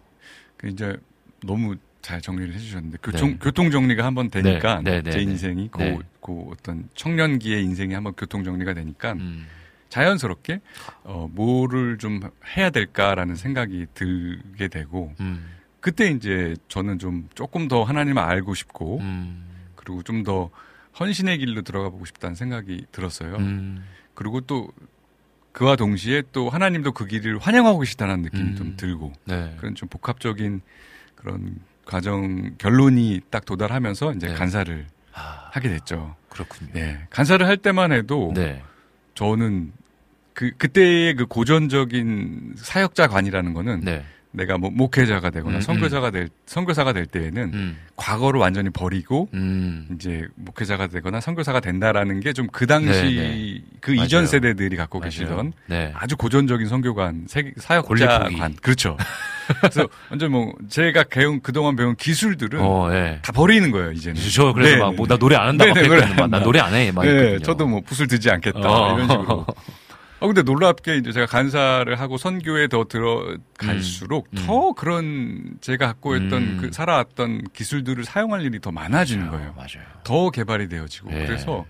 그 0.57 0.69
이제 0.69 0.97
너무 1.45 1.77
잘 2.03 2.21
정리를 2.21 2.55
해주셨는데 2.55 2.99
교통 3.03 3.31
네. 3.33 3.39
교통 3.41 3.71
정리가 3.71 4.05
한번 4.05 4.31
되니까 4.31 4.81
네, 4.83 4.91
네, 4.93 5.03
네, 5.03 5.11
제 5.11 5.19
네. 5.19 5.25
인생이 5.25 5.69
고, 5.69 5.79
네. 5.79 5.99
고 6.21 6.53
어떤 6.53 6.89
청년기의 6.95 7.63
인생이 7.65 7.93
한번 7.93 8.15
교통 8.17 8.45
정리가 8.45 8.75
되니까 8.75 9.13
음. 9.13 9.47
자연스럽게 9.91 10.61
어 11.05 11.29
뭐를 11.31 11.99
좀 11.99 12.21
해야 12.57 12.71
될까라는 12.71 13.35
생각이 13.35 13.87
들게 13.93 14.69
되고 14.69 15.13
음. 15.21 15.47
그때 15.81 16.09
이제 16.11 16.57
저는 16.69 16.99
좀 16.99 17.29
조금 17.35 17.69
더 17.69 17.83
하나님을 17.85 18.23
알고 18.23 18.55
싶고 18.55 18.99
음. 19.01 19.47
그리고 19.77 20.03
좀 20.03 20.25
더 20.25 20.51
헌신의 20.99 21.39
길로 21.39 21.63
들어가 21.63 21.89
보고 21.89 22.05
싶다는 22.05 22.35
생각이 22.35 22.87
들었어요. 22.93 23.37
음. 23.37 23.85
그리고 24.15 24.41
또 24.41 24.69
그와 25.53 25.77
동시에 25.77 26.23
또 26.33 26.49
하나님도 26.51 26.93
그 26.93 27.07
길을 27.07 27.39
환영하고 27.39 27.81
계시다는 27.81 28.23
느낌이 28.23 28.43
음. 28.43 28.57
좀 28.57 28.77
들고 28.77 29.13
네. 29.25 29.55
그런 29.59 29.75
좀 29.75 29.89
복합적인 29.89 30.61
그런 31.15 31.57
과정 31.85 32.57
결론이 32.59 33.21
딱 33.31 33.45
도달하면서 33.45 34.13
이제 34.15 34.29
네. 34.29 34.35
간사를 34.35 34.87
아, 35.13 35.51
하게 35.53 35.71
됐죠. 35.71 36.15
그렇군요. 36.29 36.71
네, 36.73 37.07
간사를 37.11 37.45
할 37.45 37.57
때만 37.57 37.93
해도 37.93 38.33
네. 38.35 38.63
저는 39.15 39.73
그 40.35 40.51
그때의 40.57 41.15
그 41.17 41.27
고전적인 41.27 42.55
사역자관이라는 42.57 43.55
거는 43.55 43.81
네. 43.81 44.05
내가 44.33 44.57
뭐 44.59 44.71
목회자가 44.71 45.31
되거나 45.31 45.57
음, 45.57 45.61
선교사가 45.61 46.13
될 46.13 46.29
선교사가 46.47 46.93
될 46.93 47.05
때에는 47.05 47.51
음. 47.53 47.77
과거를 47.97 48.39
완전히 48.39 48.71
버리고 48.71 49.29
음. 49.35 49.89
이제 49.97 50.29
목회자가 50.37 50.87
되거나 50.87 51.21
선교사가 51.21 51.59
된다라는 51.59 52.21
게 52.21 52.33
좀 52.33 52.47
그 52.53 52.65
당시 52.69 52.93
네, 53.03 53.11
네. 53.17 53.63
그 53.81 53.91
맞아요. 53.91 54.05
이전 54.07 54.27
세대들이 54.29 54.77
갖고 54.77 55.01
맞아요. 55.01 55.11
계시던 55.11 55.53
네. 55.67 55.91
아주 55.97 56.17
고전적인 56.17 56.69
선교관, 56.69 57.27
사역자관. 57.59 58.55
그렇죠. 58.63 58.97
그래서 59.63 59.89
완전 60.11 60.31
뭐 60.31 60.55
제가 60.69 61.03
배운 61.11 61.41
그동안 61.43 61.75
배운 61.75 61.97
기술들은 61.97 62.61
어, 62.63 62.89
예. 62.95 63.19
다 63.23 63.33
버리는 63.33 63.69
거예요 63.73 63.91
이제는. 63.91 64.21
저 64.33 64.53
그래서 64.53 64.77
네, 64.77 64.81
막 64.81 64.91
네, 64.91 64.97
뭐나 64.97 65.15
네. 65.17 65.19
노래 65.19 65.35
안 65.35 65.49
한다고 65.49 65.75
네, 65.75 65.83
네, 65.83 65.89
노래 65.89 66.01
했거든요. 66.03 66.23
안나 66.23 66.37
한다. 66.37 66.45
노래 66.47 66.61
안 66.61 66.75
해. 66.75 66.93
막 66.93 67.05
네. 67.05 67.39
저도 67.41 67.67
뭐 67.67 67.81
붓을 67.81 68.07
들지 68.07 68.31
않겠다 68.31 68.61
어. 68.61 68.95
이런 68.95 69.09
식으로. 69.09 69.45
아 70.23 70.27
근데 70.27 70.43
놀랍게 70.43 70.97
이제 70.99 71.13
제가 71.13 71.27
간사를 71.27 71.99
하고 71.99 72.19
선교에 72.19 72.69
더 72.69 72.85
들어갈수록 72.85 74.29
음. 74.33 74.45
더 74.47 74.73
그런 74.75 75.55
제가 75.61 75.87
갖고 75.87 76.15
있던 76.17 76.43
음. 76.43 76.59
그 76.61 76.71
살아왔던 76.73 77.45
기술들을 77.55 78.05
사용할 78.05 78.43
일이 78.43 78.61
더 78.61 78.71
많아지는 78.71 79.27
맞아요. 79.27 79.39
거예요. 79.39 79.55
맞아요. 79.57 79.87
더 80.05 80.31
개발이 80.31 80.69
되어지고 80.69 81.11
네. 81.11 81.27
그래서 81.27 81.65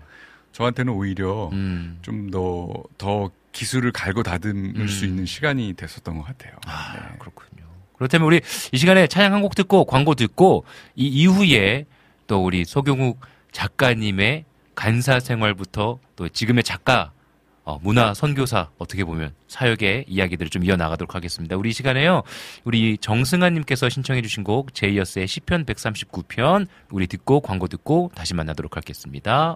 저한테는 0.51 0.91
오히려 0.91 1.49
음. 1.53 1.99
좀더더 2.01 3.31
기술을 3.53 3.91
갈고 3.91 4.23
다듬을 4.23 4.81
음. 4.81 4.87
수 4.87 5.05
있는 5.05 5.25
시간이 5.25 5.73
됐었던 5.73 6.17
것 6.17 6.23
같아요. 6.23 6.53
아, 6.65 6.93
네. 6.95 7.17
그렇군요. 7.19 7.63
그렇다면 7.97 8.27
우리 8.27 8.41
이 8.71 8.77
시간에 8.77 9.07
찬양 9.07 9.33
한 9.33 9.41
곡 9.41 9.55
듣고 9.55 9.85
광고 9.85 10.15
듣고 10.15 10.65
이 10.95 11.07
이후에 11.07 11.85
또 12.27 12.43
우리 12.43 12.65
소경욱 12.65 13.19
작가님의 13.51 14.45
간사 14.75 15.19
생활부터 15.19 15.99
또 16.15 16.29
지금의 16.29 16.63
작가 16.63 17.11
어, 17.71 17.79
문화 17.81 18.13
선교사 18.13 18.69
어떻게 18.77 19.05
보면 19.05 19.33
사역의 19.47 20.05
이야기들을 20.07 20.49
좀 20.49 20.65
이어나가도록 20.65 21.15
하겠습니다. 21.15 21.55
우리 21.55 21.69
이 21.69 21.73
시간에요. 21.73 22.23
우리 22.65 22.97
정승환님께서 22.97 23.87
신청해 23.87 24.21
주신 24.21 24.43
곡 24.43 24.73
제이어스의 24.73 25.25
시편 25.25 25.65
139편 25.65 26.67
우리 26.89 27.07
듣고 27.07 27.39
광고 27.39 27.67
듣고 27.67 28.11
다시 28.13 28.33
만나도록 28.33 28.75
하겠습니다. 28.75 29.55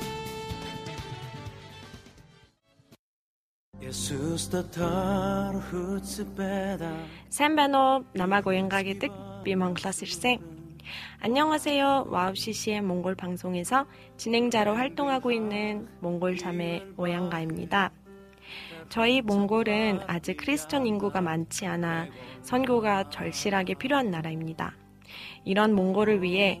Сайн 7.30 7.54
байна 7.54 7.78
уу? 7.78 8.04
Намайг 8.14 8.46
уянга 8.46 8.82
гэдэг. 8.82 9.12
Би 9.44 9.54
Монголоос 9.54 10.02
ирсэн. 10.02 10.40
안녕하세요. 11.20 12.06
와우 12.10 12.34
CCM 12.34 12.84
몽골 12.86 13.14
방송에서 13.14 13.86
진행자로 14.16 14.74
활동하고 14.74 15.30
있는 15.30 15.86
몽골 16.00 16.36
자매 16.36 16.82
오양가입니다. 16.96 17.92
저희 18.88 19.22
몽골은 19.22 20.00
아직 20.08 20.36
크리스천 20.38 20.86
인구가 20.86 21.20
많지 21.20 21.66
않아 21.66 22.08
선교가 22.42 23.10
절실하게 23.10 23.74
필요한 23.74 24.10
나라입니다. 24.10 24.74
이런 25.44 25.74
몽골을 25.74 26.22
위해 26.22 26.60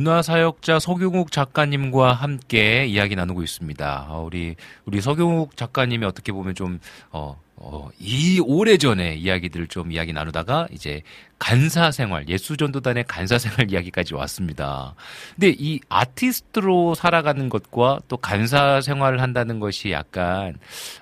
문화사역자 0.00 0.78
서경욱 0.78 1.32
작가님과 1.32 2.12
함께 2.12 2.84
이야기 2.84 3.16
나누고 3.16 3.42
있습니다. 3.42 4.06
어, 4.10 4.24
우리 4.24 4.54
우리 4.84 5.00
서경욱 5.00 5.56
작가님이 5.56 6.04
어떻게 6.04 6.32
보면 6.32 6.54
좀 6.54 6.80
어, 7.10 7.40
어, 7.56 7.88
이 7.98 8.38
오래전에 8.44 9.14
이야기들을 9.14 9.68
좀 9.68 9.92
이야기 9.92 10.12
나누다가 10.12 10.68
이제 10.70 11.00
간사 11.38 11.92
생활, 11.92 12.28
예수전도단의 12.28 13.04
간사 13.08 13.38
생활 13.38 13.70
이야기까지 13.72 14.14
왔습니다. 14.14 14.94
근데 15.34 15.54
이 15.58 15.80
아티스트로 15.88 16.94
살아가는 16.94 17.48
것과 17.48 18.00
또 18.08 18.18
간사 18.18 18.82
생활을 18.82 19.22
한다는 19.22 19.60
것이 19.60 19.92
약간 19.92 20.58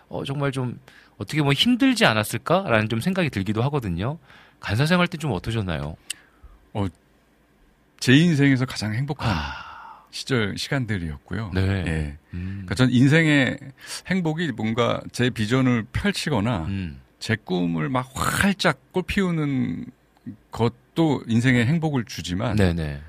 어, 0.08 0.22
정말 0.24 0.52
좀 0.52 0.78
어떻게 1.18 1.40
보면 1.40 1.54
힘들지 1.54 2.06
않았을까라는 2.06 2.88
좀 2.88 3.00
생각이 3.00 3.30
들기도 3.30 3.60
하거든요. 3.64 4.18
간사 4.60 4.86
생활 4.86 5.08
때 5.08 5.18
좀 5.18 5.32
어떠셨나요? 5.32 5.96
제 8.04 8.14
인생에서 8.14 8.66
가장 8.66 8.92
행복한 8.92 9.30
아, 9.30 10.02
시절 10.10 10.58
시간들이었고요. 10.58 11.52
네. 11.54 11.60
예. 11.86 12.18
음, 12.34 12.50
그러니까 12.66 12.74
전 12.74 12.90
인생의 12.90 13.58
행복이 14.08 14.52
뭔가 14.52 15.00
제 15.10 15.30
비전을 15.30 15.86
펼치거나 15.90 16.66
음, 16.66 17.00
제 17.18 17.34
꿈을 17.34 17.88
막 17.88 18.10
활짝 18.14 18.92
꽃피우는 18.92 19.86
것도 20.50 21.22
인생의 21.26 21.64
행복을 21.64 22.04
주지만 22.04 22.56
네네. 22.56 23.00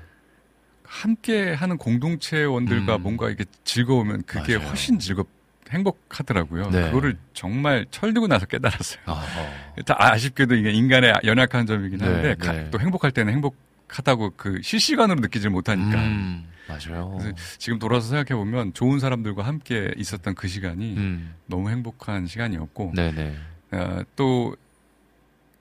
함께 0.84 1.52
하는 1.52 1.76
공동체원들과 1.76 2.96
음. 2.96 3.02
뭔가 3.02 3.28
이게 3.28 3.44
즐거우면 3.64 4.22
그게 4.22 4.56
맞아요. 4.56 4.70
훨씬 4.70 4.98
즐겁 4.98 5.28
행복하더라고요. 5.68 6.70
네. 6.70 6.84
그거를 6.86 7.18
정말 7.34 7.84
철들고 7.90 8.28
나서 8.28 8.46
깨달았어요. 8.46 9.00
아, 9.04 9.12
어. 9.12 9.82
다 9.82 9.94
아쉽게도 9.98 10.54
이게 10.54 10.70
인간의 10.70 11.12
연약한 11.24 11.66
점이긴 11.66 11.98
네, 11.98 12.04
한데 12.06 12.34
네. 12.34 12.34
가- 12.36 12.70
또 12.70 12.80
행복할 12.80 13.10
때는 13.10 13.34
행복 13.34 13.66
하다고 13.88 14.34
그 14.36 14.60
실시간으로 14.62 15.20
느끼질 15.20 15.50
못하니까 15.50 16.02
음, 16.02 16.48
맞아요. 16.68 17.18
지금 17.58 17.78
돌아서 17.78 18.08
생각해 18.08 18.38
보면 18.38 18.74
좋은 18.74 18.98
사람들과 18.98 19.44
함께 19.44 19.92
있었던 19.96 20.34
그 20.34 20.48
시간이 20.48 20.96
음, 20.96 21.34
너무 21.46 21.70
행복한 21.70 22.26
시간이었고 22.26 22.92
네네. 22.94 23.36
어, 23.72 24.00
또 24.16 24.56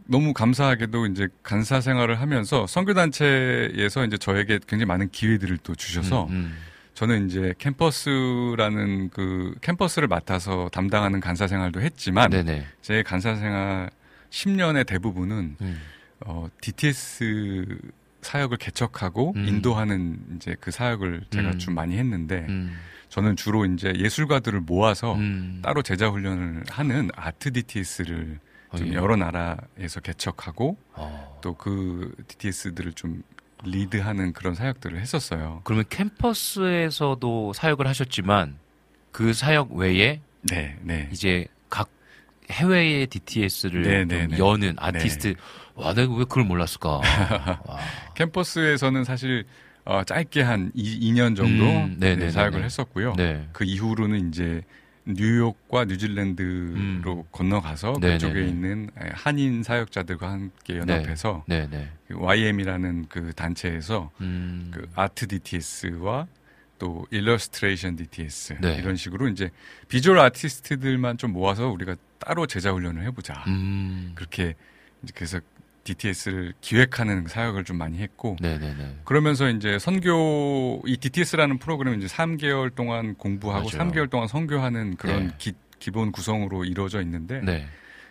너무 0.08 0.34
감사하게도 0.34 1.08
이제 1.08 1.28
간사 1.44 1.82
생활을 1.82 2.22
하면서 2.22 2.68
선교단체에서 2.68 4.06
이제 4.06 4.18
저에게 4.18 4.60
굉장히 4.68 4.86
많은 4.86 5.10
기회들을 5.10 5.58
또 5.64 5.74
주셔서 5.76 6.26
음, 6.26 6.32
음. 6.32 6.58
저는 6.94 7.28
이제 7.28 7.54
캠퍼스라는 7.58 9.10
그 9.10 9.56
캠퍼스를 9.62 10.08
맡아서 10.08 10.70
담당하는 10.72 11.20
간사 11.20 11.48
생활도 11.48 11.82
했지만 11.82 12.30
네네. 12.30 12.66
제 12.82 13.04
간사 13.04 13.36
생활 13.36 13.90
10년의 14.30 14.88
대부분은 14.88 15.58
음, 15.60 15.82
어, 16.26 16.48
DTS 16.62 17.78
사역을 18.26 18.58
개척하고 18.58 19.34
음. 19.36 19.48
인도하는 19.48 20.20
이제 20.36 20.56
그 20.60 20.72
사역을 20.72 21.26
제가 21.30 21.52
음. 21.52 21.60
좀 21.60 21.76
많이 21.76 21.98
했는데 21.98 22.46
음, 22.50 22.76
저는 23.10 23.36
주로 23.36 23.66
이제 23.66 23.94
예술가들을 23.96 24.62
모아서 24.62 25.14
음. 25.14 25.60
따로 25.64 25.82
제자 25.82 26.10
훈련을 26.10 26.64
하는 26.70 27.10
아트 27.16 27.54
DTS를 27.54 28.40
좀 28.76 28.88
어, 28.88 28.92
예. 28.92 28.96
여러 28.96 29.16
나라에서 29.16 30.02
개척하고 30.02 30.78
어. 30.94 31.40
또그 31.42 32.16
DTS들을 32.28 32.94
좀 32.94 33.24
리드하는 33.64 34.34
그런 34.34 34.56
사역들을 34.56 35.00
했었어요. 35.00 35.62
그러면 35.64 35.86
캠퍼스에서도 35.90 37.54
사역을 37.54 37.88
하셨지만 37.88 38.58
그 39.12 39.34
사역 39.34 39.72
외에 39.74 40.22
네, 40.42 40.78
네. 40.82 41.10
이제 41.12 41.48
각 41.48 41.55
해외의 42.52 43.08
DTS를 43.08 43.82
네, 43.82 44.06
네, 44.06 44.28
네. 44.28 44.38
여는 44.38 44.76
아티스트 44.78 45.36
와 45.76 45.94
내가 45.94 46.14
왜 46.14 46.20
그걸 46.20 46.46
몰랐을까? 46.46 47.02
와. 47.66 47.80
캠퍼스에서는 48.16 49.04
사실 49.04 49.46
어, 49.84 50.04
짧게 50.04 50.42
한 50.42 50.72
2, 50.74 51.12
년 51.14 51.36
정도 51.36 51.64
음, 51.64 51.96
네, 52.00 52.16
네, 52.16 52.26
네, 52.26 52.32
사역을 52.32 52.54
네, 52.54 52.58
네. 52.60 52.66
했었고요. 52.66 53.14
네. 53.16 53.48
그 53.52 53.66
이후로는 53.66 54.30
이제 54.30 54.64
뉴욕과 55.06 55.86
뉴질랜드로 55.86 57.28
건너가서 57.32 57.94
음. 57.94 58.00
네, 58.02 58.14
그쪽에 58.14 58.34
네, 58.34 58.42
네. 58.42 58.48
있는 58.48 58.90
한인 59.14 59.62
사역자들과 59.62 60.32
함께 60.32 60.78
연합해서 60.78 61.44
네, 61.48 61.68
네. 61.70 61.90
YWAM이라는 62.10 63.06
그 63.10 63.32
단체에서 63.34 64.10
음. 64.22 64.72
그 64.74 64.90
art 64.96 65.28
DTS와 65.28 66.28
또 66.80 67.06
illustration 67.12 67.96
DTS 67.96 68.58
네. 68.62 68.76
이런 68.76 68.96
식으로 68.96 69.28
이제 69.30 69.52
visual 69.88 70.20
artist들만 70.20 71.18
좀 71.18 71.32
모아서 71.32 71.68
우리가 71.70 71.96
따로 72.26 72.48
제자 72.48 72.72
훈련을 72.72 73.04
해보자. 73.04 73.44
음. 73.48 74.12
그렇게 74.16 74.56
그래서 75.14 75.40
DTS를 75.84 76.56
기획하는 76.62 77.28
사역을 77.28 77.64
좀 77.64 77.78
많이 77.78 78.00
했고 78.00 78.36
네, 78.42 78.58
네, 78.58 78.74
네. 78.74 78.98
그러면서 79.06 79.48
이제 79.50 79.78
선교 79.78 80.82
이 80.88 80.98
DTS라는 80.98 81.60
프로그램은 81.60 82.02
이제 82.02 82.08
3개월 82.08 82.74
동안 82.74 83.14
공부하고 83.14 83.70
맞아요. 83.72 83.92
3개월 83.92 84.10
동안 84.10 84.28
선교하는 84.28 84.98
그런 84.98 85.28
네. 85.28 85.54
기, 85.78 85.92
본 85.92 86.12
구성으로 86.12 86.66
이루어져 86.66 87.00
있는데 87.04 87.42
네. 87.42 87.68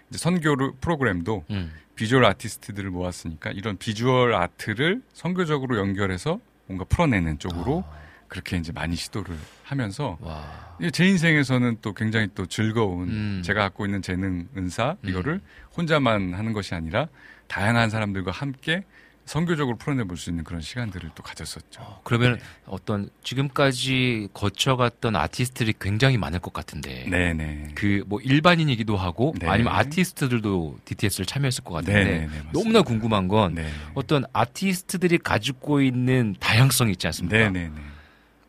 이제 0.09 0.19
선교 0.19 0.55
프로그램도 0.81 1.45
음. 1.51 1.73
비주얼 1.97 2.25
아티스트들을 2.25 2.89
모았으니까 2.91 3.51
이런 3.51 3.77
비주얼 3.77 4.35
아트를 4.35 5.03
선교적으로 5.12 5.77
연결해서 5.79 6.39
뭔가 6.67 6.85
풀어내는 6.85 7.41
쪽으로 7.41 7.83
아. 7.85 8.05
그렇게 8.29 8.57
이제 8.57 8.71
많이 8.71 8.95
시도를 8.95 9.37
하면서 9.65 10.17
와. 10.21 10.64
이게 10.81 10.91
제 10.91 11.07
인생에서는 11.07 11.79
또 11.83 11.93
굉장히 11.93 12.29
또 12.35 12.47
즐거운 12.47 13.09
음. 13.09 13.43
제가 13.45 13.61
갖고 13.61 13.85
있는 13.87 14.03
재능 14.03 14.49
은사 14.57 14.97
음. 15.05 15.09
이거를 15.09 15.41
혼자만 15.77 16.35
하는 16.35 16.53
것이 16.53 16.75
아니라 16.75 17.09
다양한 17.47 17.91
사람들과 17.91 18.31
함께 18.33 18.85
선교적으로 19.27 19.79
풀어내 19.79 20.05
볼 20.05 20.18
수 20.18 20.29
있는 20.29 20.45
그런 20.45 20.61
시간들을 20.61 21.11
또 21.14 21.22
가졌었죠. 21.22 22.01
그러면 22.05 22.39
어떤 22.66 23.09
지금까지 23.22 24.29
거쳐갔던 24.35 25.16
아티스트들이 25.16 25.72
굉장히 25.81 26.18
많을 26.18 26.41
것 26.41 26.53
같은데. 26.53 27.07
네네. 27.09 27.68
그 27.75 28.05
뭐 28.07 28.20
일반인이기도 28.20 28.97
하고 28.99 29.35
네. 29.41 29.49
아니면 29.49 29.72
아티스트들도 29.75 30.79
DTS를 30.85 31.25
참여했을 31.25 31.64
것 31.64 31.72
같은데 31.72 32.05
네네네, 32.05 32.27
맞습니다. 32.27 32.51
너무나 32.53 32.83
궁금한 32.83 33.29
건 33.29 33.55
네. 33.55 33.70
어떤 33.95 34.25
아티스트들이 34.35 35.16
가지고 35.18 35.81
있는 35.81 36.35
다양성이 36.39 36.93
있지 36.93 37.07
않습니까? 37.07 37.37
네네네. 37.39 37.70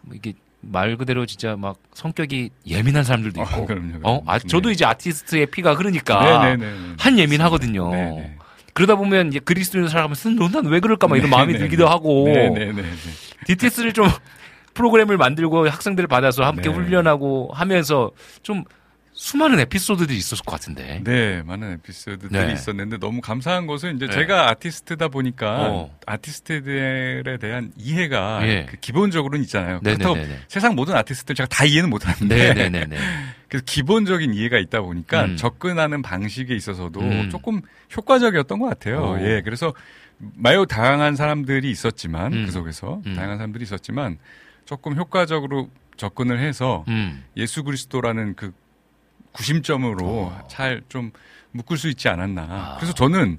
뭐 0.01 0.13
이게 0.15 0.33
말 0.71 0.97
그대로 0.97 1.25
진짜 1.25 1.55
막 1.55 1.77
성격이 1.93 2.49
예민한 2.67 3.03
사람들도 3.03 3.41
있고. 3.41 3.61
어, 3.61 3.65
그럼요, 3.65 3.87
그럼요. 3.99 4.01
어? 4.03 4.23
아, 4.25 4.39
저도 4.39 4.69
네. 4.69 4.73
이제 4.73 4.85
아티스트의 4.85 5.47
피가 5.47 5.73
흐르니까 5.75 6.39
네네네. 6.39 6.95
한 6.97 7.19
예민하거든요. 7.19 7.91
네네. 7.91 8.37
그러다 8.73 8.95
보면 8.95 9.29
이제 9.29 9.39
그리스도인을 9.39 9.89
살아가면서 9.89 10.29
난왜 10.29 10.81
그럴까 10.81 11.07
막 11.07 11.17
이런 11.17 11.29
마음이 11.29 11.53
네네네. 11.53 11.59
들기도 11.59 11.87
하고 11.87 12.25
네네네. 12.25 12.83
DTS를 13.45 13.93
좀 13.93 14.07
프로그램을 14.73 15.17
만들고 15.17 15.69
학생들을 15.69 16.07
받아서 16.07 16.43
함께 16.43 16.69
네. 16.69 16.75
훈련하고 16.75 17.51
하면서 17.53 18.11
좀 18.43 18.65
수많은 19.25 19.59
에피소드들이 19.59 20.15
있었을 20.19 20.45
것 20.45 20.51
같은데. 20.51 21.01
네, 21.03 21.41
많은 21.41 21.73
에피소드들이 21.73 22.45
네. 22.45 22.53
있었는데 22.53 22.99
너무 22.99 23.21
감사한 23.21 23.65
것은 23.65 23.95
이제 23.95 24.05
네. 24.05 24.13
제가 24.13 24.51
아티스트다 24.51 25.07
보니까 25.07 25.71
어. 25.71 25.97
아티스트들에 26.05 27.37
대한 27.39 27.71
이해가 27.75 28.47
예. 28.47 28.67
그 28.69 28.77
기본적으로는 28.77 29.43
있잖아요. 29.45 29.79
그렇다고 29.79 30.13
네네네네. 30.13 30.41
세상 30.47 30.75
모든 30.75 30.95
아티스트들 30.95 31.33
제가 31.33 31.47
다 31.47 31.65
이해는 31.65 31.89
못하는데. 31.89 32.53
그래서 33.49 33.63
기본적인 33.65 34.31
이해가 34.35 34.59
있다 34.59 34.81
보니까 34.81 35.25
음. 35.25 35.37
접근하는 35.37 36.03
방식에 36.03 36.55
있어서도 36.55 36.99
음. 36.99 37.29
조금 37.31 37.61
효과적이었던 37.97 38.59
것 38.59 38.67
같아요. 38.67 39.13
오. 39.13 39.21
예, 39.21 39.41
그래서 39.43 39.73
매우 40.19 40.67
다양한 40.67 41.15
사람들이 41.15 41.71
있었지만 41.71 42.31
음. 42.31 42.45
그 42.45 42.51
속에서 42.51 43.01
음. 43.07 43.15
다양한 43.15 43.37
사람들이 43.37 43.63
있었지만 43.63 44.19
조금 44.65 44.95
효과적으로 44.95 45.71
접근을 45.97 46.39
해서 46.39 46.85
음. 46.89 47.23
예수 47.37 47.63
그리스도라는 47.63 48.35
그 48.35 48.51
구심점으로 49.35 50.05
어. 50.07 50.47
잘좀 50.49 51.11
묶을 51.51 51.77
수 51.77 51.87
있지 51.89 52.07
않았나. 52.09 52.41
아. 52.49 52.75
그래서 52.77 52.93
저는 52.93 53.37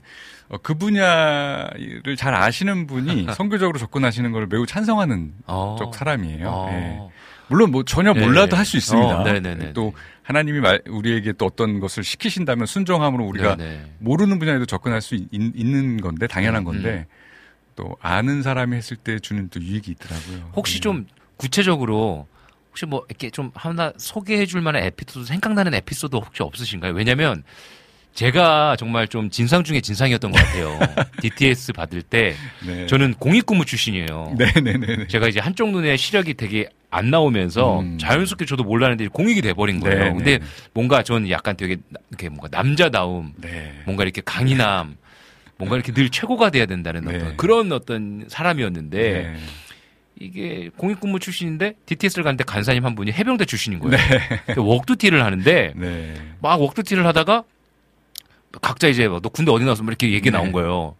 어, 0.49 0.59
그 0.62 0.74
분야를 0.74 2.16
잘 2.16 2.34
아시는 2.34 2.86
분이 2.86 3.26
선교적으로 3.34 3.78
접근하시는 3.78 4.30
걸 4.32 4.47
매우 4.47 4.66
찬성하는 4.66 5.32
어. 5.47 5.76
쪽 5.78 5.94
사람이에요. 5.94 6.49
어. 6.49 6.68
예. 6.70 7.01
물론 7.49 7.70
뭐 7.70 7.84
전혀 7.84 8.12
네. 8.12 8.20
몰라도 8.24 8.57
할수 8.57 8.76
있습니다. 8.76 9.20
어. 9.20 9.72
또 9.72 9.92
하나님이 10.22 10.61
말- 10.61 10.82
우리에게 10.88 11.32
또 11.32 11.47
어떤 11.47 11.78
것을 11.78 12.03
시키신다면 12.03 12.66
순종함으로 12.66 13.24
우리가 13.24 13.57
네네. 13.57 13.92
모르는 14.01 14.38
분야에도 14.40 14.66
접근할 14.66 15.01
수 15.01 15.14
있, 15.14 15.28
는 15.32 16.01
건데 16.01 16.26
당연한 16.26 16.62
음, 16.62 16.64
건데 16.64 17.07
또 17.76 17.97
아는 18.01 18.42
사람이 18.42 18.76
했을 18.76 18.97
때 18.97 19.18
주는 19.20 19.49
또 19.49 19.61
유익이 19.61 19.92
있더라고요. 19.92 20.51
혹시 20.57 20.76
예. 20.76 20.80
좀 20.80 21.07
구체적으로 21.36 22.26
혹시 22.77 22.85
뭐 22.85 23.07
이렇게 23.09 23.31
좀 23.31 23.51
하나 23.55 23.91
소개해 23.97 24.45
줄 24.45 24.61
만한 24.61 24.83
에피소드 24.85 25.24
생각나는 25.24 25.72
에피소드 25.72 26.14
혹시 26.16 26.43
없으신가요? 26.43 26.93
왜냐면 26.93 27.43
제가 28.12 28.77
정말 28.79 29.09
좀 29.09 29.31
진상 29.31 29.64
중에 29.64 29.81
진상이었던 29.81 30.31
것 30.31 30.39
같아요. 30.39 30.79
DTS 31.22 31.72
받을 31.72 32.03
때 32.03 32.35
네. 32.66 32.85
저는 32.87 33.14
공익근무 33.14 33.64
출신이에요. 33.64 34.35
네네네. 34.37 35.07
제가 35.09 35.29
이제 35.29 35.41
한쪽 35.41 35.70
눈에 35.70 35.97
시력이 35.97 36.35
되게 36.35 36.68
안 36.91 37.11
나오면서 37.11 37.81
음. 37.81 37.97
자연스럽게 37.99 38.45
저도 38.45 38.62
몰랐는데 38.64 39.09
공익이 39.09 39.41
돼버린 39.41 39.81
거예요. 39.81 40.05
네, 40.05 40.11
근데 40.12 40.24
네, 40.33 40.39
네. 40.39 40.45
뭔가 40.74 41.03
저는 41.03 41.31
약간 41.31 41.57
되게 41.57 41.77
나- 41.89 41.99
이렇게 42.11 42.29
뭔가 42.29 42.49
남자다움, 42.51 43.33
네. 43.39 43.72
뭔가 43.87 44.03
이렇게 44.05 44.20
강인함, 44.22 44.97
뭔가 45.57 45.77
이렇게 45.77 45.93
늘 45.93 46.11
최고가 46.11 46.51
돼야 46.51 46.66
된다는 46.66 47.05
네. 47.07 47.16
어떤 47.16 47.37
그런 47.39 47.72
어떤 47.72 48.27
사람이었는데 48.29 48.99
네. 48.99 49.37
이게 50.18 50.70
공익근무 50.76 51.18
출신인데 51.18 51.74
DTS를 51.86 52.24
갔는데 52.24 52.44
간사님 52.44 52.84
한 52.86 52.94
분이 52.94 53.12
해병대 53.12 53.44
출신인 53.44 53.78
거예요. 53.80 53.96
네. 53.96 54.40
근데 54.46 54.60
웍두티를 54.60 55.22
하는데 55.24 55.72
네. 55.76 56.14
막 56.40 56.60
웍두티를 56.60 57.06
하다가 57.06 57.44
각자 58.62 58.88
이제 58.88 59.06
너 59.06 59.20
군대 59.20 59.50
어디 59.52 59.64
나왔어? 59.64 59.82
뭐 59.82 59.90
이렇게 59.90 60.10
얘기 60.12 60.30
네. 60.30 60.38
나온 60.38 60.52
거예요. 60.52 60.94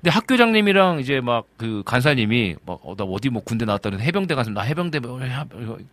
근데 0.00 0.10
학교장님이랑 0.10 1.00
이제 1.00 1.20
막 1.20 1.44
그 1.58 1.82
간사님이 1.84 2.56
막 2.66 2.78
어, 2.82 2.94
나 2.96 3.04
어디 3.04 3.28
뭐 3.28 3.42
군대 3.42 3.64
나왔다는 3.64 4.00
해병대 4.00 4.34
가서 4.34 4.50
나 4.50 4.62
해병대 4.62 5.00
뭐 5.00 5.20
해- 5.20 5.30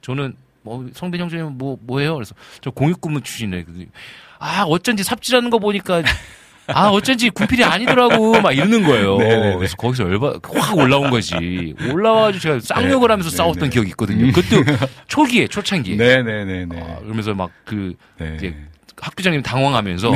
저는 0.01 0.36
뭐 0.63 0.88
성빈 0.93 1.19
형제님 1.22 1.57
뭐 1.57 1.78
뭐예요? 1.82 2.13
그래서 2.15 2.36
저 2.61 2.72
공익근무 2.72 3.22
출신이에요. 3.22 3.63
아 4.39 4.63
어쩐지 4.63 5.03
삽질하는 5.03 5.49
거 5.49 5.59
보니까 5.59 6.03
아 6.68 6.89
어쩐지 6.89 7.30
군필이 7.30 7.64
아니더라고 7.64 8.39
막 8.41 8.51
이러는 8.51 8.84
거예요. 8.84 9.18
네네네. 9.18 9.55
그래서 9.57 9.76
거기서 9.76 10.03
열받 10.03 10.41
확 10.55 10.78
올라온 10.78 11.09
거지. 11.09 11.76
올라와가지고 11.91 12.41
제가 12.41 12.59
쌍욕을 12.62 13.07
네, 13.07 13.12
하면서 13.14 13.30
네, 13.30 13.36
싸웠던 13.36 13.64
네. 13.64 13.70
기억이 13.70 13.89
있거든요. 13.89 14.31
그것도 14.31 14.64
초기에 15.07 15.48
초창기에. 15.48 15.95
네네네네. 15.95 16.81
아, 16.81 16.99
그러면서 16.99 17.34
막그 17.34 17.95
네. 18.19 18.36
이제 18.38 18.56
학교장님 18.98 19.41
당황하면서 19.41 20.14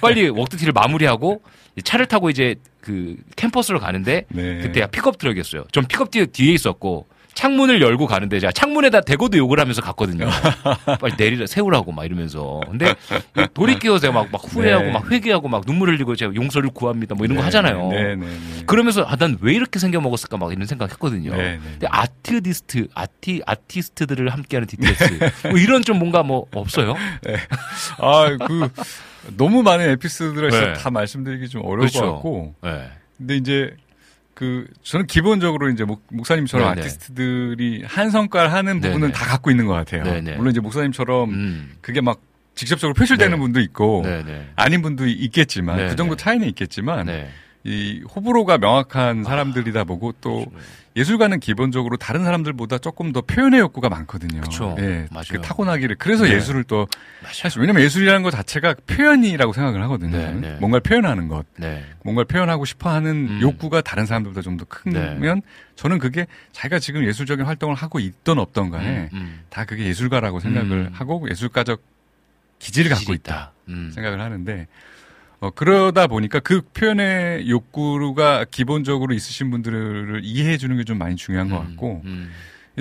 빨리 0.00 0.28
work 0.28 0.43
duty를 0.43 0.72
마무리하고 0.72 1.42
차를 1.82 2.06
타고 2.06 2.30
이제 2.30 2.56
그 2.80 3.16
캠퍼스로 3.36 3.78
가는데 3.80 4.24
네. 4.28 4.58
그때 4.58 4.86
픽업 4.90 5.18
트럭이었어요. 5.18 5.64
전 5.72 5.86
픽업 5.86 6.10
뒤에 6.10 6.26
있었고 6.52 7.06
창문을 7.34 7.80
열고 7.82 8.06
가는데 8.06 8.40
제가 8.40 8.52
창문에다 8.52 9.02
대고도 9.02 9.38
욕을 9.38 9.60
하면서 9.60 9.80
갔거든요. 9.82 10.26
빨리 11.00 11.14
내리라 11.18 11.46
세우라고 11.46 11.92
막 11.92 12.04
이러면서. 12.04 12.60
근데 12.66 12.94
돌이켜서 13.54 13.98
제가 13.98 14.12
막, 14.12 14.28
막 14.32 14.40
후회하고 14.44 14.84
네. 14.86 14.90
막 14.92 15.10
회개하고 15.10 15.48
막 15.48 15.64
눈물 15.66 15.90
흘리고 15.90 16.16
제가 16.16 16.34
용서를 16.34 16.70
구합니다. 16.70 17.14
뭐 17.14 17.24
이런 17.24 17.36
거 17.36 17.42
네, 17.42 17.44
하잖아요. 17.46 17.88
네네네. 17.88 18.26
그러면서 18.66 19.02
아, 19.02 19.16
난 19.16 19.34
왜 19.40 19.52
이렇게 19.52 19.78
생겨 19.78 20.00
먹었을까 20.00 20.36
막 20.36 20.52
이런 20.52 20.66
생각 20.66 20.90
했거든요. 20.92 21.32
네네. 21.32 21.58
근데 21.58 21.86
아티스트, 21.90 22.88
아티, 22.94 23.42
아티스트들을 23.44 24.28
함께하는 24.30 24.66
DTS. 24.66 25.18
뭐 25.48 25.58
이런 25.58 25.82
좀 25.82 25.98
뭔가 25.98 26.22
뭐 26.22 26.46
없어요? 26.54 26.94
아, 27.98 28.36
그, 28.46 28.70
너무 29.36 29.62
많은 29.62 29.90
에피소드를 29.90 30.50
네. 30.50 30.72
다 30.74 30.90
말씀드리기 30.90 31.48
좀 31.48 31.62
어려울 31.62 31.80
그렇죠. 31.80 32.00
것 32.00 32.12
같고. 32.14 32.54
네. 32.62 32.88
근데 33.18 33.36
이제, 33.36 33.76
그, 34.34 34.66
저는 34.82 35.06
기본적으로 35.06 35.70
이제 35.70 35.84
목, 35.84 36.02
목사님처럼 36.10 36.74
네네. 36.74 36.80
아티스트들이 36.80 37.84
한 37.86 38.10
성과를 38.10 38.52
하는 38.52 38.80
부분은 38.80 39.00
네네. 39.00 39.12
다 39.12 39.26
갖고 39.26 39.50
있는 39.50 39.66
것 39.66 39.74
같아요. 39.74 40.02
네네. 40.02 40.36
물론 40.36 40.50
이제 40.50 40.60
목사님처럼 40.60 41.30
음. 41.30 41.72
그게 41.80 42.00
막 42.00 42.20
직접적으로 42.54 42.94
표출되는 42.94 43.36
네. 43.36 43.40
분도 43.40 43.60
있고. 43.60 44.04
아닌 44.56 44.82
분도 44.82 45.06
있겠지만. 45.06 45.88
그 45.88 45.96
정도 45.96 46.16
차이는 46.16 46.46
있겠지만, 46.48 47.06
네. 47.06 47.30
이 47.66 48.02
호불호가 48.14 48.58
명확한 48.58 49.24
사람들이다 49.24 49.84
보고 49.84 50.12
또 50.20 50.44
그렇죠. 50.44 50.50
예술가는 50.96 51.40
기본적으로 51.40 51.96
다른 51.96 52.22
사람들보다 52.22 52.78
조금 52.78 53.10
더 53.12 53.20
표현의 53.22 53.58
욕구가 53.60 53.88
많거든요. 53.88 54.42
그쵸. 54.42 54.76
예, 54.78 55.06
맞아요. 55.10 55.24
그 55.30 55.40
타고나기를 55.40 55.96
그래서 55.96 56.24
네. 56.24 56.34
예술을 56.34 56.64
또. 56.64 56.86
사실 57.32 57.60
왜냐면 57.60 57.82
예술이라는 57.82 58.22
것 58.22 58.30
자체가 58.30 58.74
표현이라고 58.86 59.52
생각을 59.54 59.82
하거든요. 59.84 60.16
네. 60.16 60.32
네. 60.34 60.56
뭔가를 60.60 60.82
표현하는 60.82 61.26
것, 61.28 61.46
네. 61.56 61.82
뭔가를 62.04 62.26
표현하고 62.26 62.64
싶어하는 62.66 63.10
음. 63.28 63.38
욕구가 63.40 63.80
다른 63.80 64.06
사람들보다 64.06 64.42
좀 64.42 64.54
더 64.58 64.64
크면 64.66 65.20
네. 65.20 65.40
저는 65.74 65.98
그게 65.98 66.26
자기가 66.52 66.78
지금 66.78 67.04
예술적인 67.04 67.44
활동을 67.44 67.74
하고 67.74 67.98
있던 67.98 68.38
없던 68.38 68.70
간에 68.70 69.08
음, 69.14 69.18
음. 69.18 69.40
다 69.48 69.64
그게 69.64 69.86
예술가라고 69.86 70.38
생각을 70.38 70.70
음. 70.70 70.90
하고 70.92 71.26
예술가적 71.28 71.82
기질을 72.60 72.90
갖고 72.90 73.00
기질이 73.00 73.16
있다. 73.16 73.52
음. 73.68 73.90
생각을 73.92 74.20
하는데 74.20 74.68
어, 75.44 75.50
그러다 75.50 76.06
보니까 76.06 76.40
그 76.40 76.62
표현의 76.72 77.50
욕구가 77.50 78.46
기본적으로 78.50 79.12
있으신 79.12 79.50
분들을 79.50 80.20
이해해 80.24 80.56
주는 80.56 80.74
게 80.76 80.84
좀 80.84 80.98
많이 80.98 81.16
중요한 81.16 81.48
것 81.48 81.58
같고 81.58 82.02
음, 82.04 82.30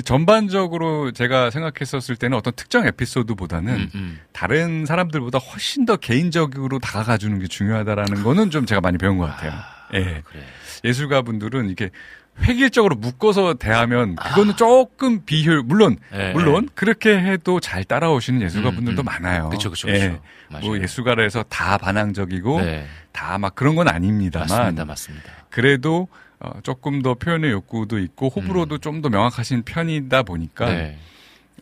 전반적으로 0.03 1.11
제가 1.11 1.49
생각했었을 1.52 2.15
때는 2.15 2.38
어떤 2.38 2.53
특정 2.56 2.85
에피소드보다는 2.85 3.73
음, 3.73 3.90
음. 3.95 4.19
다른 4.34 4.85
사람들보다 4.85 5.38
훨씬 5.40 5.85
더 5.85 5.95
개인적으로 5.98 6.80
다가가 6.80 7.18
주는 7.18 7.40
게 7.40 7.48
중요하다라는 7.48 8.23
거는 8.23 8.49
좀 8.49 8.65
제가 8.65 8.81
많이 8.81 8.98
배운 8.98 9.18
것 9.18 9.26
같아요. 9.27 9.53
예. 9.94 10.22
그래. 10.26 10.44
예술가 10.84 11.22
분들은 11.22 11.69
이게 11.69 11.91
획일적으로 12.41 12.95
묶어서 12.95 13.53
대하면 13.55 14.15
그거는 14.15 14.55
조금 14.55 15.23
비효 15.23 15.61
물론 15.64 15.97
아. 16.11 16.19
예, 16.19 16.31
물론 16.34 16.68
그렇게 16.73 17.18
해도 17.18 17.60
잘 17.60 17.84
따라오시는 17.84 18.41
예술가 18.41 18.69
음, 18.69 18.76
분들도 18.76 19.03
음. 19.03 19.05
많아요. 19.05 19.49
그쵸, 19.49 19.69
그쵸, 19.69 19.89
예. 19.89 20.19
맞아요. 20.49 20.65
뭐 20.65 20.77
예술가라 20.80 21.23
해서 21.23 21.43
다 21.43 21.77
반항적이고 21.77 22.61
네. 22.61 22.85
다막 23.11 23.55
그런 23.55 23.76
건 23.76 23.88
아닙니다만 23.88 24.47
맞습니다, 24.47 24.85
맞습니다. 24.85 25.31
그래도 25.49 26.07
어, 26.39 26.60
조금 26.64 27.01
더 27.01 27.14
표현의 27.14 27.51
욕구도 27.51 27.99
있고 27.99 28.27
호불호도 28.30 28.80
좀더 28.80 29.10
명확하신 29.10 29.64
편이다 29.64 30.23
보니까 30.23 30.68
음. 30.69 30.73
네. 30.73 30.97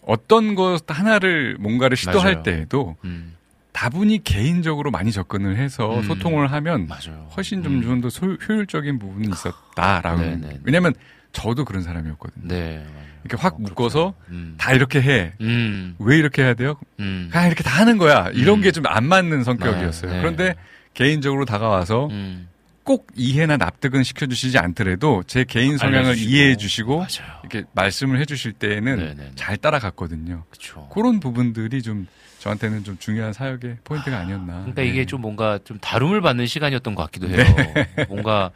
어떤 0.04 0.56
것 0.56 0.84
하나를 0.88 1.58
뭔가를 1.60 1.96
시도할 1.96 2.34
맞아요. 2.34 2.44
때에도 2.44 2.96
음, 3.04 3.36
다분히 3.72 4.24
개인적으로 4.24 4.92
많이 4.92 5.12
접근을 5.12 5.58
해서 5.58 6.00
음. 6.00 6.04
소통을 6.04 6.52
하면 6.52 6.88
맞아요. 6.88 7.30
훨씬 7.36 7.64
좀 7.64 7.76
음. 7.76 7.82
좀더 7.82 8.10
효율적인 8.10 9.00
부분이 9.00 9.30
있었다라고 9.30 10.22
네, 10.22 10.36
네, 10.36 10.48
네. 10.50 10.60
왜냐면 10.64 10.94
저도 11.32 11.64
그런 11.66 11.82
사람이었거든요. 11.82 12.48
네. 12.48 12.86
이렇게 13.24 13.42
확 13.42 13.56
어, 13.56 13.58
묶어서. 13.60 14.14
음. 14.30 14.56
다 14.58 14.74
이렇게 14.74 15.02
해. 15.02 15.34
음. 15.42 15.96
왜 16.00 16.18
이렇게 16.18 16.42
해야 16.44 16.54
돼요? 16.54 16.76
음. 17.00 17.30
그냥 17.32 17.48
이렇게 17.48 17.64
다 17.64 17.80
하는 17.80 17.98
거야. 17.98 18.30
이런 18.34 18.60
음. 18.60 18.62
게좀 18.62 18.84
안 18.88 19.06
맞는 19.06 19.44
성격이었어요. 19.44 20.12
네, 20.12 20.18
네. 20.18 20.22
그런데 20.22 20.56
개인적으로 20.94 21.46
다가와서 21.46 22.08
음. 22.08 22.50
꼭 22.84 23.08
이해나 23.16 23.58
납득은 23.58 24.04
시켜주시지 24.04 24.58
않더라도 24.58 25.24
제 25.28 25.44
개인 25.44 25.78
성향을 25.78 26.08
알려주시고. 26.08 26.30
이해해 26.30 26.58
주시고 26.58 26.98
맞아요. 26.98 27.40
이렇게 27.44 27.64
말씀을 27.74 28.20
해 28.20 28.26
주실 28.26 28.54
때에는. 28.54 29.32
잘 29.36 29.56
따라갔거든요. 29.58 30.44
그쵸. 30.50 30.90
그런 30.92 31.20
부분들이 31.20 31.82
좀 31.84 32.08
저한테는 32.42 32.84
좀 32.84 32.98
중요한 32.98 33.34
사역의 33.34 33.78
포인트가 33.84 34.18
아니었나. 34.18 34.54
그러니까 34.62 34.82
네. 34.82 34.88
이게 34.88 35.06
좀 35.06 35.22
뭔가 35.22 35.60
좀 35.64 35.78
다룸을 35.78 36.22
받는 36.22 36.48
시간이었던 36.48 36.96
것 36.96 37.04
같기도 37.04 37.30
해요. 37.30 37.46
뭔가 38.10 38.50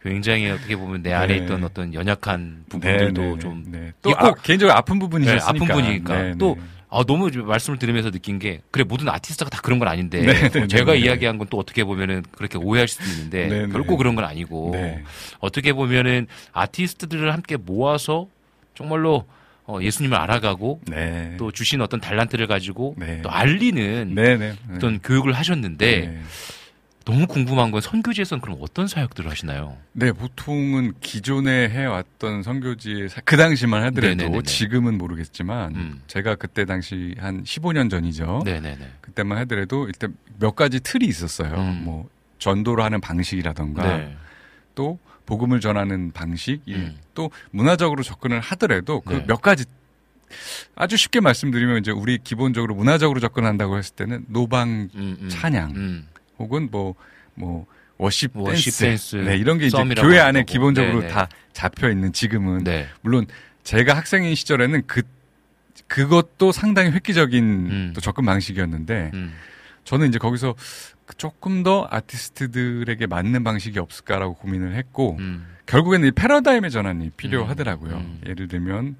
굉장히 0.00 0.48
어떻게 0.48 0.74
보면 0.74 1.02
내 1.02 1.12
안에 1.12 1.36
네. 1.38 1.44
있던 1.44 1.62
어떤 1.62 1.92
연약한 1.92 2.64
부분들도 2.70 3.20
네, 3.22 3.32
네, 3.34 3.38
좀 3.38 3.64
네. 3.68 3.92
또 4.00 4.10
있고 4.10 4.26
아, 4.26 4.32
개인적으로 4.42 4.74
아픈 4.74 4.98
부분이 4.98 5.26
네, 5.26 5.36
있었으니까. 5.36 5.64
아픈 5.64 5.74
분이니까 5.74 6.22
네, 6.22 6.34
또 6.38 6.54
네. 6.56 6.62
아, 6.88 7.04
너무 7.04 7.30
좀 7.30 7.46
말씀을 7.46 7.78
들으면서 7.78 8.10
느낀 8.10 8.38
게 8.38 8.62
그래 8.70 8.84
모든 8.84 9.06
아티스트가 9.10 9.50
다 9.50 9.60
그런 9.62 9.78
건 9.78 9.88
아닌데 9.88 10.20
네, 10.22 10.48
네, 10.48 10.60
어, 10.62 10.66
제가 10.66 10.92
네, 10.94 11.00
네. 11.00 11.04
이야기한 11.06 11.36
건 11.36 11.46
또 11.50 11.58
어떻게 11.58 11.84
보면은 11.84 12.24
그렇게 12.32 12.56
오해할 12.56 12.88
수도 12.88 13.04
있는데 13.10 13.48
네, 13.48 13.66
네. 13.66 13.72
결코 13.72 13.98
그런 13.98 14.14
건 14.14 14.24
아니고 14.24 14.70
네. 14.72 15.04
어떻게 15.40 15.74
보면은 15.74 16.26
아티스트들을 16.52 17.30
함께 17.34 17.56
모아서 17.58 18.28
정말로 18.74 19.26
어, 19.66 19.80
예수님을 19.82 20.16
알아가고 20.16 20.80
네. 20.86 21.34
또 21.38 21.50
주신 21.50 21.80
어떤 21.80 22.00
달란트를 22.00 22.46
가지고 22.46 22.94
네. 22.98 23.20
또 23.22 23.30
알리는 23.30 24.14
네, 24.14 24.36
네. 24.36 24.52
네. 24.68 24.74
어떤 24.76 25.00
교육을 25.00 25.32
하셨는데 25.32 26.00
네. 26.06 26.20
너무 27.04 27.26
궁금한 27.28 27.70
건 27.70 27.80
선교지에서는 27.80 28.40
그럼 28.40 28.58
어떤 28.60 28.88
사역들을 28.88 29.30
하시나요? 29.30 29.76
네, 29.92 30.10
보통은 30.10 30.94
기존에 31.00 31.68
해왔던 31.68 32.42
선교지의 32.42 33.08
사- 33.08 33.20
그 33.24 33.36
당시만 33.36 33.82
하더라도 33.84 34.08
네네네네. 34.16 34.42
지금은 34.42 34.98
모르겠지만 34.98 35.74
음. 35.76 36.02
제가 36.08 36.34
그때 36.34 36.64
당시 36.64 37.14
한 37.18 37.44
15년 37.44 37.90
전이죠. 37.90 38.42
네네네. 38.44 38.78
그때만 39.00 39.38
하더라도 39.38 39.86
일단 39.86 40.16
몇 40.40 40.56
가지 40.56 40.80
틀이 40.80 41.04
있었어요. 41.06 41.54
음. 41.54 41.82
뭐 41.84 42.08
전도를 42.38 42.82
하는 42.82 43.00
방식이라던가 43.00 43.96
네. 43.98 44.16
또 44.74 44.98
복음을 45.26 45.60
전하는 45.60 46.10
방식, 46.12 46.60
이 46.66 46.74
음. 46.74 46.96
또 47.16 47.32
문화적으로 47.50 48.04
접근을 48.04 48.38
하더라도 48.38 49.00
그 49.00 49.14
네. 49.14 49.24
몇 49.26 49.42
가지 49.42 49.64
아주 50.76 50.96
쉽게 50.96 51.20
말씀드리면 51.20 51.78
이제 51.78 51.90
우리 51.90 52.18
기본적으로 52.22 52.74
문화적으로 52.76 53.18
접근한다고 53.18 53.78
했을 53.78 53.96
때는 53.96 54.26
노방 54.28 54.88
음, 54.94 55.16
음. 55.20 55.28
찬양 55.28 55.70
음. 55.74 56.08
혹은 56.38 56.68
뭐뭐 56.70 57.66
워십, 57.98 58.36
워십 58.36 58.78
댄스, 58.78 59.16
네, 59.16 59.36
이런 59.36 59.58
게 59.58 59.66
이제 59.66 59.76
교회 59.96 60.20
안에 60.20 60.40
거고. 60.40 60.52
기본적으로 60.52 61.00
네네. 61.00 61.12
다 61.12 61.28
잡혀 61.52 61.90
있는 61.90 62.12
지금은 62.12 62.64
네. 62.64 62.86
물론 63.00 63.26
제가 63.64 63.96
학생인 63.96 64.34
시절에는 64.34 64.82
그 64.86 65.02
그것도 65.88 66.52
상당히 66.52 66.90
획기적인 66.90 67.44
음. 67.44 67.92
또 67.94 68.00
접근 68.00 68.26
방식이었는데 68.26 69.12
음. 69.14 69.32
저는 69.84 70.08
이제 70.08 70.18
거기서 70.18 70.54
그 71.06 71.16
조금 71.16 71.62
더 71.62 71.86
아티스트들에게 71.90 73.06
맞는 73.06 73.44
방식이 73.44 73.78
없을까라고 73.78 74.34
고민을 74.34 74.74
했고 74.74 75.16
음. 75.20 75.46
결국에는 75.66 76.08
이 76.08 76.10
패러다임의 76.12 76.70
전환이 76.70 77.10
필요하더라고요. 77.10 77.96
음. 77.96 78.20
예를 78.26 78.48
들면 78.48 78.96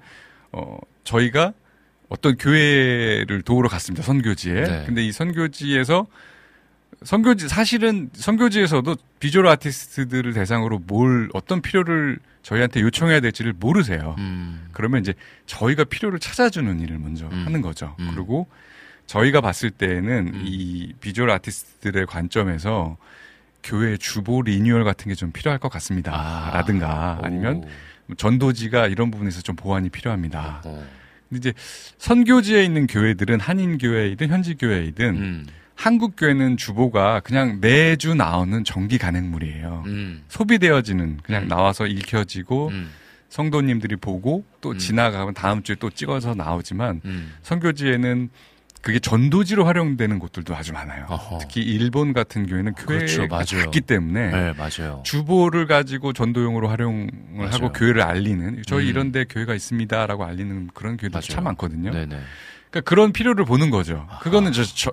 어 0.51 0.77
저희가 1.03 1.53
어떤 2.09 2.37
교회를 2.37 3.41
도우러 3.41 3.69
갔습니다. 3.69 4.03
선교지에. 4.03 4.53
네. 4.53 4.83
근데 4.85 5.05
이 5.05 5.11
선교지에서 5.11 6.07
선교지 7.03 7.47
사실은 7.47 8.09
선교지에서도 8.13 8.95
비주얼 9.19 9.47
아티스트들을 9.47 10.33
대상으로 10.33 10.79
뭘 10.79 11.29
어떤 11.33 11.61
필요를 11.61 12.17
저희한테 12.41 12.81
요청해야 12.81 13.19
될지를 13.19 13.53
모르세요. 13.53 14.15
음. 14.19 14.67
그러면 14.71 15.01
이제 15.01 15.13
저희가 15.45 15.83
필요를 15.83 16.19
찾아주는 16.19 16.79
일을 16.79 16.97
먼저 16.97 17.27
음. 17.27 17.43
하는 17.45 17.61
거죠. 17.61 17.95
음. 17.99 18.11
그리고 18.13 18.47
저희가 19.05 19.41
봤을 19.41 19.69
때에는 19.69 20.31
음. 20.33 20.41
이 20.45 20.93
비주얼 20.99 21.29
아티스트들의 21.29 22.05
관점에서 22.07 22.97
교회 23.67 23.97
주보 23.97 24.41
리뉴얼 24.43 24.83
같은 24.83 25.09
게 25.09 25.15
좀 25.15 25.31
필요할 25.31 25.59
것 25.59 25.69
같습니다. 25.69 26.11
아. 26.13 26.51
라든가 26.53 27.19
오. 27.21 27.25
아니면 27.25 27.63
전도지가 28.15 28.87
이런 28.87 29.11
부분에서 29.11 29.41
좀 29.41 29.55
보완이 29.55 29.89
필요합니다. 29.89 30.61
어. 30.65 30.85
근데 31.29 31.37
이제 31.49 31.53
선교지에 31.97 32.63
있는 32.63 32.87
교회들은 32.87 33.39
한인 33.39 33.77
교회이든 33.77 34.29
현지 34.29 34.55
교회이든 34.55 35.05
음. 35.15 35.45
한국 35.75 36.13
교회는 36.17 36.57
주보가 36.57 37.19
그냥 37.19 37.59
매주 37.59 38.15
나오는 38.15 38.63
정기 38.63 38.97
간행물이에요. 38.97 39.83
음. 39.87 40.23
소비되어지는 40.29 41.19
그냥 41.23 41.43
음. 41.43 41.47
나와서 41.47 41.85
읽혀지고 41.85 42.69
음. 42.69 42.89
성도님들이 43.29 43.97
보고 43.97 44.45
또 44.61 44.71
음. 44.71 44.77
지나가면 44.77 45.33
다음 45.33 45.61
주에 45.63 45.75
또 45.79 45.89
찍어서 45.89 46.33
나오지만 46.33 47.01
음. 47.05 47.33
선교지에는 47.43 48.29
그게 48.81 48.99
전도지로 48.99 49.65
활용되는 49.65 50.19
곳들도 50.19 50.55
아주 50.55 50.71
많아요. 50.73 51.05
어허. 51.09 51.39
특히 51.39 51.61
일본 51.61 52.13
같은 52.13 52.45
교회는 52.45 52.73
그렇죠, 52.75 53.17
교회가 53.17 53.35
맞아요. 53.35 53.45
작기 53.45 53.81
때문에 53.81 54.31
네, 54.31 54.53
맞아요. 54.53 55.01
주보를 55.03 55.67
가지고 55.67 56.13
전도용으로 56.13 56.69
활용을 56.69 57.09
맞아요. 57.35 57.49
하고 57.51 57.71
교회를 57.73 58.01
알리는 58.01 58.63
저희 58.65 58.85
음. 58.85 58.89
이런데 58.89 59.25
교회가 59.25 59.53
있습니다라고 59.55 60.23
알리는 60.25 60.69
그런 60.73 60.97
맞아요. 61.11 61.21
참 61.21 61.43
많거든요. 61.45 61.91
네네. 61.91 62.19
그러니까 62.69 62.81
그런 62.89 63.11
필요를 63.13 63.45
보는 63.45 63.69
거죠. 63.71 64.07
그거는 64.21 64.51
저, 64.53 64.63
저 64.63 64.91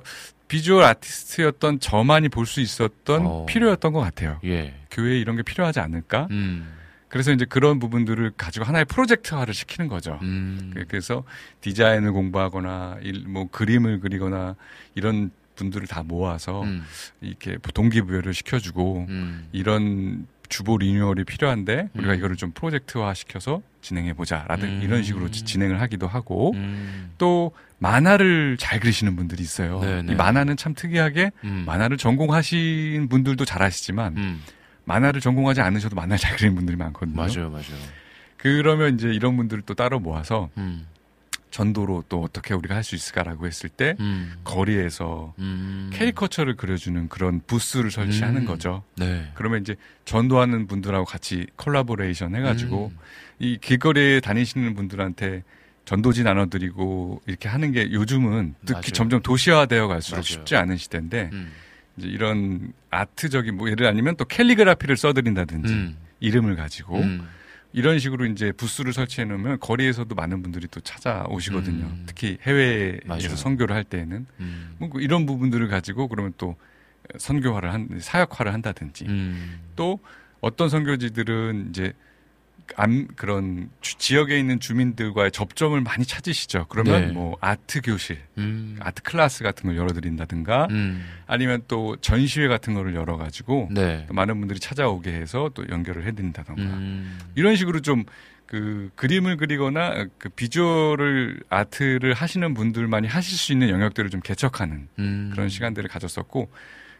비주얼 0.48 0.82
아티스트였던 0.84 1.80
저만이 1.80 2.28
볼 2.28 2.46
수 2.46 2.60
있었던 2.60 3.22
어. 3.26 3.46
필요였던 3.46 3.92
것 3.92 4.00
같아요. 4.00 4.38
예. 4.44 4.74
교회에 4.90 5.18
이런 5.18 5.36
게 5.36 5.42
필요하지 5.42 5.80
않을까? 5.80 6.28
음. 6.30 6.73
그래서 7.14 7.30
이제 7.30 7.44
그런 7.44 7.78
부분들을 7.78 8.32
가지고 8.36 8.64
하나의 8.64 8.86
프로젝트화를 8.86 9.54
시키는 9.54 9.86
거죠. 9.88 10.18
음. 10.22 10.72
그- 10.74 10.84
그래서 10.88 11.22
디자인을 11.60 12.10
공부하거나 12.10 12.96
일- 13.02 13.22
뭐 13.28 13.48
그림을 13.48 14.00
그리거나 14.00 14.56
이런 14.96 15.30
분들을 15.54 15.86
다 15.86 16.02
모아서 16.02 16.64
음. 16.64 16.82
이렇게 17.20 17.56
동기부여를 17.72 18.34
시켜주고 18.34 19.06
음. 19.08 19.46
이런 19.52 20.26
주보 20.48 20.76
리뉴얼이 20.78 21.22
필요한데 21.22 21.90
우리가 21.94 22.14
음. 22.14 22.18
이거를 22.18 22.34
좀 22.34 22.50
프로젝트화 22.50 23.14
시켜서 23.14 23.62
진행해 23.80 24.12
보자라든 24.14 24.68
음. 24.68 24.80
이런 24.82 25.04
식으로 25.04 25.30
지- 25.30 25.44
진행을 25.44 25.80
하기도 25.80 26.08
하고 26.08 26.50
음. 26.56 27.12
또 27.16 27.52
만화를 27.78 28.56
잘 28.58 28.80
그리시는 28.80 29.14
분들이 29.14 29.40
있어요. 29.44 29.78
네네. 29.78 30.12
이 30.12 30.16
만화는 30.16 30.56
참 30.56 30.74
특이하게 30.74 31.30
음. 31.44 31.62
만화를 31.64 31.96
전공하신 31.96 33.08
분들도 33.08 33.44
잘 33.44 33.62
하시지만 33.62 34.16
음. 34.16 34.42
만화를 34.84 35.20
전공하지 35.20 35.60
않으셔도 35.60 35.96
만화를 35.96 36.18
잘 36.18 36.36
그리는 36.36 36.54
분들이 36.54 36.76
많거든요. 36.76 37.16
맞아요, 37.16 37.50
맞아요. 37.50 37.64
그러면 38.36 38.94
이제 38.94 39.08
이런 39.08 39.36
분들을 39.36 39.62
또 39.64 39.74
따로 39.74 39.98
모아서 40.00 40.50
음. 40.58 40.86
전도로 41.50 42.04
또 42.08 42.20
어떻게 42.22 42.52
우리가 42.52 42.74
할 42.74 42.82
수 42.82 42.94
있을까라고 42.96 43.46
했을 43.46 43.70
때 43.70 43.94
음. 44.00 44.34
거리에서 44.44 45.32
음. 45.38 45.88
캐리커처를 45.92 46.56
그려주는 46.56 47.08
그런 47.08 47.40
부스를 47.46 47.90
설치하는 47.90 48.42
음. 48.42 48.46
거죠. 48.46 48.82
네. 48.96 49.30
그러면 49.34 49.60
이제 49.62 49.76
전도하는 50.04 50.66
분들하고 50.66 51.04
같이 51.04 51.46
콜라보레이션 51.56 52.34
해가지고 52.34 52.90
음. 52.92 52.98
이 53.38 53.56
길거리에 53.60 54.20
다니시는 54.20 54.74
분들한테 54.74 55.44
전도지 55.84 56.24
나눠드리고 56.24 57.22
이렇게 57.26 57.48
하는 57.48 57.70
게 57.72 57.90
요즘은 57.92 58.54
특히 58.60 58.72
맞아요. 58.74 58.82
점점 58.92 59.22
도시화되어 59.22 59.86
갈수록 59.86 60.16
맞아요. 60.16 60.22
쉽지 60.24 60.56
않은 60.56 60.76
시대인데 60.76 61.30
음. 61.32 61.52
이제 61.96 62.08
이런 62.08 62.72
아트적인 62.90 63.56
뭐 63.56 63.70
예를 63.70 63.86
아니면 63.86 64.16
또 64.16 64.24
캘리그라피를 64.24 64.96
써드린다든지 64.96 65.72
음. 65.72 65.96
이름을 66.20 66.56
가지고 66.56 66.98
음. 66.98 67.28
이런 67.72 67.98
식으로 67.98 68.26
이제 68.26 68.52
부스를 68.52 68.92
설치해 68.92 69.24
놓으면 69.24 69.58
거리에서도 69.60 70.14
많은 70.14 70.42
분들이 70.42 70.68
또 70.68 70.80
찾아오시거든요. 70.80 71.84
음. 71.84 72.02
특히 72.06 72.38
해외에서 72.42 73.00
맞아요. 73.06 73.36
선교를 73.36 73.74
할 73.74 73.82
때에는 73.84 74.26
음. 74.40 74.74
뭐 74.78 74.90
이런 75.00 75.26
부분들을 75.26 75.66
가지고 75.68 76.08
그러면 76.08 76.32
또 76.38 76.56
선교화를 77.18 77.72
한 77.72 77.88
사역화를 78.00 78.52
한다든지 78.52 79.04
음. 79.06 79.60
또 79.76 79.98
어떤 80.40 80.68
선교지들은 80.68 81.70
이제 81.70 81.92
암 82.76 83.06
그런 83.16 83.70
주- 83.80 83.96
지역에 83.98 84.38
있는 84.38 84.58
주민들과의 84.60 85.30
접점을 85.32 85.78
많이 85.80 86.04
찾으시죠. 86.04 86.66
그러면 86.68 87.06
네. 87.08 87.12
뭐 87.12 87.36
아트 87.40 87.80
교실, 87.80 88.18
음. 88.38 88.76
아트 88.80 89.02
클래스 89.02 89.42
같은 89.44 89.68
걸 89.68 89.76
열어드린다든가 89.76 90.68
음. 90.70 91.04
아니면 91.26 91.62
또 91.68 91.96
전시회 92.00 92.48
같은 92.48 92.74
거를 92.74 92.94
열어가지고 92.94 93.68
네. 93.72 94.04
또 94.08 94.14
많은 94.14 94.38
분들이 94.38 94.58
찾아오게 94.60 95.12
해서 95.12 95.50
또 95.54 95.64
연결을 95.68 96.04
해드린다던가 96.06 96.62
음. 96.62 97.18
이런 97.34 97.56
식으로 97.56 97.80
좀 97.80 98.04
그 98.46 98.90
그림을 98.94 99.38
그리거나 99.38 100.06
그 100.18 100.28
비주얼을 100.28 101.40
아트를 101.48 102.12
하시는 102.12 102.52
분들만이 102.54 103.08
하실 103.08 103.36
수 103.38 103.52
있는 103.52 103.70
영역들을 103.70 104.10
좀 104.10 104.20
개척하는 104.20 104.86
음. 104.98 105.30
그런 105.32 105.48
시간들을 105.48 105.88
가졌었고 105.88 106.50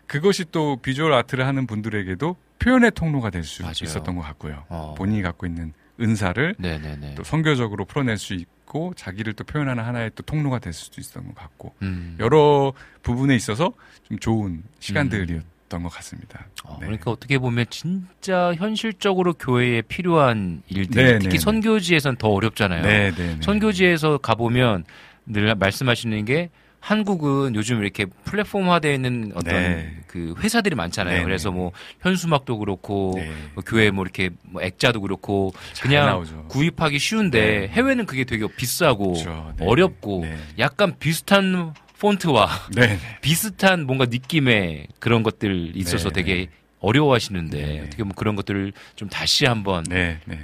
그것이 0.07 0.45
또 0.51 0.77
비주얼 0.77 1.13
아트를 1.13 1.47
하는 1.47 1.67
분들에게도 1.67 2.37
표현의 2.59 2.93
통로가 2.93 3.31
될 3.31 3.45
수. 3.45 3.63
있었던 3.63 4.15
것 4.17 4.23
같고요. 4.23 4.65
어. 4.69 4.95
본인이 4.97 5.23
갖고 5.23 5.47
있는 5.47 5.73
은사를 6.01 6.57
네네네. 6.59 7.15
또 7.15 7.23
선교적으로 7.23 7.85
풀어낼 7.85 8.17
수 8.19 8.35
있고 8.35 8.93
자기를 8.97 9.35
또 9.35 9.45
표현하는 9.45 9.85
하나의 9.85 10.11
또 10.15 10.23
통로가 10.23 10.59
될 10.59 10.73
수도 10.73 11.01
있었던 11.01 11.27
것 11.27 11.35
같고 11.35 11.75
음. 11.83 12.17
여러 12.19 12.73
부분에 13.03 13.37
있어서 13.37 13.73
좀 14.03 14.19
좋은 14.19 14.63
시간들이었던 14.81 15.83
것 15.83 15.89
같습니다. 15.91 16.47
어, 16.65 16.79
네. 16.81 16.87
그러니까 16.87 17.11
어떻게 17.11 17.39
보면 17.39 17.67
진짜 17.71 18.55
현실적으로 18.55 19.35
교회에 19.35 19.83
필요한 19.83 20.63
일들, 20.69 21.05
네, 21.05 21.13
특히 21.15 21.25
네, 21.25 21.35
네. 21.35 21.39
선교지에선 21.39 22.17
더 22.17 22.29
어렵잖아요. 22.29 22.83
네, 22.83 23.13
네, 23.13 23.37
네. 23.37 23.39
선교지에서 23.41 24.19
가보면 24.19 24.85
늘 25.27 25.55
말씀하시는 25.55 26.25
게 26.25 26.51
한국은 26.85 27.55
요즘 27.55 27.81
이렇게 27.81 28.05
플랫폼화되어 28.25 28.93
있는 28.93 29.33
어떤 29.35 29.55
네. 29.55 29.97
그 30.07 30.35
회사들이 30.39 30.75
많잖아요. 30.75 31.17
네, 31.17 31.25
그래서 31.25 31.49
네. 31.49 31.57
뭐 31.57 31.73
현수막도 32.01 32.59
그렇고 32.59 33.15
네. 33.17 33.33
뭐 33.55 33.65
교회 33.65 33.91
뭐 33.91 34.05
이렇게 34.05 34.29
뭐 34.43 34.61
액자도 34.61 35.01
그렇고 35.01 35.55
잘 35.73 35.89
그냥 35.89 36.05
나오죠. 36.05 36.45
구입하기 36.49 36.99
쉬운데 36.99 37.61
네. 37.61 37.69
해외는 37.69 38.05
그게 38.05 38.25
되게 38.25 38.47
비싸고 38.55 39.13
그렇죠. 39.15 39.55
네. 39.59 39.67
어렵고 39.67 40.21
네. 40.25 40.37
약간 40.59 40.95
비슷한 40.99 41.73
폰트와. 42.01 42.51
비슷한 43.23 43.87
뭔가 43.87 44.05
느낌의 44.05 44.89
그런 44.99 45.23
것들 45.23 45.75
있어서 45.77 46.11
네, 46.11 46.23
되게 46.23 46.35
네. 46.35 46.49
어려워하시는데. 46.81 47.81
어떻게 47.87 48.03
보면 48.03 48.13
그런 48.15 48.37
것들을 48.37 48.75
좀 48.95 49.09
다시 49.09 49.47
한번. 49.47 49.85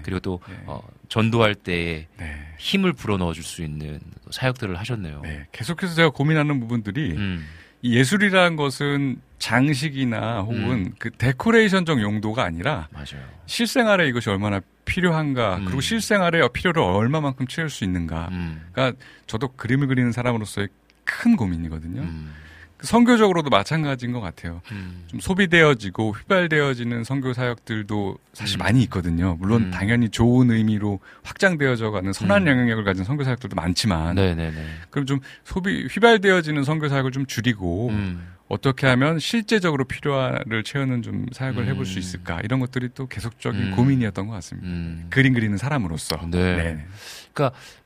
그리고 0.02 0.20
또 0.20 0.40
네. 0.48 0.54
어, 0.64 0.80
전도할 1.14 1.54
때 1.56 2.06
네. 2.18 2.36
힘을 2.58 2.92
불어 2.94 3.18
넣어 3.18 3.32
줄 3.34 3.44
수 3.44 3.62
있는 3.62 4.00
사역들을 4.30 4.78
하셨네요. 4.78 5.20
네. 5.22 5.46
계속해서 5.52 5.94
제가 5.94 6.10
고민하는 6.10 6.60
부분들이 6.60 7.12
음, 7.16 7.44
이 7.82 7.96
예술이라는 7.96 8.56
것은 8.56 9.20
장식이나 9.38 10.42
혹은 10.42 10.60
음. 10.86 10.92
그 10.98 11.10
데코레이션적 11.10 12.00
용도가 12.00 12.44
아니라 12.44 12.88
맞아요. 12.92 13.26
실생활에 13.46 14.06
이것이 14.08 14.30
얼마나 14.30 14.60
필요한가 14.84 15.56
음. 15.56 15.64
그리고 15.64 15.80
실생활에 15.80 16.40
필요를 16.52 16.80
얼마만큼 16.82 17.48
채울 17.48 17.70
수 17.70 17.82
있는가 17.84 18.28
음, 18.30 18.62
그러니까 18.72 18.96
저도 19.26 19.48
그림을 19.48 19.88
그리는 19.88 20.12
사람으로서의 20.12 20.68
큰 21.04 21.34
고민이거든요. 21.36 22.02
음, 22.02 22.32
그 22.32 22.49
선교적으로도 22.82 23.50
마찬가지인 23.50 24.12
것 24.12 24.20
같아요. 24.20 24.60
음, 24.72 25.04
좀 25.06 25.20
소비되어지고 25.20 26.12
휘발되어지는 26.12 27.04
선교 27.04 27.32
사역들도 27.32 28.18
사실 28.32 28.58
음. 28.58 28.60
많이 28.60 28.82
있거든요. 28.84 29.36
물론 29.38 29.64
음. 29.64 29.70
당연히 29.70 30.08
좋은 30.08 30.50
의미로 30.50 31.00
확장되어져 31.22 31.90
가는 31.90 32.12
선한 32.12 32.42
음. 32.42 32.48
영향력을 32.48 32.84
가진 32.84 33.04
선교 33.04 33.24
사역들도 33.24 33.54
많지만 33.56 34.14
네네네. 34.14 34.64
그럼 34.90 35.06
좀 35.06 35.20
소비 35.44 35.86
휘발되어지는 35.86 36.64
선교 36.64 36.88
사역을 36.88 37.12
좀 37.12 37.26
줄이고 37.26 37.88
음, 37.90 38.26
어떻게 38.48 38.86
하면 38.88 39.18
실제적으로 39.18 39.84
필요를 39.84 40.64
채우는 40.64 41.02
좀 41.02 41.26
사역을 41.32 41.66
해볼 41.68 41.86
수 41.86 41.98
음. 41.98 42.00
있을까 42.00 42.40
이런 42.42 42.60
것들이 42.60 42.88
또 42.94 43.06
계속적인 43.06 43.60
음. 43.60 43.76
고민이었던 43.76 44.26
것 44.26 44.32
같습니다. 44.34 44.68
음. 44.68 45.06
그림 45.10 45.34
그리는 45.34 45.56
사람으로서. 45.56 46.18
네. 46.30 46.84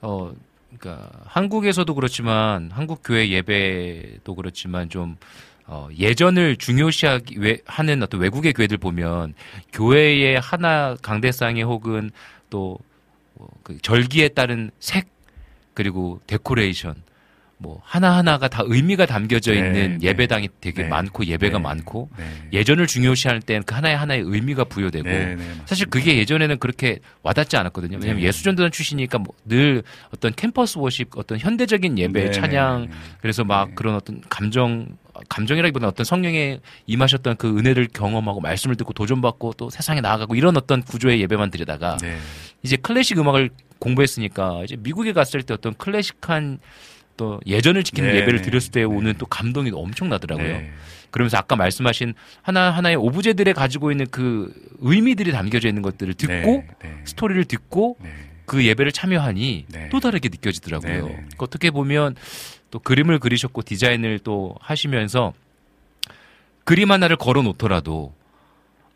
어, 0.00 0.32
그러니까 0.78 1.10
한국에서도 1.26 1.94
그렇지만 1.94 2.70
한국 2.72 3.00
교회 3.04 3.28
예배도 3.28 4.34
그렇지만 4.34 4.88
좀 4.88 5.16
어, 5.66 5.88
예전을 5.98 6.56
중요시하기 6.56 7.36
왜- 7.38 7.58
하는 7.66 8.02
어떤 8.02 8.20
외국의 8.20 8.52
교회들 8.52 8.76
보면 8.76 9.34
교회의 9.72 10.38
하나 10.38 10.94
강대상에 11.00 11.62
혹은 11.62 12.10
또 12.50 12.78
뭐, 13.34 13.48
그 13.62 13.78
절기에 13.80 14.28
따른 14.28 14.70
색 14.78 15.08
그리고 15.72 16.20
데코레이션 16.26 16.94
뭐 17.58 17.80
하나하나가 17.84 18.48
다 18.48 18.62
의미가 18.64 19.06
담겨져 19.06 19.52
네, 19.52 19.58
있는 19.58 19.98
네. 19.98 20.08
예배당이 20.08 20.48
되게 20.60 20.82
네. 20.82 20.88
많고 20.88 21.24
예배가 21.24 21.58
네. 21.58 21.62
많고 21.62 22.10
네. 22.16 22.24
예전을 22.52 22.86
중요시할 22.86 23.40
때는 23.40 23.62
그 23.62 23.74
하나의 23.74 23.96
하나의 23.96 24.22
의미가 24.24 24.64
부여되고 24.64 25.08
네. 25.08 25.36
사실 25.64 25.86
그게 25.86 26.18
예전에는 26.18 26.58
그렇게 26.58 26.98
와닿지 27.22 27.56
않았거든요. 27.56 27.98
왜냐하면 27.98 28.20
네. 28.20 28.28
예수전도단 28.28 28.72
출신이니까 28.72 29.18
뭐 29.18 29.34
늘 29.46 29.82
어떤 30.12 30.32
캠퍼스 30.34 30.78
워십, 30.78 31.16
어떤 31.16 31.38
현대적인 31.38 31.98
예배, 31.98 32.24
네, 32.24 32.30
찬양. 32.30 32.88
그래서 33.20 33.44
막 33.44 33.68
네. 33.68 33.74
그런 33.74 33.94
어떤 33.94 34.20
감정, 34.28 34.96
감정이라기보다는 35.28 35.88
어떤 35.88 36.04
성령에 36.04 36.60
임하셨던 36.86 37.36
그 37.36 37.58
은혜를 37.58 37.88
경험하고 37.92 38.40
말씀을 38.40 38.76
듣고 38.76 38.92
도전받고 38.92 39.54
또 39.56 39.70
세상에 39.70 40.00
나아가고 40.00 40.34
이런 40.34 40.56
어떤 40.56 40.82
구조의 40.82 41.20
예배만 41.20 41.50
드리다가 41.50 41.96
네. 41.98 42.16
이제 42.62 42.76
클래식 42.76 43.18
음악을 43.18 43.50
공부했으니까 43.78 44.62
이제 44.64 44.76
미국에 44.78 45.12
갔을 45.12 45.42
때 45.42 45.52
어떤 45.52 45.74
클래식한 45.74 46.58
또 47.16 47.40
예전을 47.46 47.84
지키는 47.84 48.10
네, 48.10 48.16
예배를 48.18 48.40
네, 48.40 48.42
드렸을 48.44 48.70
때 48.72 48.80
네. 48.80 48.84
오는 48.84 49.14
또 49.18 49.26
감동이 49.26 49.70
엄청나더라고요. 49.72 50.46
네. 50.46 50.72
그러면서 51.10 51.36
아까 51.36 51.54
말씀하신 51.54 52.14
하나 52.42 52.70
하나의 52.70 52.96
오브제들에 52.96 53.52
가지고 53.52 53.92
있는 53.92 54.06
그 54.10 54.52
의미들이 54.80 55.30
담겨져 55.30 55.68
있는 55.68 55.82
것들을 55.82 56.14
듣고 56.14 56.32
네, 56.32 56.66
네. 56.82 57.00
스토리를 57.04 57.44
듣고 57.44 57.96
네. 58.00 58.10
그 58.46 58.64
예배를 58.66 58.92
참여하니 58.92 59.66
네. 59.68 59.88
또 59.90 60.00
다르게 60.00 60.28
느껴지더라고요. 60.28 60.92
네, 60.92 61.00
네. 61.00 61.14
그러니까 61.14 61.36
어떻게 61.38 61.70
보면 61.70 62.16
또 62.70 62.80
그림을 62.80 63.20
그리셨고 63.20 63.62
디자인을 63.62 64.18
또 64.18 64.56
하시면서 64.60 65.32
그림 66.64 66.90
하나를 66.90 67.16
걸어 67.16 67.42
놓더라도 67.42 68.12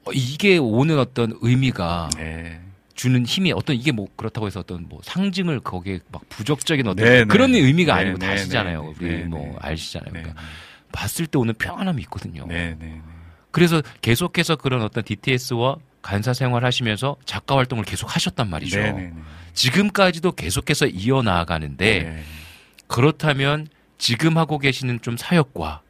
어, 0.05 0.13
이게 0.13 0.59
오는 0.59 0.99
어떤 0.99 1.39
의미가 1.41 2.11
네. 2.17 2.61
주는 2.99 3.25
힘이 3.25 3.53
어떤 3.53 3.77
이게 3.77 3.93
뭐 3.93 4.09
그렇다고 4.17 4.49
해서 4.49 4.59
어떤 4.59 4.89
뭐 4.89 5.01
상징을 5.05 5.61
거기에 5.61 6.01
막 6.11 6.29
부적적인 6.29 6.85
어떤 6.89 7.05
네, 7.05 7.25
그런 7.25 7.53
네. 7.53 7.61
의미가 7.61 7.95
네, 7.95 8.01
아니고 8.01 8.19
네, 8.19 8.27
다 8.27 8.33
아시잖아요. 8.33 8.83
네, 8.83 8.89
우리 8.89 9.19
네, 9.19 9.23
뭐 9.23 9.41
네. 9.41 9.55
아시잖아요. 9.61 10.13
네. 10.13 10.23
그러니까 10.23 10.43
봤을 10.91 11.27
때 11.29 11.39
오는 11.39 11.55
평안함이 11.55 12.03
있거든요. 12.03 12.45
그래서 13.53 13.83
계속해서 14.03 14.57
그런 14.57 14.83
어떤 14.83 15.05
DTS와 15.05 15.77
간사 16.03 16.33
생활 16.35 16.65
하시면서 16.65 17.17
작가 17.25 17.57
활동을 17.57 17.85
계속 17.85 18.13
하셨단 18.13 18.51
말이죠. 18.51 18.81
지금까지도 19.55 20.33
계속해서 20.33 20.89
이어 20.89 21.23
나아가는데 21.23 22.03
네. 22.03 22.23
그렇다면 22.89 23.69
지금 23.97 24.37
하고 24.37 24.59
계시는 24.59 25.03
좀 25.03 25.17
사역과 25.17 25.83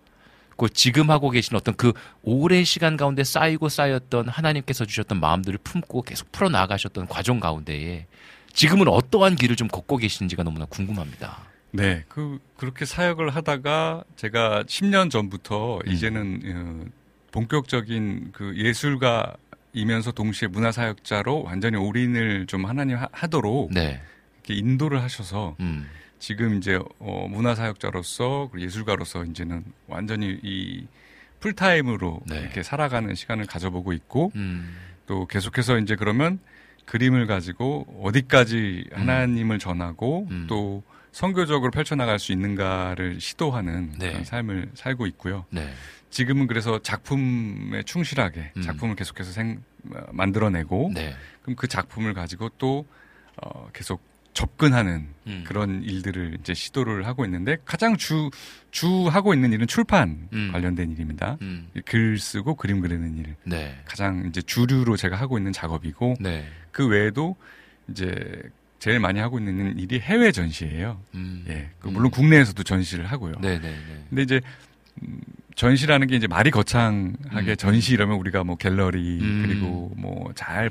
그 0.59 0.69
지금 0.69 1.11
하고 1.11 1.31
계신 1.31 1.57
어떤 1.57 1.75
그 1.77 1.93
오랜 2.23 2.65
시간 2.65 2.97
가운데 2.97 3.23
쌓이고 3.23 3.69
쌓였던 3.69 4.29
하나님께서 4.29 4.85
주셨던 4.85 5.21
마음들을 5.21 5.61
품고 5.63 6.03
계속 6.03 6.33
풀어 6.33 6.49
나가셨던 6.49 7.07
과정 7.07 7.39
가운데에 7.39 8.07
지금은 8.53 8.89
어떠한 8.89 9.37
길을 9.37 9.55
좀 9.55 9.69
걷고 9.69 9.99
계시는지가 9.99 10.43
너무나 10.43 10.65
궁금합니다. 10.65 11.39
네, 11.71 12.05
그 12.09 12.41
그렇게 12.57 12.85
사역을 12.85 13.31
하다가 13.31 14.03
제가 14.17 14.65
10년 14.65 15.11
전부터 15.11 15.79
음. 15.87 15.93
이제는 15.93 16.43
어, 16.45 16.91
본격적인 17.31 18.31
그 18.33 18.57
예술가 18.57 19.37
이면서 19.73 20.11
동시에 20.11 20.49
문화 20.49 20.73
사역자로 20.73 21.45
완전히 21.45 21.77
올인을 21.77 22.47
좀 22.47 22.65
하나님 22.65 22.97
하, 22.97 23.09
하도록 23.13 23.73
네. 23.73 24.01
이렇게 24.39 24.55
인도를 24.55 25.03
하셔서 25.03 25.55
음. 25.61 25.87
지금 26.19 26.57
이제 26.57 26.79
어, 26.99 27.27
문화 27.31 27.55
사역자로서 27.55 28.49
그리고 28.51 28.67
예술가로서 28.67 29.25
이제는 29.25 29.65
완전히 29.87 30.39
이 30.43 30.87
풀타임으로 31.41 32.21
네. 32.27 32.41
이렇게 32.41 32.63
살아가는 32.63 33.15
시간을 33.15 33.47
가져보고 33.47 33.93
있고 33.93 34.33
음. 34.35 34.77
또 35.07 35.27
계속해서 35.27 35.79
이제 35.79 35.97
그러면 35.97 36.41
그림을 36.85 37.27
가지고 37.27 37.87
어디까지 38.03 38.91
하나님을 38.93 39.59
전하고 39.59 40.27
음. 40.31 40.47
또 40.49 40.83
선교적으로 41.13 41.71
펼쳐나갈 41.71 42.19
수 42.19 42.33
있는가를 42.33 43.21
시도하는 43.21 43.93
네. 43.99 44.11
그런 44.11 44.25
삶을 44.25 44.71
살고 44.75 45.07
있고요. 45.07 45.45
네. 45.51 45.69
지금은 46.11 46.47
그래서 46.47 46.81
작품에 46.81 47.83
충실하게 47.85 48.53
음. 48.57 48.63
작품을 48.63 48.97
계속해서 48.97 49.33
생, 49.33 49.63
어, 49.93 50.01
만들어내고 50.13 50.93
네. 50.95 51.15
그럼 51.43 51.57
그 51.57 51.69
작품을 51.69 52.15
가지고 52.15 52.49
또 52.59 52.87
어, 53.37 53.69
계속 53.73 54.03
접근하는 54.39 55.09
음. 55.27 55.43
그런 55.45 55.83
일들을 55.83 56.39
이제 56.41 56.55
시도를 56.55 57.09
하고 57.09 57.25
있는데 57.25 57.57
가장 57.65 57.97
주, 57.97 58.31
주 58.71 59.09
하고 59.09 59.35
있는 59.35 59.53
일은 59.53 59.67
출판 59.67 60.29
음. 60.33 60.51
관련된 60.53 60.93
일입니다. 60.93 61.39
음. 61.43 61.67
글 61.85 62.21
쓰고 62.21 62.55
그림 62.55 62.81
그리는 62.81 63.17
일. 63.17 63.35
네. 63.43 63.77
가장 63.85 64.27
이제 64.29 64.41
주류로 64.41 64.97
제가 64.97 65.17
하고 65.17 65.39
있는 65.39 65.53
작업이고 65.53 66.19
네. 66.21 66.47
그 66.71 66.87
외에도 66.87 67.35
이제 67.89 68.15
제일 68.79 69.01
많이 69.01 69.19
하고 69.19 69.41
있는 69.41 69.77
일이 69.77 69.99
해외 69.99 70.31
전시예요. 70.31 71.01
음. 71.15 71.45
예. 71.49 71.71
그 71.81 71.89
물론 71.89 72.13
국내에서도 72.13 72.63
전시를 72.63 73.07
하고요. 73.07 73.35
네, 73.41 73.59
네, 73.59 73.71
네. 73.71 74.05
근데 74.09 74.23
이제 74.23 74.41
음, 75.03 75.21
전시라는 75.57 76.07
게 76.07 76.15
이제 76.15 76.29
말이 76.29 76.53
거창하게 76.53 77.51
음. 77.51 77.57
전시 77.57 77.93
이러면 77.93 78.17
우리가 78.19 78.45
뭐 78.45 78.55
갤러리 78.55 79.19
음. 79.21 79.45
그리고 79.45 79.93
뭐 79.97 80.31
잘 80.37 80.71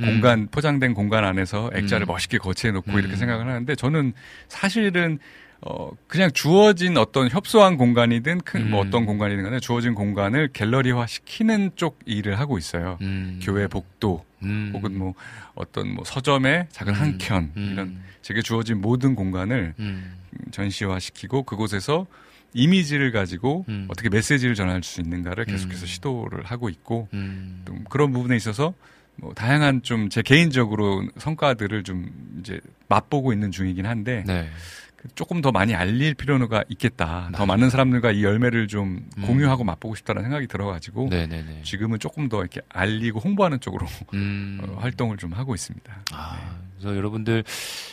음. 0.00 0.06
공간 0.06 0.48
포장된 0.50 0.94
공간 0.94 1.24
안에서 1.24 1.70
액자를 1.74 2.06
음. 2.06 2.08
멋있게 2.08 2.38
거치해 2.38 2.72
놓고 2.72 2.92
음. 2.92 2.98
이렇게 2.98 3.16
생각을 3.16 3.46
하는데 3.46 3.74
저는 3.74 4.12
사실은 4.48 5.18
어 5.62 5.90
그냥 6.06 6.30
주어진 6.32 6.98
어떤 6.98 7.30
협소한 7.30 7.78
공간이든 7.78 8.40
큰뭐 8.40 8.82
음. 8.82 8.86
어떤 8.86 9.06
공간이든 9.06 9.42
간에 9.42 9.58
주어진 9.58 9.94
공간을 9.94 10.50
갤러리화 10.52 11.06
시키는 11.06 11.70
쪽 11.76 11.98
일을 12.04 12.38
하고 12.38 12.58
있어요. 12.58 12.98
음. 13.00 13.40
교회 13.42 13.66
복도 13.66 14.24
음. 14.42 14.70
혹은 14.74 14.98
뭐 14.98 15.14
어떤 15.54 15.94
뭐 15.94 16.04
서점의 16.04 16.68
작은 16.70 16.94
음. 16.94 17.00
한켠 17.00 17.52
음. 17.56 17.68
이런 17.72 17.98
제게 18.20 18.42
주어진 18.42 18.80
모든 18.80 19.14
공간을 19.14 19.74
음. 19.78 20.12
전시화 20.50 20.98
시키고 20.98 21.44
그곳에서 21.44 22.06
이미지를 22.52 23.12
가지고 23.12 23.64
음. 23.68 23.86
어떻게 23.88 24.08
메시지를 24.08 24.54
전할 24.54 24.82
수 24.82 25.00
있는가를 25.00 25.44
계속해서 25.44 25.84
음. 25.84 25.86
시도를 25.86 26.44
하고 26.44 26.68
있고 26.68 27.08
음. 27.12 27.62
좀 27.66 27.84
그런 27.88 28.12
부분에 28.12 28.36
있어서 28.36 28.74
뭐 29.16 29.32
다양한 29.34 29.82
좀 29.82 30.08
제 30.10 30.22
개인적으로 30.22 31.04
성과들을 31.18 31.82
좀 31.82 32.10
이제 32.40 32.60
맛보고 32.88 33.32
있는 33.32 33.50
중이긴 33.50 33.86
한데 33.86 34.24
네. 34.26 34.48
그 34.96 35.08
조금 35.14 35.40
더 35.42 35.52
많이 35.52 35.74
알릴 35.74 36.14
필요가 36.14 36.64
있겠다. 36.68 37.28
더 37.32 37.44
많은 37.44 37.68
사람들과 37.68 38.12
이 38.12 38.24
열매를 38.24 38.66
좀 38.68 39.06
음. 39.18 39.22
공유하고 39.26 39.64
맛보고 39.64 39.94
싶다는 39.94 40.22
생각이 40.22 40.46
들어가지고 40.46 41.08
네, 41.10 41.26
네, 41.26 41.42
네. 41.42 41.60
지금은 41.64 41.98
조금 41.98 42.28
더 42.28 42.40
이렇게 42.40 42.60
알리고 42.68 43.20
홍보하는 43.20 43.60
쪽으로 43.60 43.86
음. 44.14 44.60
어, 44.62 44.76
활동을 44.80 45.16
좀 45.16 45.32
하고 45.32 45.54
있습니다. 45.54 46.04
아, 46.12 46.56
그래서 46.78 46.96
여러분들 46.96 47.44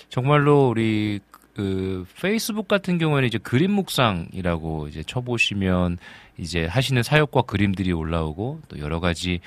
정말로 0.10 0.70
우리 0.70 1.20
그 1.56 2.06
페이스북 2.22 2.68
같은 2.68 2.98
경우에는 2.98 3.28
이제 3.28 3.38
그림 3.38 3.72
묵상이라고 3.72 4.88
이제 4.88 5.04
쳐보시면 5.04 5.98
이제 6.38 6.66
하시는 6.66 7.04
사역과 7.04 7.44
그림들이 7.44 7.92
올라오고 7.92 8.62
또 8.68 8.80
여러 8.80 9.00
가지 9.00 9.40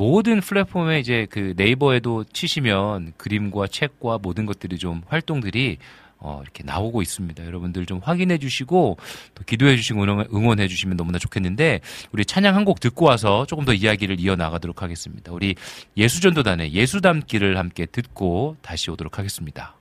모든 0.00 0.40
플랫폼에 0.40 0.98
이제 0.98 1.26
그 1.28 1.52
네이버에도 1.58 2.24
치시면 2.24 3.12
그림과 3.18 3.66
책과 3.66 4.18
모든 4.22 4.46
것들이 4.46 4.78
좀 4.78 5.02
활동들이 5.08 5.76
어, 6.22 6.40
이렇게 6.42 6.62
나오고 6.64 7.02
있습니다. 7.02 7.44
여러분들 7.46 7.84
좀 7.86 8.00
확인해 8.02 8.38
주시고 8.38 8.96
또 9.34 9.44
기도해 9.44 9.76
주시고 9.76 10.02
응원- 10.02 10.26
응원해 10.32 10.68
주시면 10.68 10.96
너무나 10.96 11.18
좋겠는데 11.18 11.80
우리 12.12 12.24
찬양 12.24 12.56
한 12.56 12.64
곡 12.64 12.80
듣고 12.80 13.06
와서 13.06 13.44
조금 13.46 13.64
더 13.66 13.72
이야기를 13.74 14.20
이어 14.20 14.36
나가도록 14.36 14.82
하겠습니다. 14.82 15.32
우리 15.32 15.54
예수전도단의 15.98 16.72
예수 16.74 17.00
담기를 17.02 17.58
함께 17.58 17.84
듣고 17.86 18.56
다시 18.62 18.90
오도록 18.90 19.18
하겠습니다. 19.18 19.79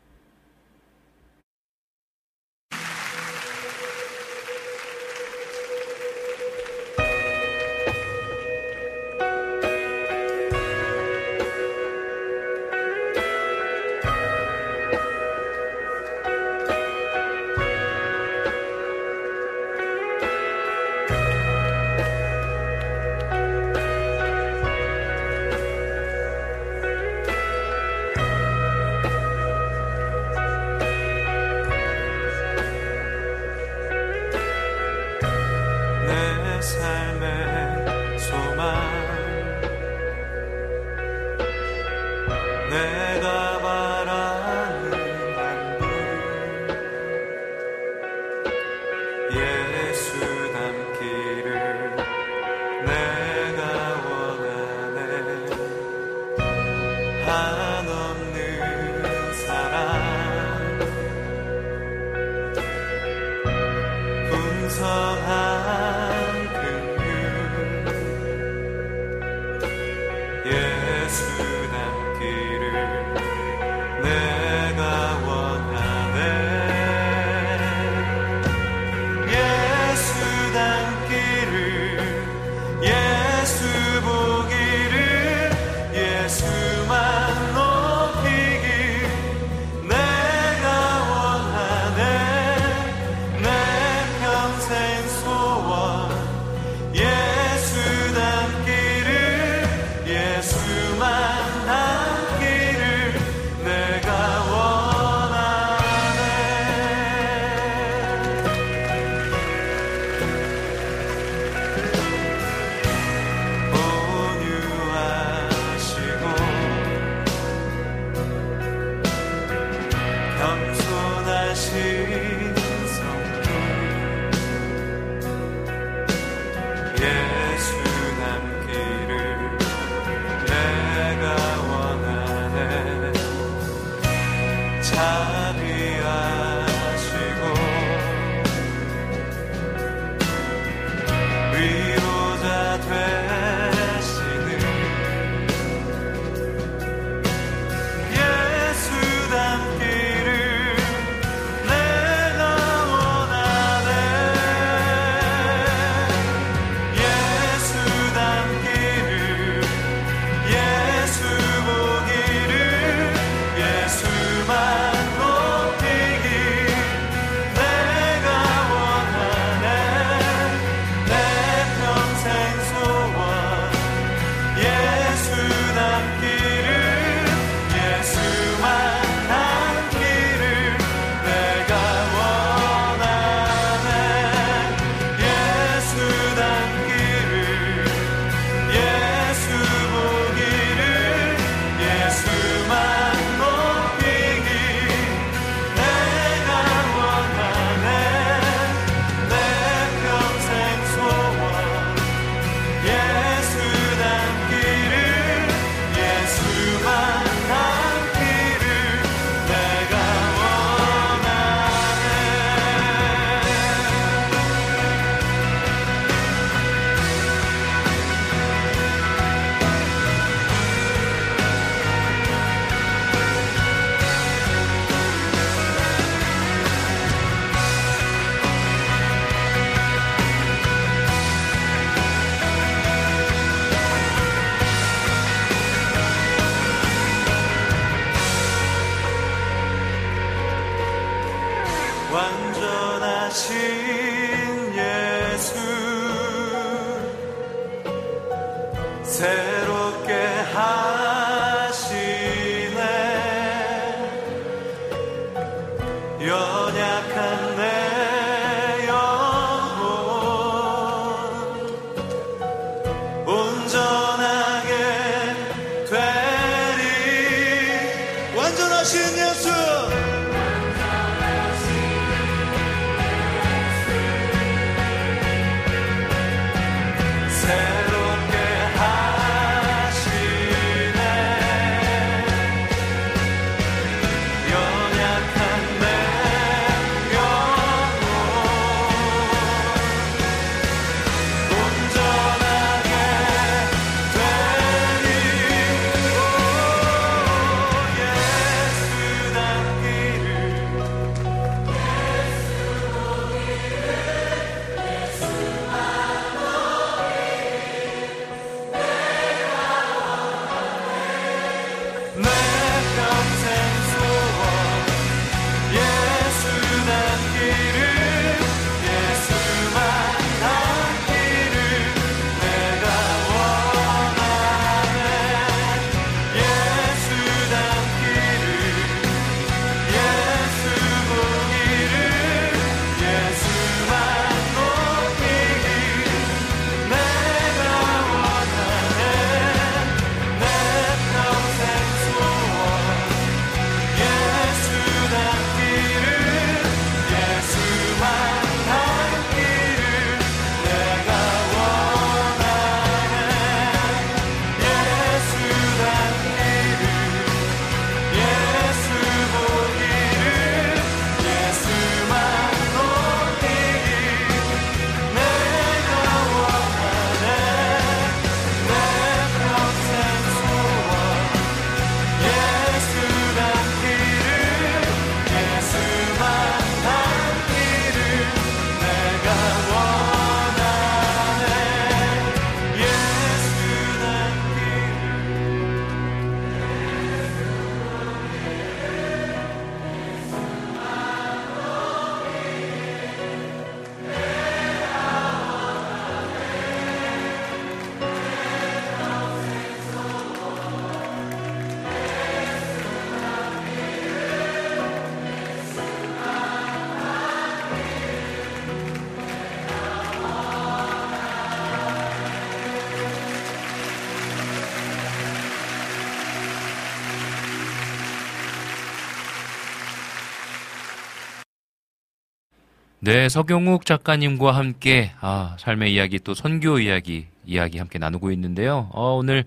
네, 423.10 423.28
서경욱 423.28 423.88
작가님과 423.88 424.52
함께 424.52 425.10
아, 425.20 425.56
삶의 425.58 425.92
이야기 425.96 426.20
또 426.20 426.36
선교 426.36 426.78
이야기 426.78 427.26
이야기 427.44 427.80
함께 427.80 427.98
나누고 427.98 428.30
있는데요. 428.34 428.88
어, 428.92 429.16
오늘 429.16 429.46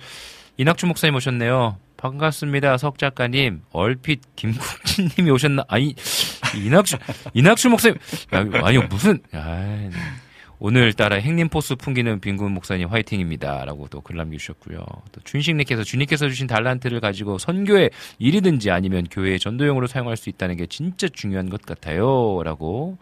이낙주 0.57 0.89
목사님 0.89 1.15
오셨네요. 1.15 1.77
반갑습니다, 1.97 2.77
석 2.77 2.99
작가님. 2.99 3.63
얼핏 3.71 4.23
김국진님이 4.35 5.31
오셨나? 5.31 5.63
아니 5.69 5.95
이낙주 6.57 6.97
이낙주 7.35 7.69
목사님 7.69 7.99
야, 8.35 8.45
아니 8.65 8.79
무슨 8.79 9.21
아, 9.33 9.91
오늘따라 10.59 11.17
행님 11.19 11.49
포스 11.49 11.77
풍기는 11.77 12.19
빈군 12.19 12.51
목사님 12.55 12.89
화이팅입니다 12.89 13.65
라고 13.65 13.87
또 13.87 14.01
글 14.01 14.17
남겨주셨고요. 14.17 14.79
또 15.13 15.21
준식님께서 15.23 15.85
주님께서 15.85 16.29
주신 16.29 16.49
달란트를 16.49 16.99
가지고 16.99 17.39
선교에 17.39 17.91
일이든지 18.19 18.73
아니면 18.73 19.07
교회의 19.09 19.39
전도용으로 19.39 19.87
사용할 19.87 20.17
수 20.17 20.31
있다는 20.31 20.57
게 20.57 20.67
진짜 20.67 21.07
중요한 21.09 21.49
것 21.49 21.63
같아요 21.63 22.43
라고. 22.43 22.99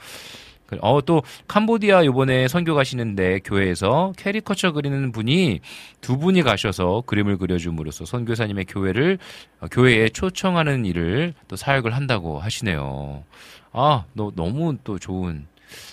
어, 0.80 1.01
또, 1.02 1.22
캄보디아 1.48 2.05
요번에 2.05 2.48
선교 2.48 2.74
가시는데 2.74 3.40
교회에서 3.40 4.12
캐리커처 4.16 4.72
그리는 4.72 5.12
분이 5.12 5.60
두 6.01 6.18
분이 6.18 6.42
가셔서 6.42 7.02
그림을 7.06 7.38
그려줌으로써 7.38 8.05
선교사님의 8.05 8.66
교회를, 8.66 9.18
어, 9.60 9.66
교회에 9.70 10.09
초청하는 10.09 10.84
일을 10.86 11.34
또 11.48 11.56
사역을 11.56 11.94
한다고 11.94 12.38
하시네요. 12.38 13.24
아, 13.72 14.05
너, 14.14 14.32
너무 14.34 14.76
또 14.84 14.98
좋은 14.98 15.47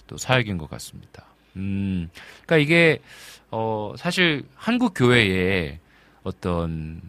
또 0.07 0.17
사역인 0.17 0.57
것 0.57 0.69
같습니다. 0.69 1.25
음, 1.55 2.09
그러니까 2.45 2.57
이게 2.57 2.99
어 3.49 3.93
사실 3.97 4.43
한국 4.55 4.93
교회에 4.95 5.79
어떤 6.23 7.01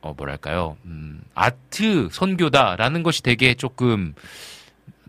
어 0.00 0.14
뭐랄까요, 0.16 0.76
음, 0.84 1.22
아트 1.34 2.08
선교다라는 2.10 3.02
것이 3.02 3.22
되게 3.22 3.54
조금 3.54 4.14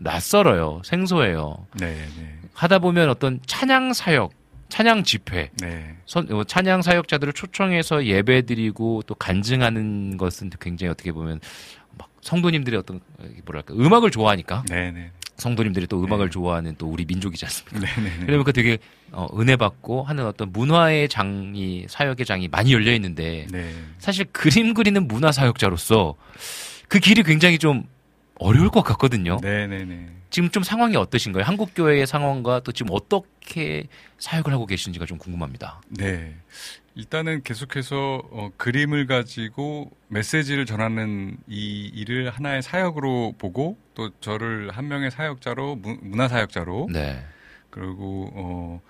낯설어요, 0.00 0.80
생소해요. 0.84 1.66
네, 1.78 1.94
네. 1.94 2.38
하다 2.54 2.80
보면 2.80 3.08
어떤 3.10 3.40
찬양 3.46 3.92
사역, 3.92 4.32
찬양 4.68 5.04
집회, 5.04 5.50
네. 5.60 5.96
선, 6.06 6.30
어, 6.32 6.42
찬양 6.44 6.82
사역자들을 6.82 7.32
초청해서 7.32 8.06
예배 8.06 8.42
드리고 8.42 9.02
또 9.06 9.14
간증하는 9.14 10.16
것은 10.16 10.50
굉장히 10.58 10.90
어떻게 10.90 11.12
보면 11.12 11.40
막 11.98 12.08
성도님들이 12.22 12.76
어떤 12.76 13.00
뭐랄까 13.44 13.74
음악을 13.74 14.10
좋아하니까 14.10 14.64
네, 14.68 14.90
네. 14.90 15.10
성도님들이 15.36 15.86
또 15.86 16.02
음악을 16.02 16.26
네. 16.26 16.30
좋아하는 16.30 16.74
또 16.78 16.86
우리 16.86 17.04
민족이지 17.04 17.44
않습니까? 17.44 17.80
네, 17.80 18.02
네. 18.02 18.10
네. 18.18 18.26
그러면 18.26 18.44
그 18.44 18.52
되게 18.52 18.78
어, 19.12 19.26
은혜 19.38 19.56
받고 19.56 20.04
하는 20.04 20.26
어떤 20.26 20.52
문화의 20.52 21.08
장이 21.08 21.86
사역의 21.88 22.24
장이 22.24 22.48
많이 22.48 22.72
열려 22.72 22.92
있는데 22.94 23.46
네. 23.50 23.74
사실 23.98 24.26
그림 24.32 24.72
그리는 24.74 25.06
문화 25.06 25.32
사역자로서 25.32 26.14
그 26.88 27.00
길이 27.00 27.22
굉장히 27.22 27.58
좀 27.58 27.84
어려울 28.40 28.70
것 28.70 28.82
같거든요. 28.82 29.38
네, 29.42 29.66
네, 29.66 29.84
네. 29.84 30.08
지금 30.30 30.48
좀 30.50 30.62
상황이 30.62 30.96
어떠신가요? 30.96 31.44
한국 31.44 31.70
교회의 31.74 32.06
상황과 32.06 32.60
또 32.60 32.72
지금 32.72 32.92
어떻게 32.94 33.84
사역을 34.18 34.52
하고 34.52 34.64
계신지가 34.66 35.04
좀 35.06 35.18
궁금합니다. 35.18 35.80
네. 35.88 36.34
일단은 36.94 37.42
계속해서 37.42 38.22
어, 38.30 38.50
그림을 38.56 39.06
가지고 39.06 39.90
메시지를 40.08 40.66
전하는 40.66 41.36
이 41.48 41.90
일을 41.94 42.30
하나의 42.30 42.62
사역으로 42.62 43.34
보고 43.38 43.76
또 43.94 44.10
저를 44.20 44.70
한 44.70 44.88
명의 44.88 45.10
사역자로 45.10 45.76
문- 45.76 45.98
문화 46.02 46.26
사역자로 46.28 46.88
네. 46.92 47.22
그리고 47.70 48.30
어, 48.34 48.80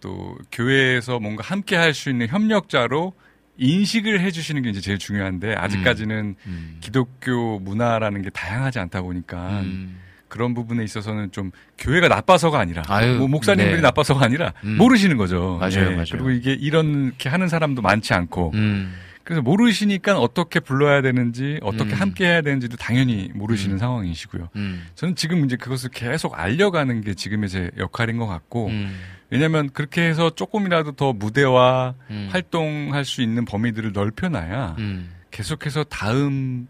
또 0.00 0.36
교회에서 0.52 1.20
뭔가 1.20 1.44
함께 1.44 1.76
할 1.76 1.94
수 1.94 2.10
있는 2.10 2.28
협력자로 2.28 3.12
인식을 3.58 4.20
해주시는 4.20 4.62
게 4.62 4.70
이제 4.70 4.80
제일 4.80 4.98
중요한데 4.98 5.54
아직까지는 5.54 6.36
음. 6.46 6.76
기독교 6.80 7.58
문화라는 7.58 8.22
게 8.22 8.30
다양하지 8.30 8.78
않다 8.78 9.02
보니까 9.02 9.60
음. 9.60 10.00
그런 10.28 10.54
부분에 10.54 10.82
있어서는 10.84 11.32
좀 11.32 11.50
교회가 11.78 12.08
나빠서가 12.08 12.58
아니라 12.58 12.82
아유, 12.88 13.16
뭐 13.16 13.28
목사님들이 13.28 13.76
네. 13.76 13.80
나빠서가 13.80 14.24
아니라 14.24 14.52
음. 14.64 14.76
모르시는 14.76 15.16
거죠. 15.16 15.58
맞아요, 15.60 15.92
예, 15.92 15.94
맞아요. 15.94 16.04
그리고 16.10 16.30
이게 16.30 16.52
이렇게 16.52 17.28
하는 17.28 17.48
사람도 17.48 17.82
많지 17.82 18.12
않고 18.12 18.52
음. 18.54 18.94
그래서 19.22 19.42
모르시니까 19.42 20.20
어떻게 20.20 20.60
불러야 20.60 21.02
되는지 21.02 21.58
어떻게 21.62 21.94
음. 21.94 22.00
함께 22.00 22.26
해야 22.26 22.42
되는지도 22.42 22.76
당연히 22.76 23.30
모르시는 23.34 23.76
음. 23.76 23.78
상황이시고요. 23.78 24.50
음. 24.54 24.86
저는 24.94 25.16
지금 25.16 25.44
이제 25.44 25.56
그것을 25.56 25.90
계속 25.90 26.38
알려가는 26.38 27.00
게 27.00 27.14
지금의 27.14 27.48
제 27.48 27.70
역할인 27.76 28.18
것 28.18 28.26
같고 28.26 28.68
음. 28.68 28.96
왜냐하면 29.30 29.70
그렇게 29.70 30.02
해서 30.02 30.30
조금이라도 30.30 30.92
더 30.92 31.12
무대와 31.12 31.94
음. 32.10 32.28
활동할 32.30 33.04
수 33.04 33.22
있는 33.22 33.44
범위들을 33.44 33.92
넓혀놔야 33.92 34.76
음. 34.78 35.10
계속해서 35.30 35.84
다음 35.84 36.68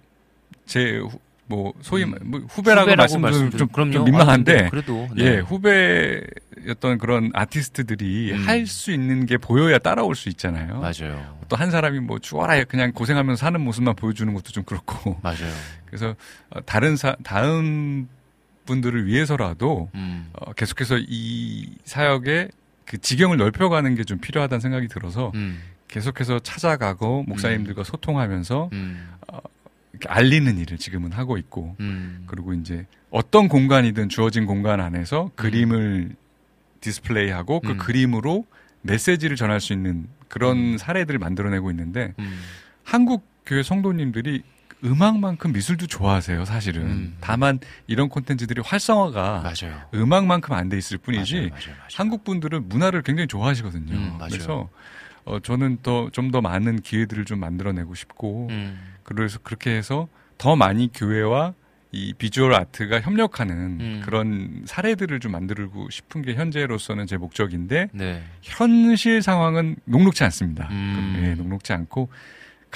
제 0.66 1.00
뭐 1.48 1.72
소위 1.80 2.04
음. 2.04 2.14
뭐 2.22 2.40
후배라고, 2.48 2.94
말씀드리면 2.96 3.50
좀. 3.52 3.68
좀 3.92 4.04
민망한데 4.04 4.66
아, 4.66 4.70
그래도 4.70 5.08
네. 5.14 5.24
예 5.24 5.38
후배였던 5.38 6.98
그런 6.98 7.30
아티스트들이 7.34 8.32
음. 8.32 8.46
할수 8.46 8.90
있는 8.90 9.26
게 9.26 9.36
보여야 9.38 9.78
따라올 9.78 10.14
수 10.16 10.28
있잖아요. 10.28 10.80
맞아요. 10.80 11.36
또 11.48 11.56
한 11.56 11.70
사람이 11.70 12.00
뭐 12.00 12.18
죽어라 12.18 12.64
그냥 12.64 12.92
고생하면서 12.92 13.38
사는 13.38 13.60
모습만 13.60 13.94
보여주는 13.94 14.32
것도 14.34 14.50
좀 14.50 14.64
그렇고 14.64 15.18
맞아요. 15.22 15.52
그래서 15.86 16.14
어, 16.50 16.60
다른 16.66 16.96
사 16.96 17.14
다음 17.22 18.08
분들을 18.66 19.06
위해서라도 19.06 19.88
음. 19.94 20.28
어, 20.34 20.52
계속해서 20.52 20.98
이 20.98 21.70
사역의 21.84 22.50
그 22.84 22.98
지경을 22.98 23.36
넓혀가는 23.38 23.94
게 23.94 24.04
좀 24.04 24.18
필요하다는 24.18 24.60
생각이 24.60 24.88
들어서 24.88 25.32
음. 25.34 25.60
계속해서 25.88 26.40
찾아가고 26.40 27.24
목사님들과 27.26 27.84
소통하면서 27.84 28.70
음. 28.72 29.08
이렇게 29.92 30.08
알리는 30.08 30.58
일을 30.58 30.78
지금은 30.78 31.12
하고 31.12 31.38
있고 31.38 31.74
음. 31.80 32.24
그리고 32.26 32.52
이제 32.52 32.86
어떤 33.10 33.48
공간이든 33.48 34.08
주어진 34.08 34.44
공간 34.46 34.80
안에서 34.80 35.30
그림을 35.36 36.14
디스플레이하고 36.80 37.60
그 37.60 37.70
음. 37.70 37.78
그림으로 37.78 38.44
메시지를 38.82 39.36
전할 39.36 39.60
수 39.60 39.72
있는 39.72 40.06
그런 40.28 40.76
사례들을 40.78 41.18
만들어내고 41.18 41.70
있는데 41.70 42.14
음. 42.18 42.38
한국 42.84 43.26
교회 43.46 43.62
성도님들이 43.62 44.42
음악만큼 44.86 45.52
미술도 45.52 45.86
좋아하세요, 45.86 46.44
사실은. 46.44 46.82
음. 46.82 47.16
다만 47.20 47.58
이런 47.86 48.08
콘텐츠들이 48.08 48.62
활성화가 48.64 49.42
맞아요. 49.42 49.80
음악만큼 49.94 50.54
안 50.54 50.68
돼 50.68 50.78
있을 50.78 50.98
뿐이지 50.98 51.34
맞아요, 51.34 51.48
맞아요, 51.50 51.64
맞아요. 51.76 51.88
한국 51.94 52.24
분들은 52.24 52.68
문화를 52.68 53.02
굉장히 53.02 53.26
좋아하시거든요. 53.28 53.92
음. 53.94 54.18
그래서 54.28 54.68
어, 55.24 55.40
저는 55.40 55.78
더 55.82 56.08
좀 56.12 56.30
더 56.30 56.40
많은 56.40 56.80
기회들을 56.82 57.24
좀 57.24 57.40
만들어내고 57.40 57.94
싶고 57.94 58.46
음. 58.50 58.78
그래서 59.02 59.38
그렇게 59.42 59.70
해서 59.76 60.08
더 60.38 60.54
많이 60.56 60.90
교회와 60.92 61.54
이 61.92 62.12
비주얼 62.12 62.52
아트가 62.54 63.00
협력하는 63.00 63.54
음. 63.80 64.02
그런 64.04 64.62
사례들을 64.66 65.18
좀 65.20 65.32
만들고 65.32 65.88
싶은 65.90 66.22
게 66.22 66.34
현재로서는 66.34 67.06
제 67.06 67.16
목적인데 67.16 67.88
네. 67.92 68.22
현실 68.42 69.22
상황은 69.22 69.76
녹록지 69.84 70.22
않습니다. 70.24 70.68
음. 70.70 71.22
예, 71.24 71.34
녹록지 71.34 71.72
않고 71.72 72.08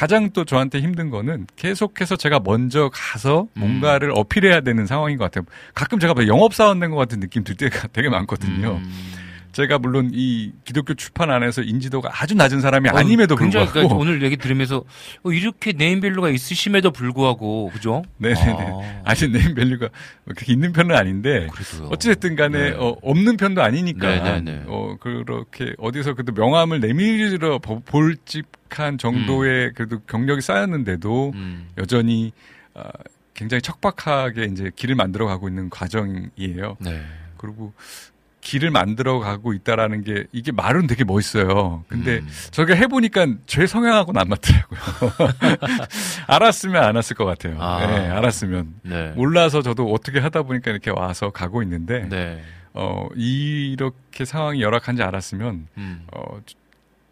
가장 0.00 0.30
또 0.30 0.46
저한테 0.46 0.80
힘든 0.80 1.10
거는 1.10 1.46
계속해서 1.56 2.16
제가 2.16 2.40
먼저 2.42 2.88
가서 2.90 3.42
음. 3.42 3.60
뭔가를 3.60 4.12
어필해야 4.14 4.62
되는 4.62 4.86
상황인 4.86 5.18
것 5.18 5.24
같아요. 5.24 5.44
가끔 5.74 5.98
제가 5.98 6.14
영업사원 6.26 6.80
된 6.80 6.90
것 6.90 6.96
같은 6.96 7.20
느낌 7.20 7.44
들 7.44 7.54
때가 7.54 7.88
되게 7.92 8.08
많거든요. 8.08 8.80
음. 8.82 9.12
제가 9.52 9.78
물론 9.78 10.10
이 10.14 10.52
기독교 10.64 10.94
출판 10.94 11.30
안에서 11.30 11.60
인지도가 11.60 12.08
아주 12.14 12.34
낮은 12.34 12.62
사람이 12.62 12.88
어, 12.88 12.92
아님에도 12.94 13.36
불구하고 13.36 13.70
그러니까 13.72 13.94
오늘 13.94 14.22
얘기 14.22 14.38
들으면서 14.38 14.84
어, 15.22 15.32
이렇게 15.32 15.72
네임밸류가 15.72 16.30
있으심에도 16.30 16.92
불구하고 16.92 17.70
그죠? 17.74 18.02
네네네. 18.16 18.56
아, 18.58 19.02
아직 19.04 19.28
네임밸류가 19.32 19.88
그렇게 20.24 20.50
있는 20.52 20.72
편은 20.72 20.96
아닌데 20.96 21.46
그래도요. 21.52 21.88
어찌됐든 21.90 22.36
간에 22.36 22.70
네. 22.70 22.76
어, 22.78 22.96
없는 23.02 23.36
편도 23.36 23.62
아니니까 23.62 24.08
네네네. 24.08 24.62
어, 24.66 24.96
그렇게 24.98 25.74
어디서 25.78 26.14
그래도 26.14 26.32
명함을 26.32 26.80
내밀어 26.80 27.58
보- 27.58 27.80
볼직 27.80 28.46
한 28.78 28.98
정도의 28.98 29.72
그래도 29.74 29.98
경력이 30.00 30.40
쌓였는데도 30.40 31.32
음. 31.34 31.68
여전히 31.78 32.32
아, 32.74 32.90
굉장히 33.34 33.62
척박하게 33.62 34.44
이제 34.44 34.70
길을 34.76 34.94
만들어 34.94 35.26
가고 35.26 35.48
있는 35.48 35.70
과정이에요. 35.70 36.76
네. 36.80 37.02
그리고 37.36 37.72
길을 38.40 38.70
만들어 38.70 39.18
가고 39.18 39.52
있다라는 39.52 40.02
게 40.02 40.24
이게 40.32 40.52
말은 40.52 40.86
되게 40.86 41.04
멋있어요. 41.04 41.84
근데 41.88 42.18
음. 42.18 42.28
저희가 42.50 42.74
해보니까 42.74 43.26
제 43.46 43.66
성향하고는 43.66 44.20
안 44.20 44.28
맞더라고요. 44.28 44.80
알았으면 46.26 46.82
안 46.82 46.96
왔을 46.96 47.16
것 47.16 47.24
같아요. 47.24 47.60
아. 47.60 47.86
네, 47.86 48.08
알았으면. 48.08 48.74
네. 48.82 49.12
몰라서 49.12 49.62
저도 49.62 49.92
어떻게 49.92 50.18
하다 50.20 50.42
보니까 50.42 50.70
이렇게 50.70 50.90
와서 50.90 51.30
가고 51.30 51.62
있는데, 51.62 52.06
네. 52.08 52.42
어, 52.72 53.08
이렇게 53.14 54.24
상황이 54.24 54.62
열악한지 54.62 55.02
알았으면, 55.02 55.66
음. 55.76 56.06
어, 56.12 56.40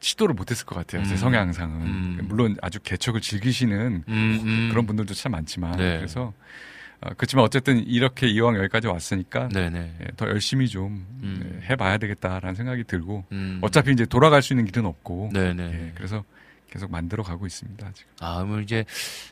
시도를 0.01 0.35
못했을 0.35 0.67
것 0.67 0.75
같아요. 0.77 1.05
제 1.05 1.13
음. 1.13 1.17
성향상은. 1.17 1.87
음. 1.87 2.19
물론 2.25 2.57
아주 2.63 2.79
개척을 2.81 3.21
즐기시는 3.21 4.05
음, 4.07 4.41
음. 4.45 4.69
그런 4.71 4.87
분들도 4.87 5.15
참 5.15 5.33
많지만, 5.33 5.77
네. 5.77 5.97
그래서, 5.97 6.33
어, 7.01 7.11
그렇지만 7.17 7.45
어쨌든 7.45 7.85
이렇게 7.87 8.29
이왕 8.29 8.57
여기까지 8.57 8.87
왔으니까, 8.87 9.49
네네. 9.49 9.95
예, 10.01 10.07
더 10.17 10.29
열심히 10.29 10.69
좀 10.69 11.07
음. 11.23 11.61
예, 11.63 11.71
해봐야 11.71 11.99
되겠다라는 11.99 12.55
생각이 12.55 12.85
들고, 12.85 13.25
음. 13.33 13.59
어차피 13.63 13.93
이제 13.93 14.07
돌아갈 14.07 14.43
수 14.43 14.53
있는 14.53 14.65
길은 14.67 14.87
없고, 14.87 15.31
네네. 15.33 15.63
예, 15.63 15.93
그래서 15.95 16.25
계속 16.71 16.91
만들어 16.91 17.23
가고 17.23 17.47
있습니다. 17.47 17.93
지금. 17.95 18.13
아, 18.21 18.45
어, 18.47 18.61
이제 18.61 18.85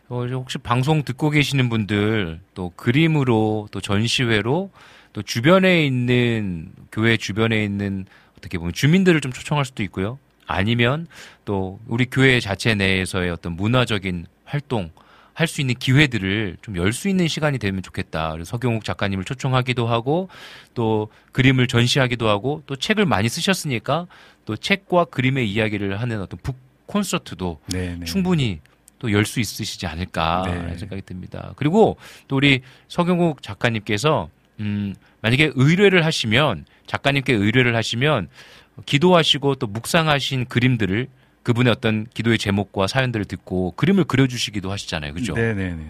혹시 0.08 0.58
방송 0.58 1.02
듣고 1.02 1.30
계시는 1.30 1.68
분들 1.68 2.40
또 2.54 2.70
그림으로 2.76 3.68
또 3.70 3.80
전시회로 3.80 4.70
또 5.12 5.22
주변에 5.22 5.84
있는 5.84 6.72
교회 6.90 7.16
주변에 7.16 7.62
있는 7.62 8.06
어떻게 8.38 8.58
보면 8.58 8.72
주민들을 8.72 9.20
좀 9.20 9.32
초청할 9.32 9.64
수도 9.64 9.82
있고요. 9.82 10.18
아니면 10.46 11.06
또 11.44 11.80
우리 11.86 12.06
교회 12.06 12.40
자체 12.40 12.74
내에서의 12.74 13.30
어떤 13.30 13.52
문화적인 13.52 14.26
활동 14.44 14.90
할 15.34 15.46
수 15.48 15.60
있는 15.60 15.74
기회들을 15.74 16.56
좀 16.62 16.76
열 16.76 16.92
수 16.94 17.08
있는 17.10 17.28
시간이 17.28 17.58
되면 17.58 17.82
좋겠다. 17.82 18.32
그래서 18.32 18.50
서경욱 18.52 18.84
작가님을 18.84 19.24
초청하기도 19.24 19.86
하고 19.86 20.28
또 20.74 21.08
그림을 21.32 21.66
전시하기도 21.66 22.26
하고 22.26 22.62
또 22.66 22.74
책을 22.76 23.04
많이 23.04 23.28
쓰셨으니까 23.28 24.06
또 24.46 24.56
책과 24.56 25.06
그림의 25.06 25.50
이야기를 25.50 26.00
하는 26.00 26.22
어떤 26.22 26.38
북 26.42 26.56
콘서트도 26.86 27.60
네, 27.66 27.96
네. 27.98 28.04
충분히 28.06 28.60
또 28.98 29.10
열 29.10 29.26
수 29.26 29.40
있으시지 29.40 29.86
않을까라는 29.86 30.68
네. 30.68 30.78
생각이 30.78 31.02
듭니다. 31.02 31.52
그리고 31.56 31.98
또 32.28 32.36
우리 32.36 32.62
서경욱 32.88 33.42
작가님께서 33.42 34.30
음 34.60 34.94
만약에 35.20 35.52
의뢰를 35.54 36.04
하시면 36.06 36.64
작가님께 36.86 37.34
의뢰를 37.34 37.76
하시면 37.76 38.28
기도하시고 38.84 39.56
또 39.56 39.66
묵상하신 39.66 40.46
그림들을 40.46 41.08
그분의 41.42 41.70
어떤 41.72 42.06
기도의 42.12 42.38
제목과 42.38 42.86
사연들을 42.86 43.24
듣고 43.26 43.72
그림을 43.72 44.04
그려주시기도 44.04 44.70
하시잖아요, 44.70 45.14
그죠? 45.14 45.32
네네네. 45.34 45.86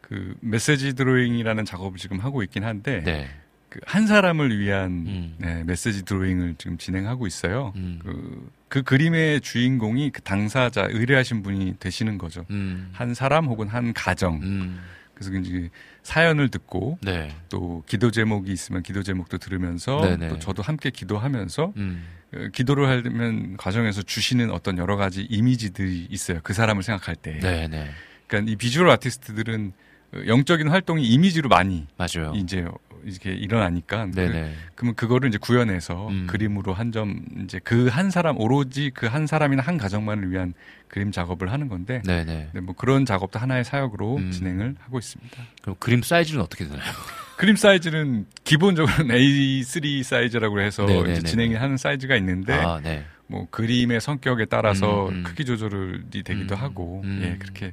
그 0.00 0.34
메시지 0.40 0.94
드로잉이라는 0.94 1.64
작업을 1.64 1.98
지금 1.98 2.18
하고 2.18 2.42
있긴 2.42 2.64
한데 2.64 3.02
네. 3.04 3.28
그한 3.68 4.06
사람을 4.06 4.58
위한 4.58 4.90
음. 5.06 5.34
네, 5.38 5.64
메시지 5.64 6.04
드로잉을 6.04 6.56
지금 6.58 6.76
진행하고 6.76 7.26
있어요. 7.26 7.72
음. 7.76 8.00
그, 8.02 8.50
그 8.68 8.82
그림의 8.82 9.40
주인공이 9.40 10.10
그 10.10 10.20
당사자 10.20 10.86
의뢰하신 10.90 11.42
분이 11.42 11.76
되시는 11.78 12.18
거죠. 12.18 12.44
음. 12.50 12.90
한 12.92 13.14
사람 13.14 13.46
혹은 13.46 13.68
한 13.68 13.94
가정. 13.94 14.40
음. 14.42 14.80
그래서 15.14 15.32
이제 15.32 15.70
사연을 16.02 16.48
듣고 16.48 16.98
네. 17.00 17.34
또 17.48 17.82
기도 17.86 18.10
제목이 18.10 18.52
있으면 18.52 18.82
기도 18.82 19.02
제목도 19.02 19.38
들으면서 19.38 20.00
네네. 20.00 20.28
또 20.28 20.38
저도 20.38 20.62
함께 20.62 20.90
기도하면서 20.90 21.72
음. 21.76 22.04
어, 22.34 22.48
기도를 22.52 22.88
하면 22.88 23.56
과정에서 23.56 24.02
주시는 24.02 24.50
어떤 24.50 24.78
여러 24.78 24.96
가지 24.96 25.22
이미지들이 25.22 26.08
있어요. 26.10 26.40
그 26.42 26.52
사람을 26.54 26.82
생각할 26.82 27.14
때. 27.14 27.38
네, 27.38 27.68
네. 27.68 27.90
그러니까 28.26 28.50
이 28.50 28.56
비주얼 28.56 28.90
아티스트들은 28.90 29.72
어, 30.14 30.18
영적인 30.26 30.68
활동이 30.68 31.06
이미지로 31.06 31.48
많이 31.48 31.86
맞아요. 31.96 32.32
이제 32.34 32.66
이렇게 33.04 33.32
일어나니까 33.32 34.06
그, 34.06 34.14
네네. 34.14 34.54
그러면 34.74 34.94
그거를 34.94 35.28
이제 35.28 35.38
구현해서 35.38 36.08
음. 36.08 36.26
그림으로 36.26 36.74
한 36.74 36.92
점 36.92 37.24
이제 37.44 37.58
그 37.58 37.88
한 37.88 38.10
사람 38.10 38.38
오로지 38.38 38.90
그 38.94 39.06
한 39.06 39.26
사람이나 39.26 39.62
한 39.62 39.78
가정만을 39.78 40.30
위한 40.30 40.54
그림 40.88 41.10
작업을 41.12 41.50
하는 41.50 41.68
건데 41.68 42.02
네네. 42.04 42.50
네, 42.52 42.60
뭐 42.60 42.74
그런 42.74 43.04
작업도 43.06 43.38
하나의 43.38 43.64
사역으로 43.64 44.16
음. 44.16 44.30
진행을 44.30 44.76
하고 44.80 44.98
있습니다. 44.98 45.36
그럼 45.62 45.76
그림 45.78 46.02
사이즈는 46.02 46.42
어떻게 46.42 46.64
되나요? 46.64 46.82
그림 47.38 47.56
사이즈는 47.56 48.26
기본적으로는 48.44 49.14
A3 49.16 50.02
사이즈라고 50.02 50.60
해서 50.60 50.86
진행하는 51.24 51.76
사이즈가 51.76 52.16
있는데 52.16 52.52
아, 52.52 52.78
네. 52.82 53.04
뭐 53.26 53.48
그림의 53.50 54.00
성격에 54.00 54.44
따라서 54.44 55.08
음, 55.08 55.14
음. 55.14 55.22
크기 55.24 55.44
조절이 55.46 56.22
되기도 56.24 56.54
음, 56.54 56.60
하고 56.60 57.00
음. 57.04 57.20
예 57.24 57.38
그렇게 57.38 57.66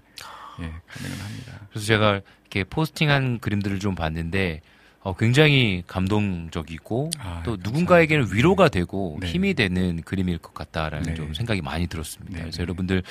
예 0.62 0.64
가능은 0.64 1.20
합니다. 1.24 1.60
그래서 1.70 1.86
제가 1.86 2.22
이렇게 2.44 2.64
포스팅한 2.64 3.40
그림들을 3.40 3.80
좀 3.80 3.94
봤는데 3.96 4.62
어, 5.02 5.16
굉장히 5.16 5.84
감동적이고 5.88 7.10
아, 7.20 7.42
또 7.46 7.52
감사합니다. 7.52 7.70
누군가에게는 7.70 8.28
위로가 8.34 8.70
되고 8.70 9.18
네. 9.22 9.28
힘이 9.28 9.54
되는 9.54 10.02
그림일 10.02 10.40
것 10.40 10.54
같다라는 10.54 11.04
네. 11.04 11.14
좀 11.16 11.34
생각이 11.34 11.62
많이 11.62 11.88
들었습니다. 11.88 12.34
네, 12.34 12.42
그래서 12.42 12.58
네. 12.58 12.64
여러분들 12.64 13.04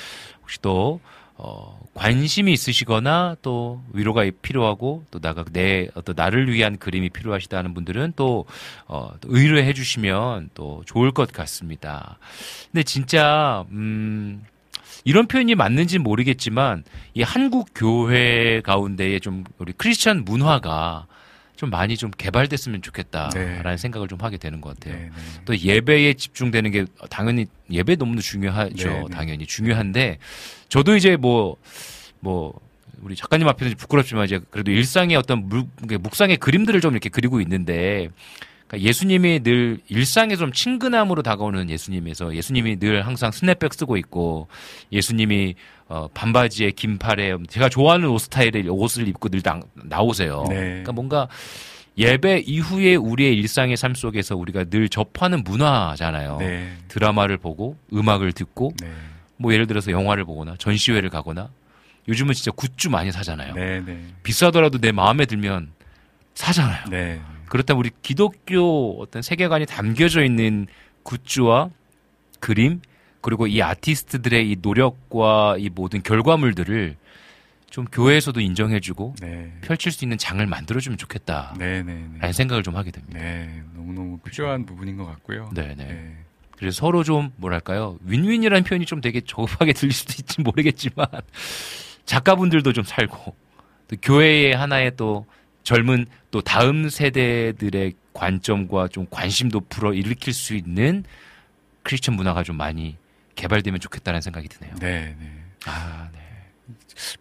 혹시 0.42 0.60
또 0.60 1.00
어, 1.40 1.80
관심이 1.94 2.52
있으시거나 2.52 3.36
또 3.42 3.80
위로가 3.92 4.28
필요하고 4.42 5.04
또 5.12 5.20
나가 5.20 5.44
내 5.52 5.88
어떤 5.94 6.16
나를 6.16 6.52
위한 6.52 6.78
그림이 6.78 7.10
필요하시다는 7.10 7.74
분들은 7.74 8.14
또, 8.16 8.44
어, 8.88 9.12
또 9.20 9.28
의뢰해 9.30 9.72
주시면 9.72 10.50
또 10.54 10.82
좋을 10.84 11.12
것 11.12 11.32
같습니다. 11.32 12.18
근데 12.72 12.82
진짜 12.82 13.64
음 13.70 14.44
이런 15.04 15.28
표현이 15.28 15.54
맞는지 15.54 15.98
모르겠지만 15.98 16.82
이 17.14 17.22
한국 17.22 17.68
교회 17.72 18.60
가운데에 18.60 19.20
좀 19.20 19.44
우리 19.58 19.72
크리스천 19.72 20.24
문화가 20.24 21.06
좀 21.58 21.70
많이 21.70 21.96
좀 21.96 22.12
개발됐으면 22.12 22.82
좋겠다라는 22.82 23.62
네. 23.64 23.76
생각을 23.76 24.06
좀 24.06 24.20
하게 24.20 24.36
되는 24.36 24.60
것 24.60 24.78
같아요. 24.78 24.94
네, 24.94 25.06
네. 25.06 25.42
또 25.44 25.58
예배에 25.58 26.14
집중되는 26.14 26.70
게 26.70 26.84
당연히 27.10 27.46
예배 27.68 27.96
너무 27.96 28.20
중요하죠. 28.20 28.88
네, 28.88 29.00
네. 29.00 29.04
당연히 29.10 29.44
중요한데 29.44 30.18
저도 30.68 30.94
이제 30.94 31.16
뭐뭐 31.16 32.60
우리 33.02 33.16
작가님 33.16 33.48
앞에서 33.48 33.74
부끄럽지만 33.76 34.26
이제 34.26 34.38
그래도 34.50 34.70
일상의 34.70 35.16
어떤 35.16 35.48
물, 35.48 35.64
묵상의 35.98 36.36
그림들을 36.36 36.80
좀 36.80 36.92
이렇게 36.92 37.08
그리고 37.08 37.40
있는데 37.40 38.08
그러니까 38.68 38.88
예수님이 38.88 39.40
늘 39.42 39.80
일상에 39.88 40.36
좀 40.36 40.52
친근함으로 40.52 41.22
다가오는 41.22 41.70
예수님에서 41.70 42.36
예수님이 42.36 42.78
늘 42.78 43.04
항상 43.04 43.32
스냅백 43.32 43.74
쓰고 43.74 43.96
있고 43.96 44.46
예수님이 44.92 45.56
어, 45.88 46.08
반바지에 46.12 46.72
긴 46.72 46.98
팔에 46.98 47.34
제가 47.48 47.68
좋아하는 47.68 48.08
옷 48.08 48.18
스타일의 48.18 48.68
옷을 48.68 49.08
입고 49.08 49.30
늘 49.30 49.40
나, 49.42 49.60
나오세요. 49.74 50.44
네. 50.48 50.54
그러니까 50.54 50.92
뭔가 50.92 51.28
예배 51.96 52.44
이후에 52.46 52.94
우리의 52.94 53.34
일상의 53.36 53.76
삶 53.76 53.94
속에서 53.94 54.36
우리가 54.36 54.64
늘 54.64 54.88
접하는 54.88 55.42
문화잖아요. 55.42 56.36
네. 56.38 56.72
드라마를 56.88 57.38
보고 57.38 57.76
음악을 57.92 58.32
듣고 58.32 58.72
네. 58.80 58.90
뭐 59.36 59.52
예를 59.52 59.66
들어서 59.66 59.90
영화를 59.90 60.24
보거나 60.24 60.56
전시회를 60.58 61.10
가거나 61.10 61.50
요즘은 62.06 62.34
진짜 62.34 62.50
굿즈 62.50 62.88
많이 62.88 63.10
사잖아요. 63.10 63.54
네, 63.54 63.80
네. 63.80 64.00
비싸더라도 64.22 64.78
내 64.78 64.92
마음에 64.92 65.26
들면 65.26 65.72
사잖아요. 66.34 66.84
네. 66.90 67.20
그렇다면 67.48 67.80
우리 67.80 67.90
기독교 68.02 69.00
어떤 69.00 69.22
세계관이 69.22 69.66
담겨져 69.66 70.22
있는 70.22 70.66
굿즈와 71.02 71.70
그림 72.40 72.80
그리고 73.20 73.46
이 73.46 73.62
아티스트들의 73.62 74.50
이 74.50 74.56
노력과 74.60 75.56
이 75.58 75.68
모든 75.68 76.02
결과물들을 76.02 76.96
좀 77.70 77.84
교회에서도 77.84 78.40
인정해주고 78.40 79.16
네. 79.20 79.52
펼칠 79.60 79.92
수 79.92 80.04
있는 80.04 80.16
장을 80.16 80.44
만들어주면 80.44 80.96
좋겠다라는 80.96 81.58
네, 81.58 81.82
네, 81.82 82.08
네. 82.20 82.32
생각을 82.32 82.62
좀 82.62 82.76
하게 82.76 82.90
됩니다. 82.90 83.18
네, 83.18 83.62
너무너무 83.74 84.18
필요한 84.18 84.64
부분인 84.64 84.96
것 84.96 85.04
같고요. 85.04 85.50
네, 85.54 85.74
네. 85.76 85.84
네. 85.84 86.16
그래서 86.56 86.78
서로 86.78 87.04
좀 87.04 87.30
뭐랄까요 87.36 87.98
윈윈이라는 88.04 88.64
표현이 88.64 88.86
좀 88.86 89.00
되게 89.00 89.20
저급하게 89.20 89.72
들릴 89.74 89.92
수도 89.92 90.14
있지 90.18 90.40
모르겠지만 90.40 91.06
작가분들도 92.04 92.72
좀 92.72 92.84
살고 92.84 93.34
또 93.88 93.96
교회의 94.02 94.56
하나의 94.56 94.96
또 94.96 95.26
젊은 95.62 96.06
또 96.30 96.40
다음 96.40 96.88
세대들의 96.88 97.92
관점과 98.12 98.88
좀 98.88 99.06
관심도 99.10 99.60
불어 99.68 99.92
일으킬 99.92 100.32
수 100.32 100.54
있는 100.54 101.04
크리스천 101.82 102.16
문화가 102.16 102.42
좀 102.42 102.56
많이 102.56 102.96
개발되면 103.38 103.80
좋겠다는 103.80 104.20
생각이 104.20 104.48
드네요. 104.48 104.74
네, 104.80 105.14
네. 105.18 105.30
아, 105.66 106.08
네. 106.12 106.18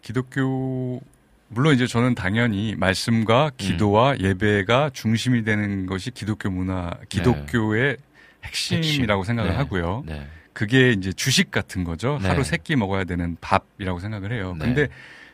기독교 0.02 1.00
물론 1.48 1.74
이제 1.74 1.86
저는 1.86 2.14
당연히 2.14 2.74
말씀과 2.76 3.52
기도와 3.56 4.12
음. 4.12 4.20
예배가 4.20 4.90
중심이 4.92 5.44
되는 5.44 5.86
것이 5.86 6.10
기독교 6.10 6.50
문화, 6.50 6.90
기독교의 7.08 7.96
핵심이라고 8.44 9.24
생각을 9.24 9.50
네. 9.52 9.56
하고요. 9.56 10.02
네. 10.06 10.26
그게 10.52 10.90
이제 10.92 11.12
주식 11.12 11.50
같은 11.50 11.84
거죠. 11.84 12.18
네. 12.20 12.28
하루 12.28 12.42
세 12.44 12.56
끼 12.58 12.74
먹어야 12.76 13.04
되는 13.04 13.36
밥이라고 13.40 14.00
생각을 14.00 14.32
해요. 14.32 14.54
네. 14.58 14.64
근데 14.66 14.88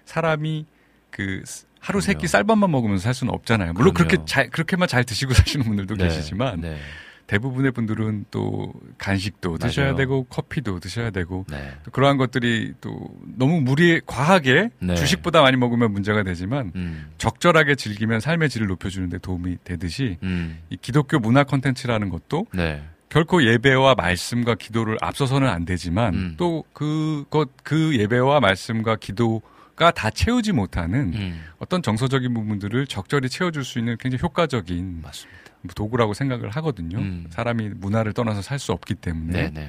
사람이 0.05 0.67
그 1.11 1.43
스- 1.47 1.67
하루 1.81 2.01
세 2.01 2.15
끼. 2.15 2.27
쌀밥만 2.29 2.71
먹으면서 2.71 3.03
살 3.03 3.15
수는 3.15 3.33
없잖아요. 3.33 3.73
물론 3.73 3.93
그럼요. 3.95 4.09
그렇게 4.11 4.25
잘 4.27 4.51
그렇게만 4.51 4.87
잘 4.89 5.05
드시고 5.05 5.33
사시는 5.35 5.65
분들도 5.67 5.97
네. 5.97 6.05
계시지만 6.05 6.61
네. 6.61 6.79
대부분의 7.27 7.73
분들은 7.73 8.27
또 8.31 8.73
간식도 8.99 9.59
드셔야 9.59 9.87
맞아요. 9.87 9.97
되고 9.97 10.25
커피도 10.25 10.81
드셔야 10.81 11.11
되고 11.11 11.47
네. 11.51 11.73
또 11.85 11.91
그러한 11.91 12.17
것들이 12.17 12.75
또 12.81 13.09
너무 13.37 13.61
무리 13.61 14.01
과하게 14.05 14.71
네. 14.81 14.95
주식보다 14.95 15.41
많이 15.43 15.57
먹으면 15.57 15.93
문제가 15.93 16.23
되지만 16.23 16.73
음. 16.77 17.11
적절하게 17.19 17.77
즐기면 17.77 18.21
삶의 18.21 18.51
질을 18.51 18.67
높여주는데 18.67 19.19
도움이 19.19 19.59
되듯이 19.65 20.19
음. 20.23 20.59
이 20.71 20.77
기독교 20.77 21.19
문화 21.19 21.45
콘텐츠라는 21.45 22.11
것도 22.11 22.47
네. 22.53 22.83
결코 23.09 23.43
예배와 23.45 23.95
말씀과 23.95 24.57
기도를 24.57 24.99
앞서서는 25.01 25.49
안 25.49 25.65
되지만 25.65 26.15
음. 26.15 26.35
또 26.37 26.65
그것 26.73 27.49
그 27.63 27.97
예배와 27.97 28.41
말씀과 28.41 28.97
기도 28.97 29.41
가 29.77 29.91
다 29.91 30.09
채우지 30.11 30.53
못하는 30.53 31.13
음. 31.15 31.43
어떤 31.59 31.83
정서적인 31.83 32.33
부분들을 32.33 32.87
적절히 32.87 33.29
채워줄 33.29 33.65
수 33.65 33.79
있는 33.81 33.97
굉장히 33.99 34.23
효과적인 34.23 35.01
맞습니다. 35.03 35.44
도구라고 35.75 36.15
생각을 36.15 36.51
하거든요. 36.51 36.99
음. 36.99 37.27
사람이 37.31 37.71
문화를 37.77 38.13
떠나서 38.13 38.43
살 38.43 38.59
수 38.59 38.73
없기 38.73 38.95
때문에 38.97 39.33
네, 39.45 39.51
네. 39.51 39.69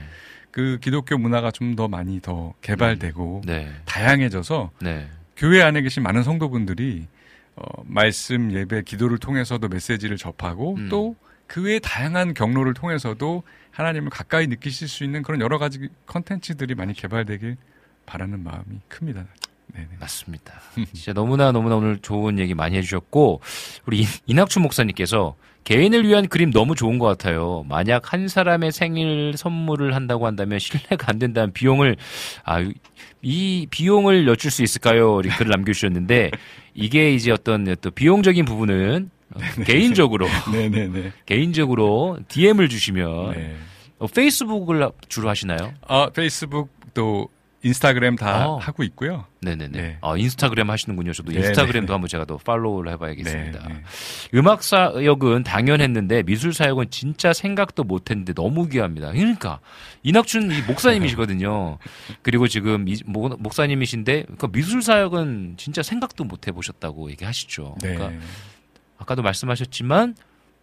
그 0.51 0.77
기독교 0.81 1.17
문화가 1.17 1.51
좀 1.51 1.75
더 1.75 1.87
많이 1.87 2.19
더 2.21 2.53
개발되고 2.61 3.41
네. 3.45 3.71
다양해져서 3.85 4.71
네. 4.81 5.07
교회 5.37 5.61
안에 5.61 5.81
계신 5.81 6.03
많은 6.03 6.23
성도분들이 6.23 7.07
어, 7.57 7.83
말씀 7.85 8.51
예배 8.51 8.83
기도를 8.83 9.17
통해서도 9.17 9.67
메시지를 9.69 10.17
접하고 10.17 10.75
음. 10.75 10.89
또그 10.89 11.63
외의 11.63 11.79
다양한 11.81 12.33
경로를 12.33 12.73
통해서도 12.73 13.43
하나님을 13.71 14.09
가까이 14.09 14.47
느끼실 14.47 14.87
수 14.87 15.03
있는 15.03 15.21
그런 15.23 15.41
여러 15.41 15.57
가지 15.57 15.89
컨텐츠들이 16.05 16.75
많이 16.75 16.93
개발되길 16.93 17.57
바라는 18.05 18.43
마음이 18.43 18.79
큽니다. 18.87 19.25
네네. 19.73 19.87
맞습니다. 19.99 20.53
진짜 20.93 21.11
너무나 21.11 21.51
너무나 21.51 21.75
오늘 21.75 21.97
좋은 21.97 22.39
얘기 22.39 22.53
많이 22.53 22.77
해주셨고 22.77 23.41
우리 23.85 24.01
이- 24.03 24.07
이낙춘 24.27 24.61
목사님께서 24.63 25.35
개인을 25.65 26.07
위한 26.07 26.27
그림 26.27 26.51
너무 26.51 26.75
좋은 26.75 26.97
것 26.99 27.05
같아요. 27.07 27.65
만약 27.67 28.13
한 28.13 28.27
사람의 28.29 28.71
생일 28.71 29.33
선물을 29.35 29.93
한다고 29.93 30.25
한다면 30.25 30.59
신뢰가 30.59 31.07
안 31.09 31.19
된다는 31.19 31.51
비용을 31.51 31.97
아 32.45 32.61
이 33.27 33.65
비용을 33.71 34.27
여쭐 34.27 34.51
수 34.51 34.61
있을까요? 34.61 35.19
이렇게 35.19 35.35
글을 35.37 35.49
남겨주셨는데 35.49 36.29
이게 36.75 37.11
이제 37.11 37.31
어떤 37.31 37.75
또 37.81 37.89
비용적인 37.89 38.45
부분은 38.45 39.09
어, 39.33 39.39
개인적으로 39.65 40.27
네네네. 40.53 41.11
개인적으로 41.25 42.19
DM을 42.27 42.69
주시면 42.69 43.31
네. 43.33 43.55
어, 43.97 44.05
페이스북을 44.05 44.89
주로 45.09 45.27
하시나요? 45.27 45.73
아, 45.87 46.09
페이스북 46.13 46.69
또 46.93 47.27
인스타그램 47.65 48.15
다 48.15 48.47
어. 48.47 48.57
하고 48.57 48.83
있고요. 48.83 49.25
네네네. 49.41 49.81
네. 49.81 49.97
아, 50.01 50.15
인스타그램 50.15 50.69
하시는군요. 50.69 51.13
저도 51.13 51.31
네, 51.31 51.39
인스타그램도 51.39 51.87
네. 51.87 51.93
한번 51.93 52.07
제가 52.07 52.25
더 52.25 52.37
팔로우를 52.37 52.91
해봐야겠습니다. 52.93 53.67
네, 53.67 53.73
네. 53.73 53.81
음악 54.35 54.61
사역은 54.61 55.43
당연했는데 55.43 56.21
미술 56.23 56.53
사역은 56.53 56.91
진짜 56.91 57.33
생각도 57.33 57.83
못했는데 57.83 58.33
너무 58.33 58.69
귀합니다. 58.69 59.11
그러니까 59.11 59.59
이낙춘 60.03 60.51
이 60.51 60.61
목사님이시거든요. 60.67 61.79
그리고 62.21 62.47
지금 62.47 62.87
이 62.87 62.97
목- 63.07 63.41
목사님이신데 63.41 64.23
그러니까 64.23 64.47
미술 64.49 64.83
사역은 64.83 65.55
진짜 65.57 65.81
생각도 65.81 66.23
못 66.23 66.47
해보셨다고 66.47 67.09
얘기하시죠. 67.11 67.77
네. 67.81 67.95
그러니까 67.95 68.25
아까도 68.99 69.23
말씀하셨지만 69.23 70.15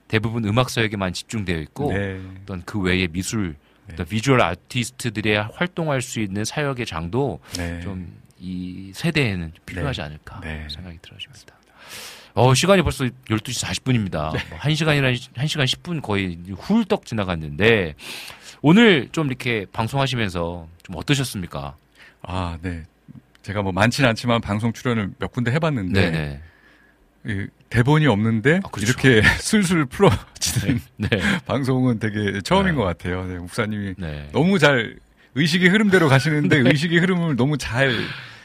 대부분 0.06 0.44
음악 0.44 0.70
사역에만 0.70 1.12
집중되어 1.14 1.58
있고 1.62 1.92
네. 1.92 2.20
어떤 2.42 2.62
그 2.64 2.78
외의 2.80 3.08
미술, 3.08 3.56
네. 3.93 3.94
어떤 3.94 4.06
비주얼 4.06 4.40
아티스트들의 4.40 5.43
활동할 5.55 6.02
수 6.02 6.20
있는 6.20 6.44
사역의 6.44 6.86
장도 6.86 7.40
네. 7.56 7.81
좀이 7.81 8.93
세대에는 8.94 9.52
필요하지 9.66 10.02
않을까 10.02 10.40
네. 10.40 10.66
생각이 10.70 10.98
들어집니다. 11.02 11.55
어, 12.35 12.55
시간이 12.55 12.82
벌써 12.82 13.05
12시 13.05 13.66
40분입니다. 13.66 14.32
뭐 14.48 14.59
1시간이나 14.59 15.14
1시간 15.14 15.64
10분 15.64 16.01
거의 16.01 16.39
훌떡 16.59 17.05
지나갔는데 17.05 17.94
오늘 18.62 19.09
좀 19.12 19.27
이렇게 19.27 19.66
방송하시면서 19.73 20.69
좀 20.82 20.97
어떠셨습니까? 20.97 21.77
아, 22.23 22.59
네. 22.62 22.85
제가 23.43 23.60
뭐 23.62 23.73
많지는 23.73 24.09
않지만 24.10 24.40
방송 24.40 24.73
출연을 24.73 25.12
몇 25.19 25.32
군데 25.32 25.51
해봤는데. 25.52 26.40
이 27.24 27.47
대본이 27.72 28.06
없는데 28.06 28.60
아, 28.62 28.68
그렇죠. 28.68 28.92
이렇게 28.92 29.26
술술 29.40 29.86
풀어지는 29.86 30.80
네. 30.98 31.08
방송은 31.46 31.98
되게 31.98 32.40
처음인 32.42 32.72
네. 32.74 32.78
것 32.78 32.84
같아요. 32.84 33.24
네, 33.26 33.38
목사님이 33.38 33.94
네. 33.96 34.28
너무 34.32 34.58
잘 34.58 34.96
의식의 35.34 35.70
흐름대로 35.70 36.08
가시는데 36.08 36.58
의식의 36.68 36.98
흐름을 36.98 37.36
너무 37.36 37.56
잘 37.56 37.90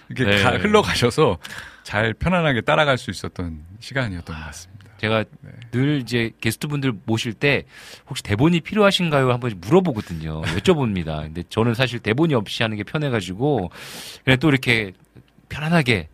이렇게 0.09 0.37
네. 0.37 0.41
가- 0.41 0.51
흘러가셔서 0.57 1.39
잘 1.83 2.13
편안하게 2.13 2.61
따라갈 2.61 2.97
수 2.97 3.11
있었던 3.11 3.59
시간이었던 3.81 4.33
것 4.33 4.45
같습니다. 4.45 4.87
제가 4.97 5.25
네. 5.41 5.51
늘 5.71 5.99
이제 6.01 6.31
게스트분들 6.39 6.93
모실 7.05 7.33
때 7.33 7.65
혹시 8.09 8.23
대본이 8.23 8.61
필요하신가요? 8.61 9.29
한번 9.31 9.51
물어보거든요. 9.59 10.41
여쭤봅니다. 10.41 11.21
근데 11.23 11.43
저는 11.49 11.73
사실 11.73 11.99
대본이 11.99 12.33
없이 12.33 12.63
하는 12.63 12.77
게 12.77 12.83
편해가지고 12.83 13.69
그냥 14.23 14.39
또 14.39 14.47
이렇게 14.47 14.93
편안하게 15.49 16.07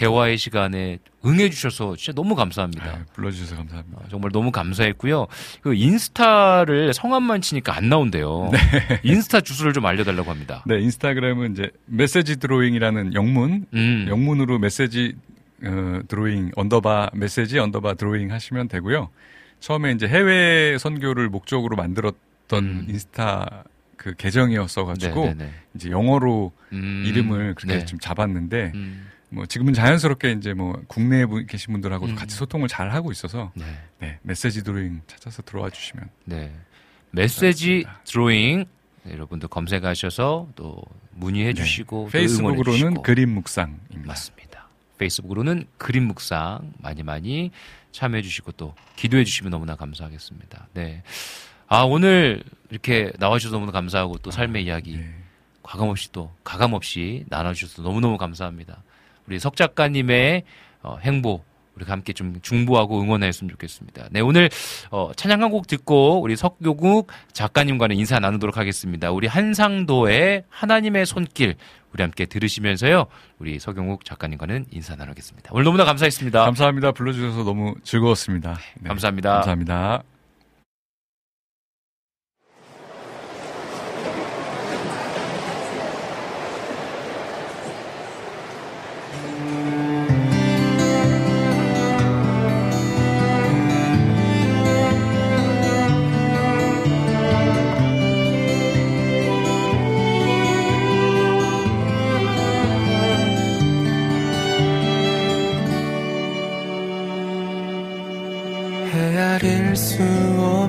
대화의 0.00 0.38
시간에 0.38 0.98
응해주셔서 1.26 1.96
진짜 1.96 2.14
너무 2.14 2.34
감사합니다. 2.34 2.84
아, 2.86 3.04
불러주셔서 3.12 3.54
감사합니다. 3.54 3.98
어, 3.98 4.04
정말 4.08 4.30
너무 4.32 4.50
감사했고요. 4.50 5.26
그 5.60 5.74
인스타를 5.74 6.94
성함만 6.94 7.42
치니까 7.42 7.76
안 7.76 7.90
나온대요. 7.90 8.50
인스타 9.04 9.42
주소를 9.42 9.74
좀 9.74 9.84
알려달라고 9.84 10.30
합니다. 10.30 10.64
네, 10.66 10.80
인스타그램은 10.80 11.52
이제 11.52 11.70
메시지 11.84 12.38
드로잉이라는 12.38 13.12
영문, 13.12 13.66
음. 13.74 14.06
영문으로 14.08 14.58
메시지 14.58 15.16
어, 15.62 16.00
드로잉 16.08 16.52
underbar 16.56 17.10
메시지 17.12 17.58
underbar 17.58 17.94
드로잉 17.94 18.32
하시면 18.32 18.68
되고요. 18.68 19.10
처음에 19.60 19.92
이제 19.92 20.08
해외 20.08 20.78
선교를 20.78 21.28
목적으로 21.28 21.76
만들었던 21.76 22.64
음. 22.64 22.86
인스타 22.88 23.64
그 23.98 24.14
계정이었어 24.16 24.86
가지고 24.86 25.26
네네네. 25.26 25.50
이제 25.74 25.90
영어로 25.90 26.52
음. 26.72 27.04
이름을 27.06 27.54
그렇게 27.54 27.80
네. 27.80 27.84
좀 27.84 27.98
잡았는데 27.98 28.72
음. 28.74 29.10
뭐 29.30 29.46
지금은 29.46 29.72
자연스럽게 29.72 30.32
이제 30.32 30.54
뭐 30.54 30.80
국내에 30.88 31.24
분- 31.24 31.46
계신 31.46 31.72
분들하고도 31.72 32.12
음. 32.12 32.16
같이 32.16 32.34
소통을 32.36 32.68
잘 32.68 32.90
하고 32.92 33.12
있어서 33.12 33.52
네. 33.54 33.64
네, 34.00 34.18
메시지 34.22 34.62
드로잉 34.64 35.02
찾아서 35.06 35.42
들어와 35.42 35.70
주시면 35.70 36.08
네. 36.24 36.52
메시지 37.12 37.82
그렇습니다. 37.82 38.00
드로잉 38.04 38.64
네, 39.04 39.12
여러분들 39.12 39.48
검색하셔서 39.48 40.48
또 40.56 40.82
문의해 41.12 41.54
주시고 41.54 41.86
또 41.90 41.98
응원해 41.98 42.12
페이스북으로는 42.12 42.64
주시고. 42.80 43.02
그림 43.02 43.30
묵상입니다. 43.30 44.00
맞습니다. 44.04 44.68
페이스북으로는 44.98 45.66
그림 45.78 46.04
묵상 46.08 46.72
많이 46.78 47.02
많이 47.02 47.50
참여해 47.92 48.22
주시고 48.22 48.52
또 48.52 48.74
기도해 48.96 49.24
주시면 49.24 49.50
너무나 49.50 49.74
감사하겠습니다. 49.76 50.68
네. 50.74 51.02
아, 51.68 51.82
오늘 51.82 52.42
이렇게 52.68 53.12
나와 53.18 53.38
주셔서 53.38 53.56
너무나 53.56 53.72
감사하고 53.72 54.18
또 54.18 54.30
삶의 54.30 54.64
이야기 54.64 54.96
네. 54.96 55.14
과감 55.62 55.88
없이 55.88 56.10
또 56.12 56.34
가감 56.44 56.74
없이 56.74 57.24
나눠 57.28 57.54
주셔서 57.54 57.82
너무너무 57.82 58.18
감사합니다. 58.18 58.82
우리 59.26 59.38
석 59.38 59.56
작가님의 59.56 60.42
어, 60.82 60.96
행보 61.02 61.42
우리가 61.76 61.92
함께 61.92 62.12
좀 62.12 62.40
중보하고 62.42 63.00
응원했으면 63.00 63.50
좋겠습니다. 63.50 64.08
네, 64.10 64.20
오늘 64.20 64.50
어, 64.90 65.12
찬양 65.16 65.42
한 65.42 65.50
곡 65.50 65.66
듣고 65.66 66.20
우리 66.20 66.36
석교국 66.36 67.08
작가님과는 67.32 67.96
인사 67.96 68.18
나누도록 68.20 68.56
하겠습니다. 68.56 69.10
우리 69.10 69.26
한상도의 69.26 70.44
하나님의 70.48 71.06
손길 71.06 71.54
우리 71.92 72.02
함께 72.02 72.26
들으시면서요. 72.26 73.06
우리 73.38 73.58
석용욱 73.58 74.04
작가님과는 74.04 74.66
인사 74.70 74.94
나누겠습니다. 74.94 75.50
오늘 75.52 75.64
너무나 75.64 75.84
감사했습니다. 75.84 76.44
감사합니다. 76.44 76.92
불러주셔서 76.92 77.44
너무 77.44 77.74
즐거웠습니다. 77.82 78.58
네, 78.80 78.88
감사합니다. 78.88 79.32
감사합니다. 79.34 80.02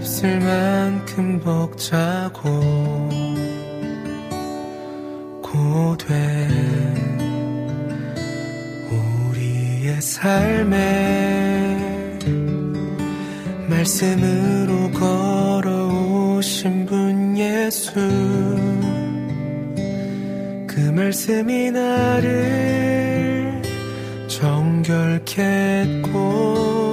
없을 0.02 0.40
만큼 0.40 1.40
벅차고 1.40 2.50
고된 5.44 6.50
우리의 8.90 10.02
삶에 10.02 11.78
말씀으로 13.70 14.90
걸어오신 14.92 16.88
분 16.88 17.38
예수 17.38 17.94
그 20.68 20.80
말씀이 20.96 21.70
나를 21.70 23.62
정결케 24.28 25.44
했고 25.44 26.91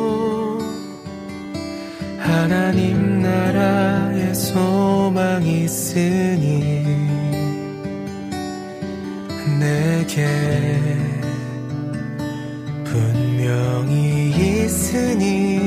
하나님 2.39 3.20
나라에 3.20 4.32
소망이 4.32 5.65
있으니 5.65 6.85
내게 9.59 10.24
분명히 12.85 14.62
있으니 14.62 15.59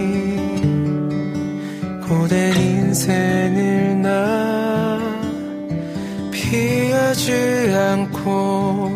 고된 2.07 2.56
인생을 2.56 4.02
나 4.02 4.98
피하지 6.31 7.34
않고 7.76 8.91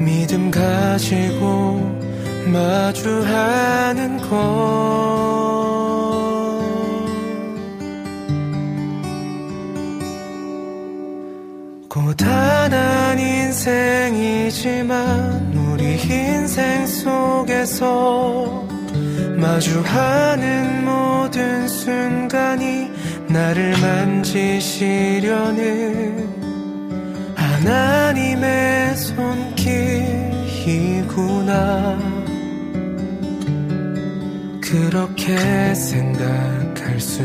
믿음 0.00 0.50
가지고 0.50 1.94
마주하는 2.50 4.16
것 4.30 5.65
고단한 11.96 13.18
인생이지만 13.18 14.94
우리 15.54 15.92
인생 15.94 16.86
속에서 16.86 18.68
마주하는 19.38 20.84
모든 20.84 21.66
순간이 21.66 22.90
나를 23.30 23.80
만지시려는 23.80 25.16
하나님의 27.34 28.94
손길 28.96 30.04
길이구나. 30.44 31.98
그렇게 34.60 35.74
생각할 35.74 37.00
수 37.00 37.22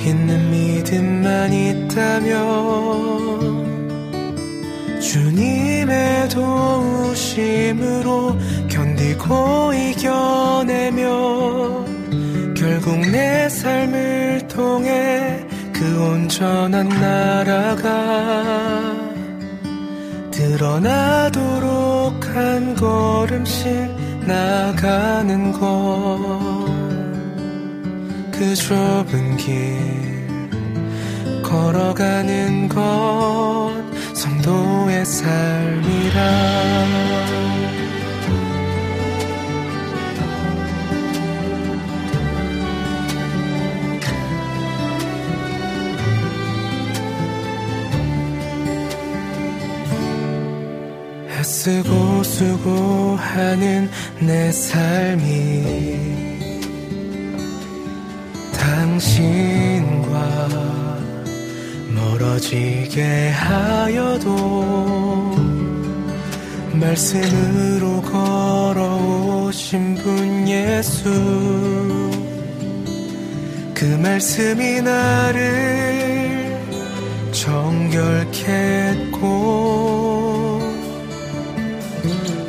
있는 0.00 0.50
믿음만 0.50 1.52
있다면 1.52 2.88
주님의 5.00 6.28
도우심으로 6.28 8.36
견디고 8.68 9.72
이겨내며 9.72 11.08
결국 12.56 12.98
내 13.10 13.48
삶을 13.48 14.46
통해 14.48 15.46
그 15.72 16.10
온전한 16.10 16.88
나라가 16.88 17.88
드러나도록 20.30 22.24
한 22.34 22.74
걸음씩 22.74 23.66
나가는 24.26 25.52
것. 25.52 26.18
그 28.32 28.54
좁은 28.54 29.36
길 29.36 29.76
걸어가는 31.42 32.68
것 32.68 33.77
성도의 34.38 35.04
삶이라. 35.04 36.18
애쓰고 51.40 52.22
수고하는 52.22 53.90
내 54.20 54.52
삶이 54.52 55.98
당신과 58.58 60.08
멀어지게 61.98 63.30
하여도 63.30 65.34
말씀으로 66.72 68.00
걸어오신 68.02 69.94
분 69.96 70.48
예수 70.48 71.10
그 73.74 73.84
말씀이 73.84 74.80
나를 74.82 76.56
정결케 77.32 78.52
했고 78.52 80.60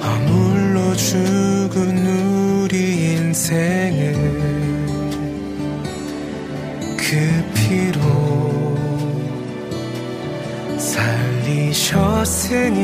허물로 0.01 0.95
죽은 0.95 2.07
우리 2.07 3.13
인생을 3.13 4.58
살리셨으니 11.89 12.77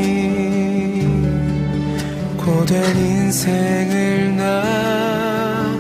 고된 2.38 2.98
인생을 2.98 4.36
나 4.36 5.80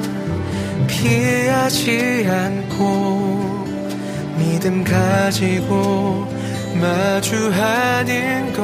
피하지 0.88 2.27
않고 2.30 3.65
믿음 4.38 4.84
가지고 4.84 6.27
마주하는 6.80 8.53
것. 8.53 8.61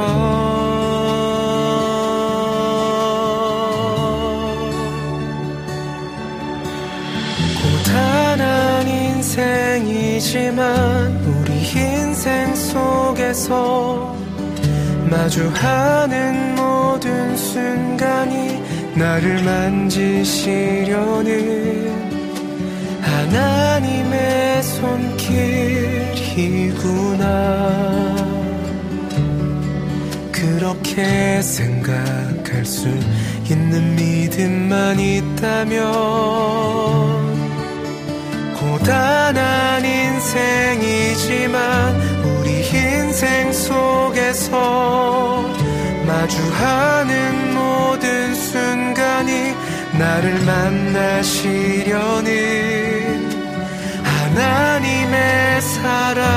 고단한 7.62 8.88
인생이지만 8.88 10.62
우리 11.26 11.52
인생 11.76 12.54
속에서 12.56 14.11
마주하는 15.12 16.56
모든 16.56 17.36
순간이 17.36 18.64
나를 18.96 19.44
만지시려는 19.44 20.92
하나님의 23.02 24.64
손길이구나. 24.64 25.52
그렇게 30.32 31.42
생각할 31.42 32.64
수 32.66 32.88
있는 33.50 33.96
믿음만 33.98 34.98
있다면 34.98 35.92
고단한 38.58 39.84
인생이지만 39.84 41.52
인생 43.22 43.54
속에서 43.54 44.50
마주하는 46.08 47.54
모든 47.54 48.34
순간이 48.34 49.54
나를 50.00 50.40
만나시려는 50.44 51.92
하나님의 54.04 55.62
사랑이구나. 55.62 56.32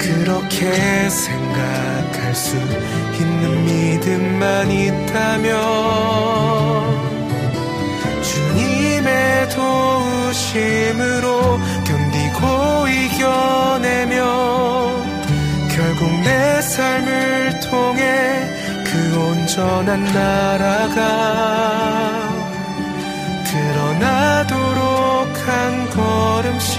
그렇게 0.00 1.08
생각할 1.08 2.34
수 2.34 2.56
있는 2.56 3.64
믿음만 3.66 4.68
있다면 4.68 5.54
주님의 8.20 9.48
도우심으로 9.50 11.44
견디고 12.34 12.88
이겨내며 12.88 14.24
결국 15.68 16.10
내 16.22 16.60
삶을 16.60 17.60
통해 17.60 18.02
그 18.84 19.18
온전한 19.18 20.04
나라가 20.04 21.00
드러나도록 23.44 24.82
한 25.46 25.90
걸음씩 25.90 26.78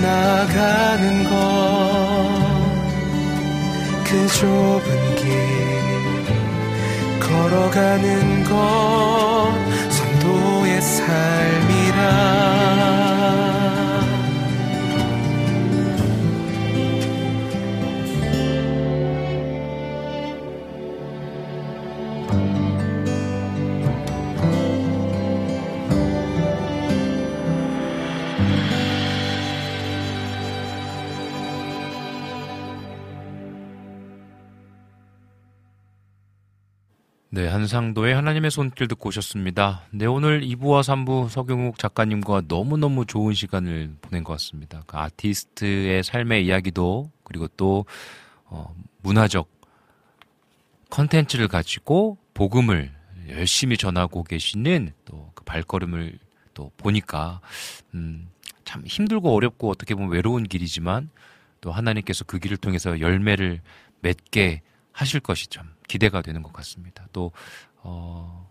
나가는 0.00 1.24
것. 1.24 1.30
그 4.04 4.28
좁은 4.28 5.16
길 5.16 5.24
걸어가는 7.20 8.44
것. 8.44 9.52
성도의 9.90 10.82
삶 10.82 11.43
한상도의 37.54 38.14
하나님의 38.14 38.50
손길 38.50 38.88
듣고 38.88 39.08
오셨습니다. 39.08 39.82
네, 39.90 40.06
오늘 40.06 40.42
2부와 40.42 40.82
3부 40.82 41.28
서경욱 41.28 41.78
작가님과 41.78 42.42
너무너무 42.48 43.06
좋은 43.06 43.34
시간을 43.34 43.96
보낸 44.00 44.24
것 44.24 44.32
같습니다. 44.34 44.82
그 44.86 44.96
아티스트의 44.96 46.02
삶의 46.02 46.46
이야기도 46.46 47.10
그리고 47.22 47.48
또 47.56 47.86
어, 48.44 48.74
문화적 49.02 49.48
컨텐츠를 50.90 51.48
가지고 51.48 52.18
복음을 52.34 52.92
열심히 53.28 53.76
전하고 53.76 54.22
계시는 54.22 54.92
또 55.04 55.24
그 55.34 55.44
발걸음을 55.44 56.18
또 56.54 56.70
보니까 56.76 57.40
음, 57.94 58.28
참 58.64 58.84
힘들고 58.86 59.34
어렵고 59.34 59.70
어떻게 59.70 59.94
보면 59.94 60.10
외로운 60.10 60.44
길이지만 60.44 61.10
또 61.60 61.70
하나님께서 61.70 62.24
그 62.24 62.38
길을 62.38 62.56
통해서 62.56 63.00
열매를 63.00 63.60
맺게 64.00 64.62
하실 64.92 65.20
것이 65.20 65.48
참 65.48 65.73
기대가 65.88 66.22
되는 66.22 66.42
것 66.42 66.52
같습니다. 66.52 67.06
또, 67.12 67.32
어, 67.82 68.50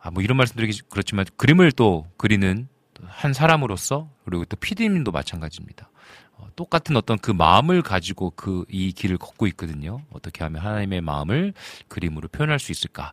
아, 0.00 0.10
뭐 0.10 0.22
이런 0.22 0.36
말씀 0.36 0.56
드리기 0.56 0.82
그렇지만 0.90 1.24
그림을 1.36 1.72
또 1.72 2.06
그리는 2.16 2.68
한 3.04 3.32
사람으로서 3.32 4.08
그리고 4.24 4.44
또 4.44 4.56
피디님도 4.56 5.10
마찬가지입니다. 5.12 5.90
어, 6.36 6.48
똑같은 6.56 6.96
어떤 6.96 7.18
그 7.18 7.30
마음을 7.30 7.82
가지고 7.82 8.30
그 8.30 8.64
이 8.68 8.92
길을 8.92 9.18
걷고 9.18 9.46
있거든요. 9.48 10.02
어떻게 10.10 10.44
하면 10.44 10.62
하나님의 10.62 11.00
마음을 11.00 11.52
그림으로 11.88 12.28
표현할 12.28 12.58
수 12.58 12.72
있을까. 12.72 13.12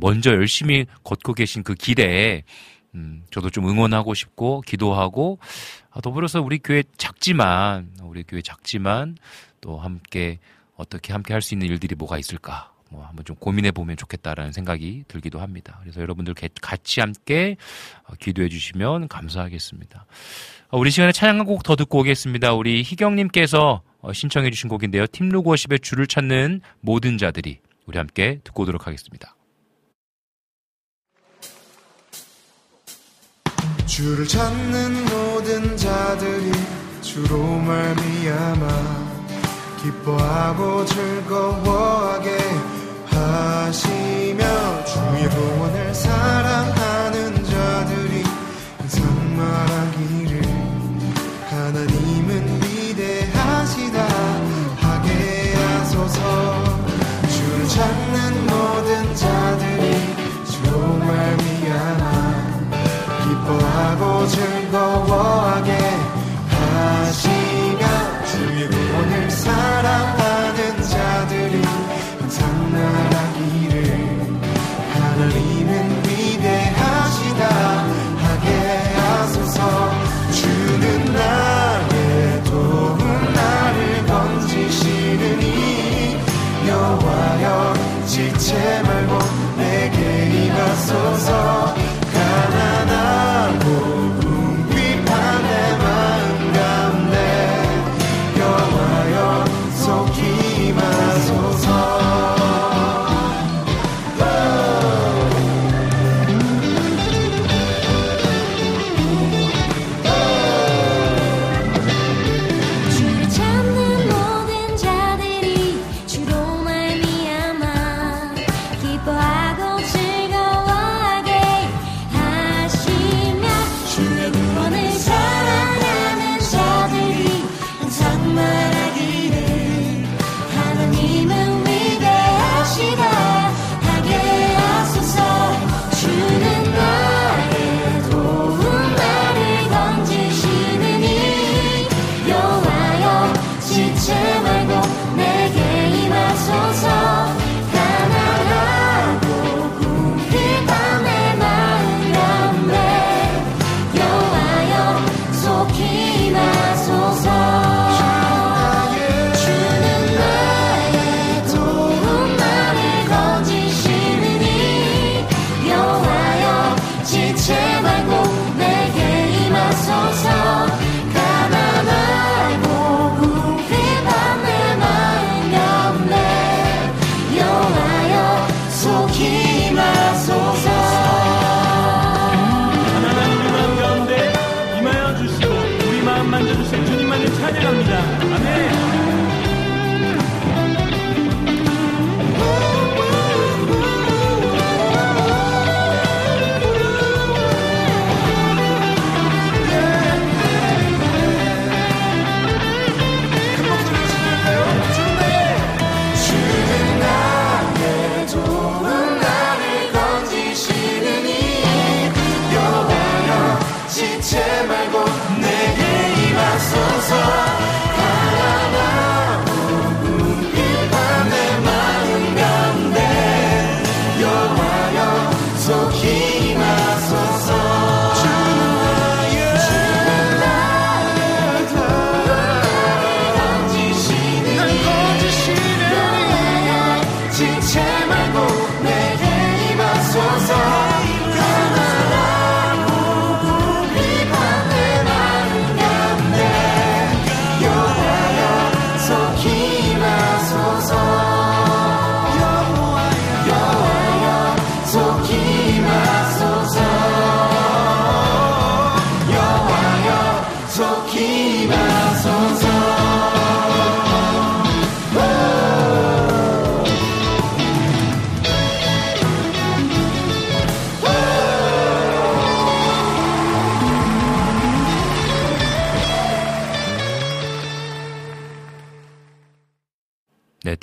먼저 0.00 0.30
열심히 0.32 0.86
걷고 1.04 1.34
계신 1.34 1.62
그 1.62 1.74
길에 1.74 2.44
음, 2.94 3.24
저도 3.30 3.50
좀 3.50 3.68
응원하고 3.68 4.14
싶고 4.14 4.60
기도하고 4.62 5.38
아, 5.90 6.00
더불어서 6.00 6.40
우리 6.40 6.58
교회 6.58 6.84
작지만 6.96 7.90
우리 8.02 8.22
교회 8.22 8.40
작지만 8.42 9.16
또 9.60 9.78
함께 9.78 10.38
어떻게 10.76 11.12
함께 11.12 11.32
할 11.32 11.42
수 11.42 11.54
있는 11.54 11.68
일들이 11.68 11.94
뭐가 11.96 12.18
있을까? 12.18 12.72
뭐 12.94 13.04
한번 13.04 13.24
좀 13.24 13.34
고민해 13.36 13.72
보면 13.72 13.96
좋겠다라는 13.96 14.52
생각이 14.52 15.04
들기도 15.08 15.40
합니다. 15.40 15.78
그래서 15.82 16.00
여러분들 16.00 16.34
같이 16.62 17.00
함께 17.00 17.56
어, 18.04 18.14
기도해 18.20 18.48
주시면 18.48 19.08
감사하겠습니다. 19.08 20.06
어, 20.68 20.78
우리 20.78 20.90
시간에 20.90 21.12
찬양 21.12 21.40
한 21.40 21.46
곡 21.46 21.62
더 21.64 21.74
듣고 21.76 21.98
오겠습니다. 22.00 22.54
우리 22.54 22.82
희경님께서 22.82 23.82
어, 24.00 24.12
신청해 24.12 24.50
주신 24.50 24.68
곡인데요. 24.68 25.06
팀로그 25.08 25.50
워십의 25.50 25.80
줄을 25.80 26.06
찾는 26.06 26.60
모든 26.80 27.18
자들이 27.18 27.58
우리 27.86 27.98
함께 27.98 28.40
듣고 28.44 28.62
오도록 28.62 28.86
하겠습니다. 28.86 29.34
주를 33.86 34.26
찾는 34.26 35.04
모든 35.04 35.76
자들이 35.76 36.52
주로 37.02 37.38
말미암아 37.58 38.66
기뻐하고 39.82 40.84
즐거워하게 40.86 42.30
하시며 43.24 44.44
주의 44.84 45.28
구원을 45.28 45.94
사랑하는 45.94 47.44
자들이 47.44 48.22
항상 48.78 49.36
말하기를 49.36 50.42
하나님은 51.50 52.60
위대하시다. 52.62 54.34
하소서. 55.84 56.64
주를 57.28 57.68
찾는 57.68 58.46
모든 58.46 59.14
자들이 59.14 59.96
주로 60.50 60.78
말미암아 60.96 62.04
기뻐하고 63.22 64.26
즐거워하게 64.26 66.13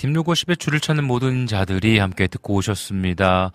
네, 0.02 0.08
팀루고 0.08 0.34
10의 0.34 0.58
줄을 0.58 0.80
찾는 0.80 1.04
모든 1.04 1.46
자들이 1.46 2.00
함께 2.00 2.26
듣고 2.26 2.56
오셨습니다. 2.56 3.52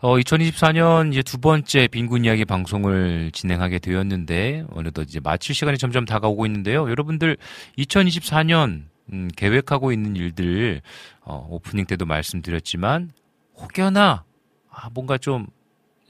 어, 0.00 0.16
2024년 0.18 1.12
이제 1.12 1.22
두 1.22 1.38
번째 1.38 1.88
빈곤 1.88 2.26
이야기 2.26 2.44
방송을 2.44 3.30
진행하게 3.32 3.78
되었는데, 3.78 4.66
어느덧 4.70 5.04
이제 5.04 5.18
마칠 5.18 5.54
시간이 5.54 5.78
점점 5.78 6.04
다가오고 6.04 6.44
있는데요. 6.44 6.90
여러분들 6.90 7.38
2024년, 7.78 8.82
음, 9.12 9.28
계획하고 9.34 9.90
있는 9.90 10.14
일들, 10.14 10.82
어, 11.22 11.46
오프닝 11.50 11.86
때도 11.86 12.04
말씀드렸지만, 12.04 13.10
혹여나, 13.56 14.24
아, 14.70 14.90
뭔가 14.92 15.16
좀 15.16 15.46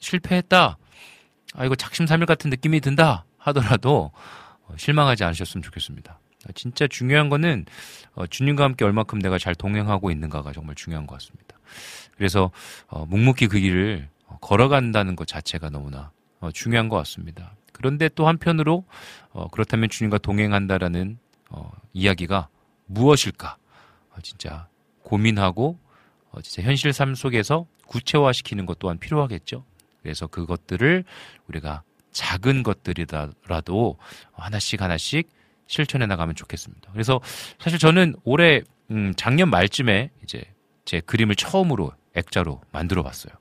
실패했다. 0.01 0.77
아, 1.55 1.65
이거 1.65 1.77
작심삼일 1.77 2.27
같은 2.27 2.51
느낌이 2.51 2.81
든다. 2.81 3.27
하더라도, 3.39 4.11
어, 4.65 4.75
실망하지 4.77 5.23
않으셨으면 5.23 5.63
좋겠습니다. 5.63 6.19
진짜 6.55 6.87
중요한 6.87 7.29
거는 7.29 7.67
어, 8.15 8.27
주님과 8.27 8.65
함께 8.65 8.85
얼마큼 8.85 9.19
내가 9.21 9.39
잘 9.39 9.55
동행하고 9.55 10.11
있는가가 10.11 10.53
정말 10.53 10.75
중요한 10.75 11.07
것 11.07 11.15
같습니다. 11.15 11.59
그래서 12.17 12.51
어, 12.89 13.07
묵묵히 13.07 13.49
그 13.49 13.59
길을 13.59 14.09
어, 14.27 14.39
걸어간다는 14.41 15.17
것 15.17 15.27
자체가 15.27 15.71
너무나 15.71 16.11
어, 16.41 16.51
중요한 16.51 16.89
것 16.89 16.97
같습니다. 16.97 17.55
그런데 17.73 18.09
또 18.09 18.27
한편으로 18.27 18.85
어, 19.31 19.49
그렇다면 19.49 19.89
주님과 19.89 20.19
동행한다라는 20.19 21.19
어, 21.51 21.71
이야기가 21.93 22.49
무엇일까? 22.87 23.57
어, 24.11 24.17
진짜 24.23 24.69
고민하고 25.03 25.79
어, 26.31 26.41
진짜 26.43 26.63
현실 26.67 26.93
삶 26.93 27.15
속에서 27.15 27.67
구체화시키는 27.87 28.67
것 28.67 28.79
또한 28.79 28.99
필요하겠죠. 28.99 29.65
그래서 30.03 30.27
그것들을 30.27 31.05
우리가 31.49 31.83
작은 32.13 32.63
것들이라도 32.63 33.97
하나씩 34.33 34.83
하나씩 34.83 35.29
실천해 35.69 36.07
나가면 36.07 36.35
좋겠습니다. 36.35 36.91
그래서 36.93 37.21
사실 37.61 37.79
저는 37.79 38.17
올해 38.25 38.63
음, 38.91 39.13
작년 39.17 39.51
말쯤에 39.51 40.11
이제 40.25 40.43
제 40.85 41.01
그림을 41.01 41.37
처음으로 41.37 41.93
액자로 42.15 42.61
만들어 42.73 43.03
봤어요. 43.05 43.33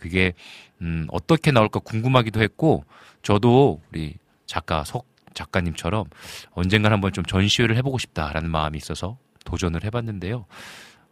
그게 0.00 0.32
음, 0.80 1.06
어떻게 1.10 1.52
나올까 1.52 1.78
궁금하기도 1.80 2.42
했고 2.42 2.84
저도 3.22 3.80
우리 3.90 4.16
작가 4.46 4.82
석 4.82 5.06
작가님처럼 5.34 6.06
언젠간 6.50 6.92
한번 6.92 7.12
좀 7.12 7.24
전시회를 7.24 7.76
해보고 7.76 7.98
싶다라는 7.98 8.50
마음이 8.50 8.76
있어서 8.78 9.18
도전을 9.44 9.84
해봤는데요. 9.84 10.46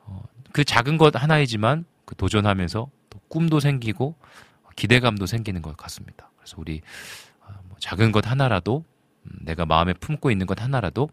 어, 0.00 0.22
그 0.52 0.64
작은 0.64 0.96
것 0.96 1.14
하나이지만 1.14 1.84
그 2.06 2.16
도전하면서 2.16 2.90
또 3.10 3.18
꿈도 3.28 3.60
생기고 3.60 4.16
기대감도 4.74 5.26
생기는 5.26 5.62
것 5.62 5.76
같습니다. 5.76 6.30
그래서 6.38 6.56
우리 6.58 6.80
어, 7.40 7.52
뭐 7.68 7.76
작은 7.78 8.10
것 8.12 8.26
하나라도 8.26 8.84
음, 8.86 8.95
내가 9.42 9.66
마음에 9.66 9.92
품고 9.92 10.30
있는 10.30 10.46
것 10.46 10.60
하나라도 10.60 11.08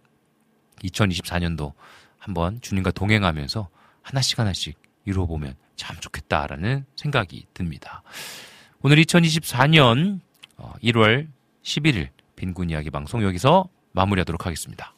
2024년도 0.84 1.74
한번 2.18 2.62
주님과 2.62 2.92
동행하면서 2.92 3.70
하나씩 4.02 4.40
하나씩 4.40 4.78
이루어보면 5.06 5.56
참 5.76 5.98
좋겠다라는 6.00 6.86
생각이 6.96 7.48
듭니다. 7.54 8.04
오늘 8.82 8.98
2024년 8.98 10.20
1월 10.58 11.28
11일 11.64 12.10
빈군 12.36 12.70
이야기 12.70 12.90
방송 12.90 13.24
여기서 13.24 13.70
마무리하도록 13.94 14.46
하겠습니다. 14.46 14.94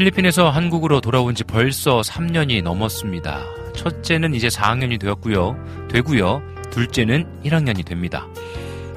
필리핀에서 0.00 0.48
한국으로 0.48 1.02
돌아온 1.02 1.34
지 1.34 1.44
벌써 1.44 2.00
3년이 2.00 2.62
넘었습니다. 2.62 3.44
첫째는 3.76 4.32
이제 4.32 4.48
4학년이 4.48 4.98
되었고요. 4.98 5.88
되고요. 5.90 6.40
둘째는 6.70 7.42
1학년이 7.44 7.84
됩니다. 7.84 8.26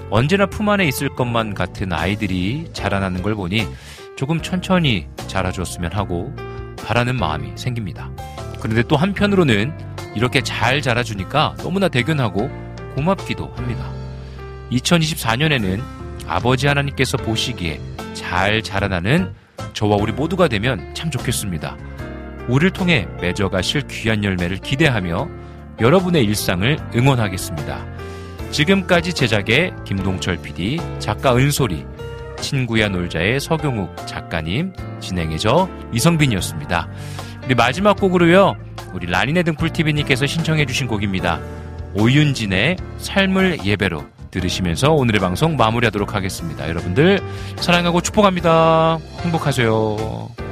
언제나 0.09 0.45
품 0.45 0.69
안에 0.69 0.87
있을 0.87 1.09
것만 1.09 1.55
같은 1.55 1.91
아이들이 1.91 2.69
자라나는 2.71 3.21
걸 3.21 3.35
보니 3.35 3.67
조금 4.15 4.41
천천히 4.41 5.07
자라줬으면 5.27 5.91
하고 5.91 6.33
바라는 6.77 7.17
마음이 7.17 7.51
생깁니다. 7.57 8.09
그런데 8.61 8.81
또 8.83 8.95
한편으로는 8.95 9.73
이렇게 10.15 10.41
잘 10.41 10.81
자라주니까 10.81 11.55
너무나 11.57 11.89
대견하고 11.89 12.49
고맙기도 12.95 13.51
합니다. 13.57 13.91
2024년에는 14.71 15.81
아버지 16.27 16.67
하나님께서 16.67 17.17
보시기에 17.17 17.81
잘 18.13 18.63
자라나는 18.63 19.42
저와 19.73 19.97
우리 19.99 20.11
모두가 20.11 20.47
되면 20.47 20.93
참 20.93 21.09
좋겠습니다. 21.11 21.77
우리를 22.47 22.71
통해 22.71 23.07
맺어가실 23.21 23.87
귀한 23.87 24.23
열매를 24.23 24.57
기대하며 24.57 25.27
여러분의 25.79 26.23
일상을 26.23 26.77
응원하겠습니다. 26.95 27.85
지금까지 28.51 29.13
제작의 29.13 29.73
김동철 29.85 30.37
PD, 30.41 30.79
작가 30.99 31.35
은솔이, 31.35 31.85
친구야 32.39 32.89
놀자의 32.89 33.39
서경욱 33.39 33.95
작가님, 34.05 34.73
진행의 34.99 35.39
저 35.39 35.67
이성빈이었습니다. 35.93 36.87
우리 37.45 37.55
마지막 37.55 37.97
곡으로요, 37.97 38.55
우리 38.93 39.07
라니네 39.07 39.43
등불TV님께서 39.43 40.27
신청해주신 40.27 40.87
곡입니다. 40.87 41.39
오윤진의 41.95 42.77
삶을 42.97 43.65
예배로 43.65 44.12
들으시면서 44.33 44.91
오늘의 44.91 45.21
방송 45.21 45.55
마무리하도록 45.55 46.15
하겠습니다. 46.15 46.67
여러분들 46.67 47.21
사랑하고 47.57 48.01
축복합니다. 48.01 48.99
행복하세요. 49.21 50.42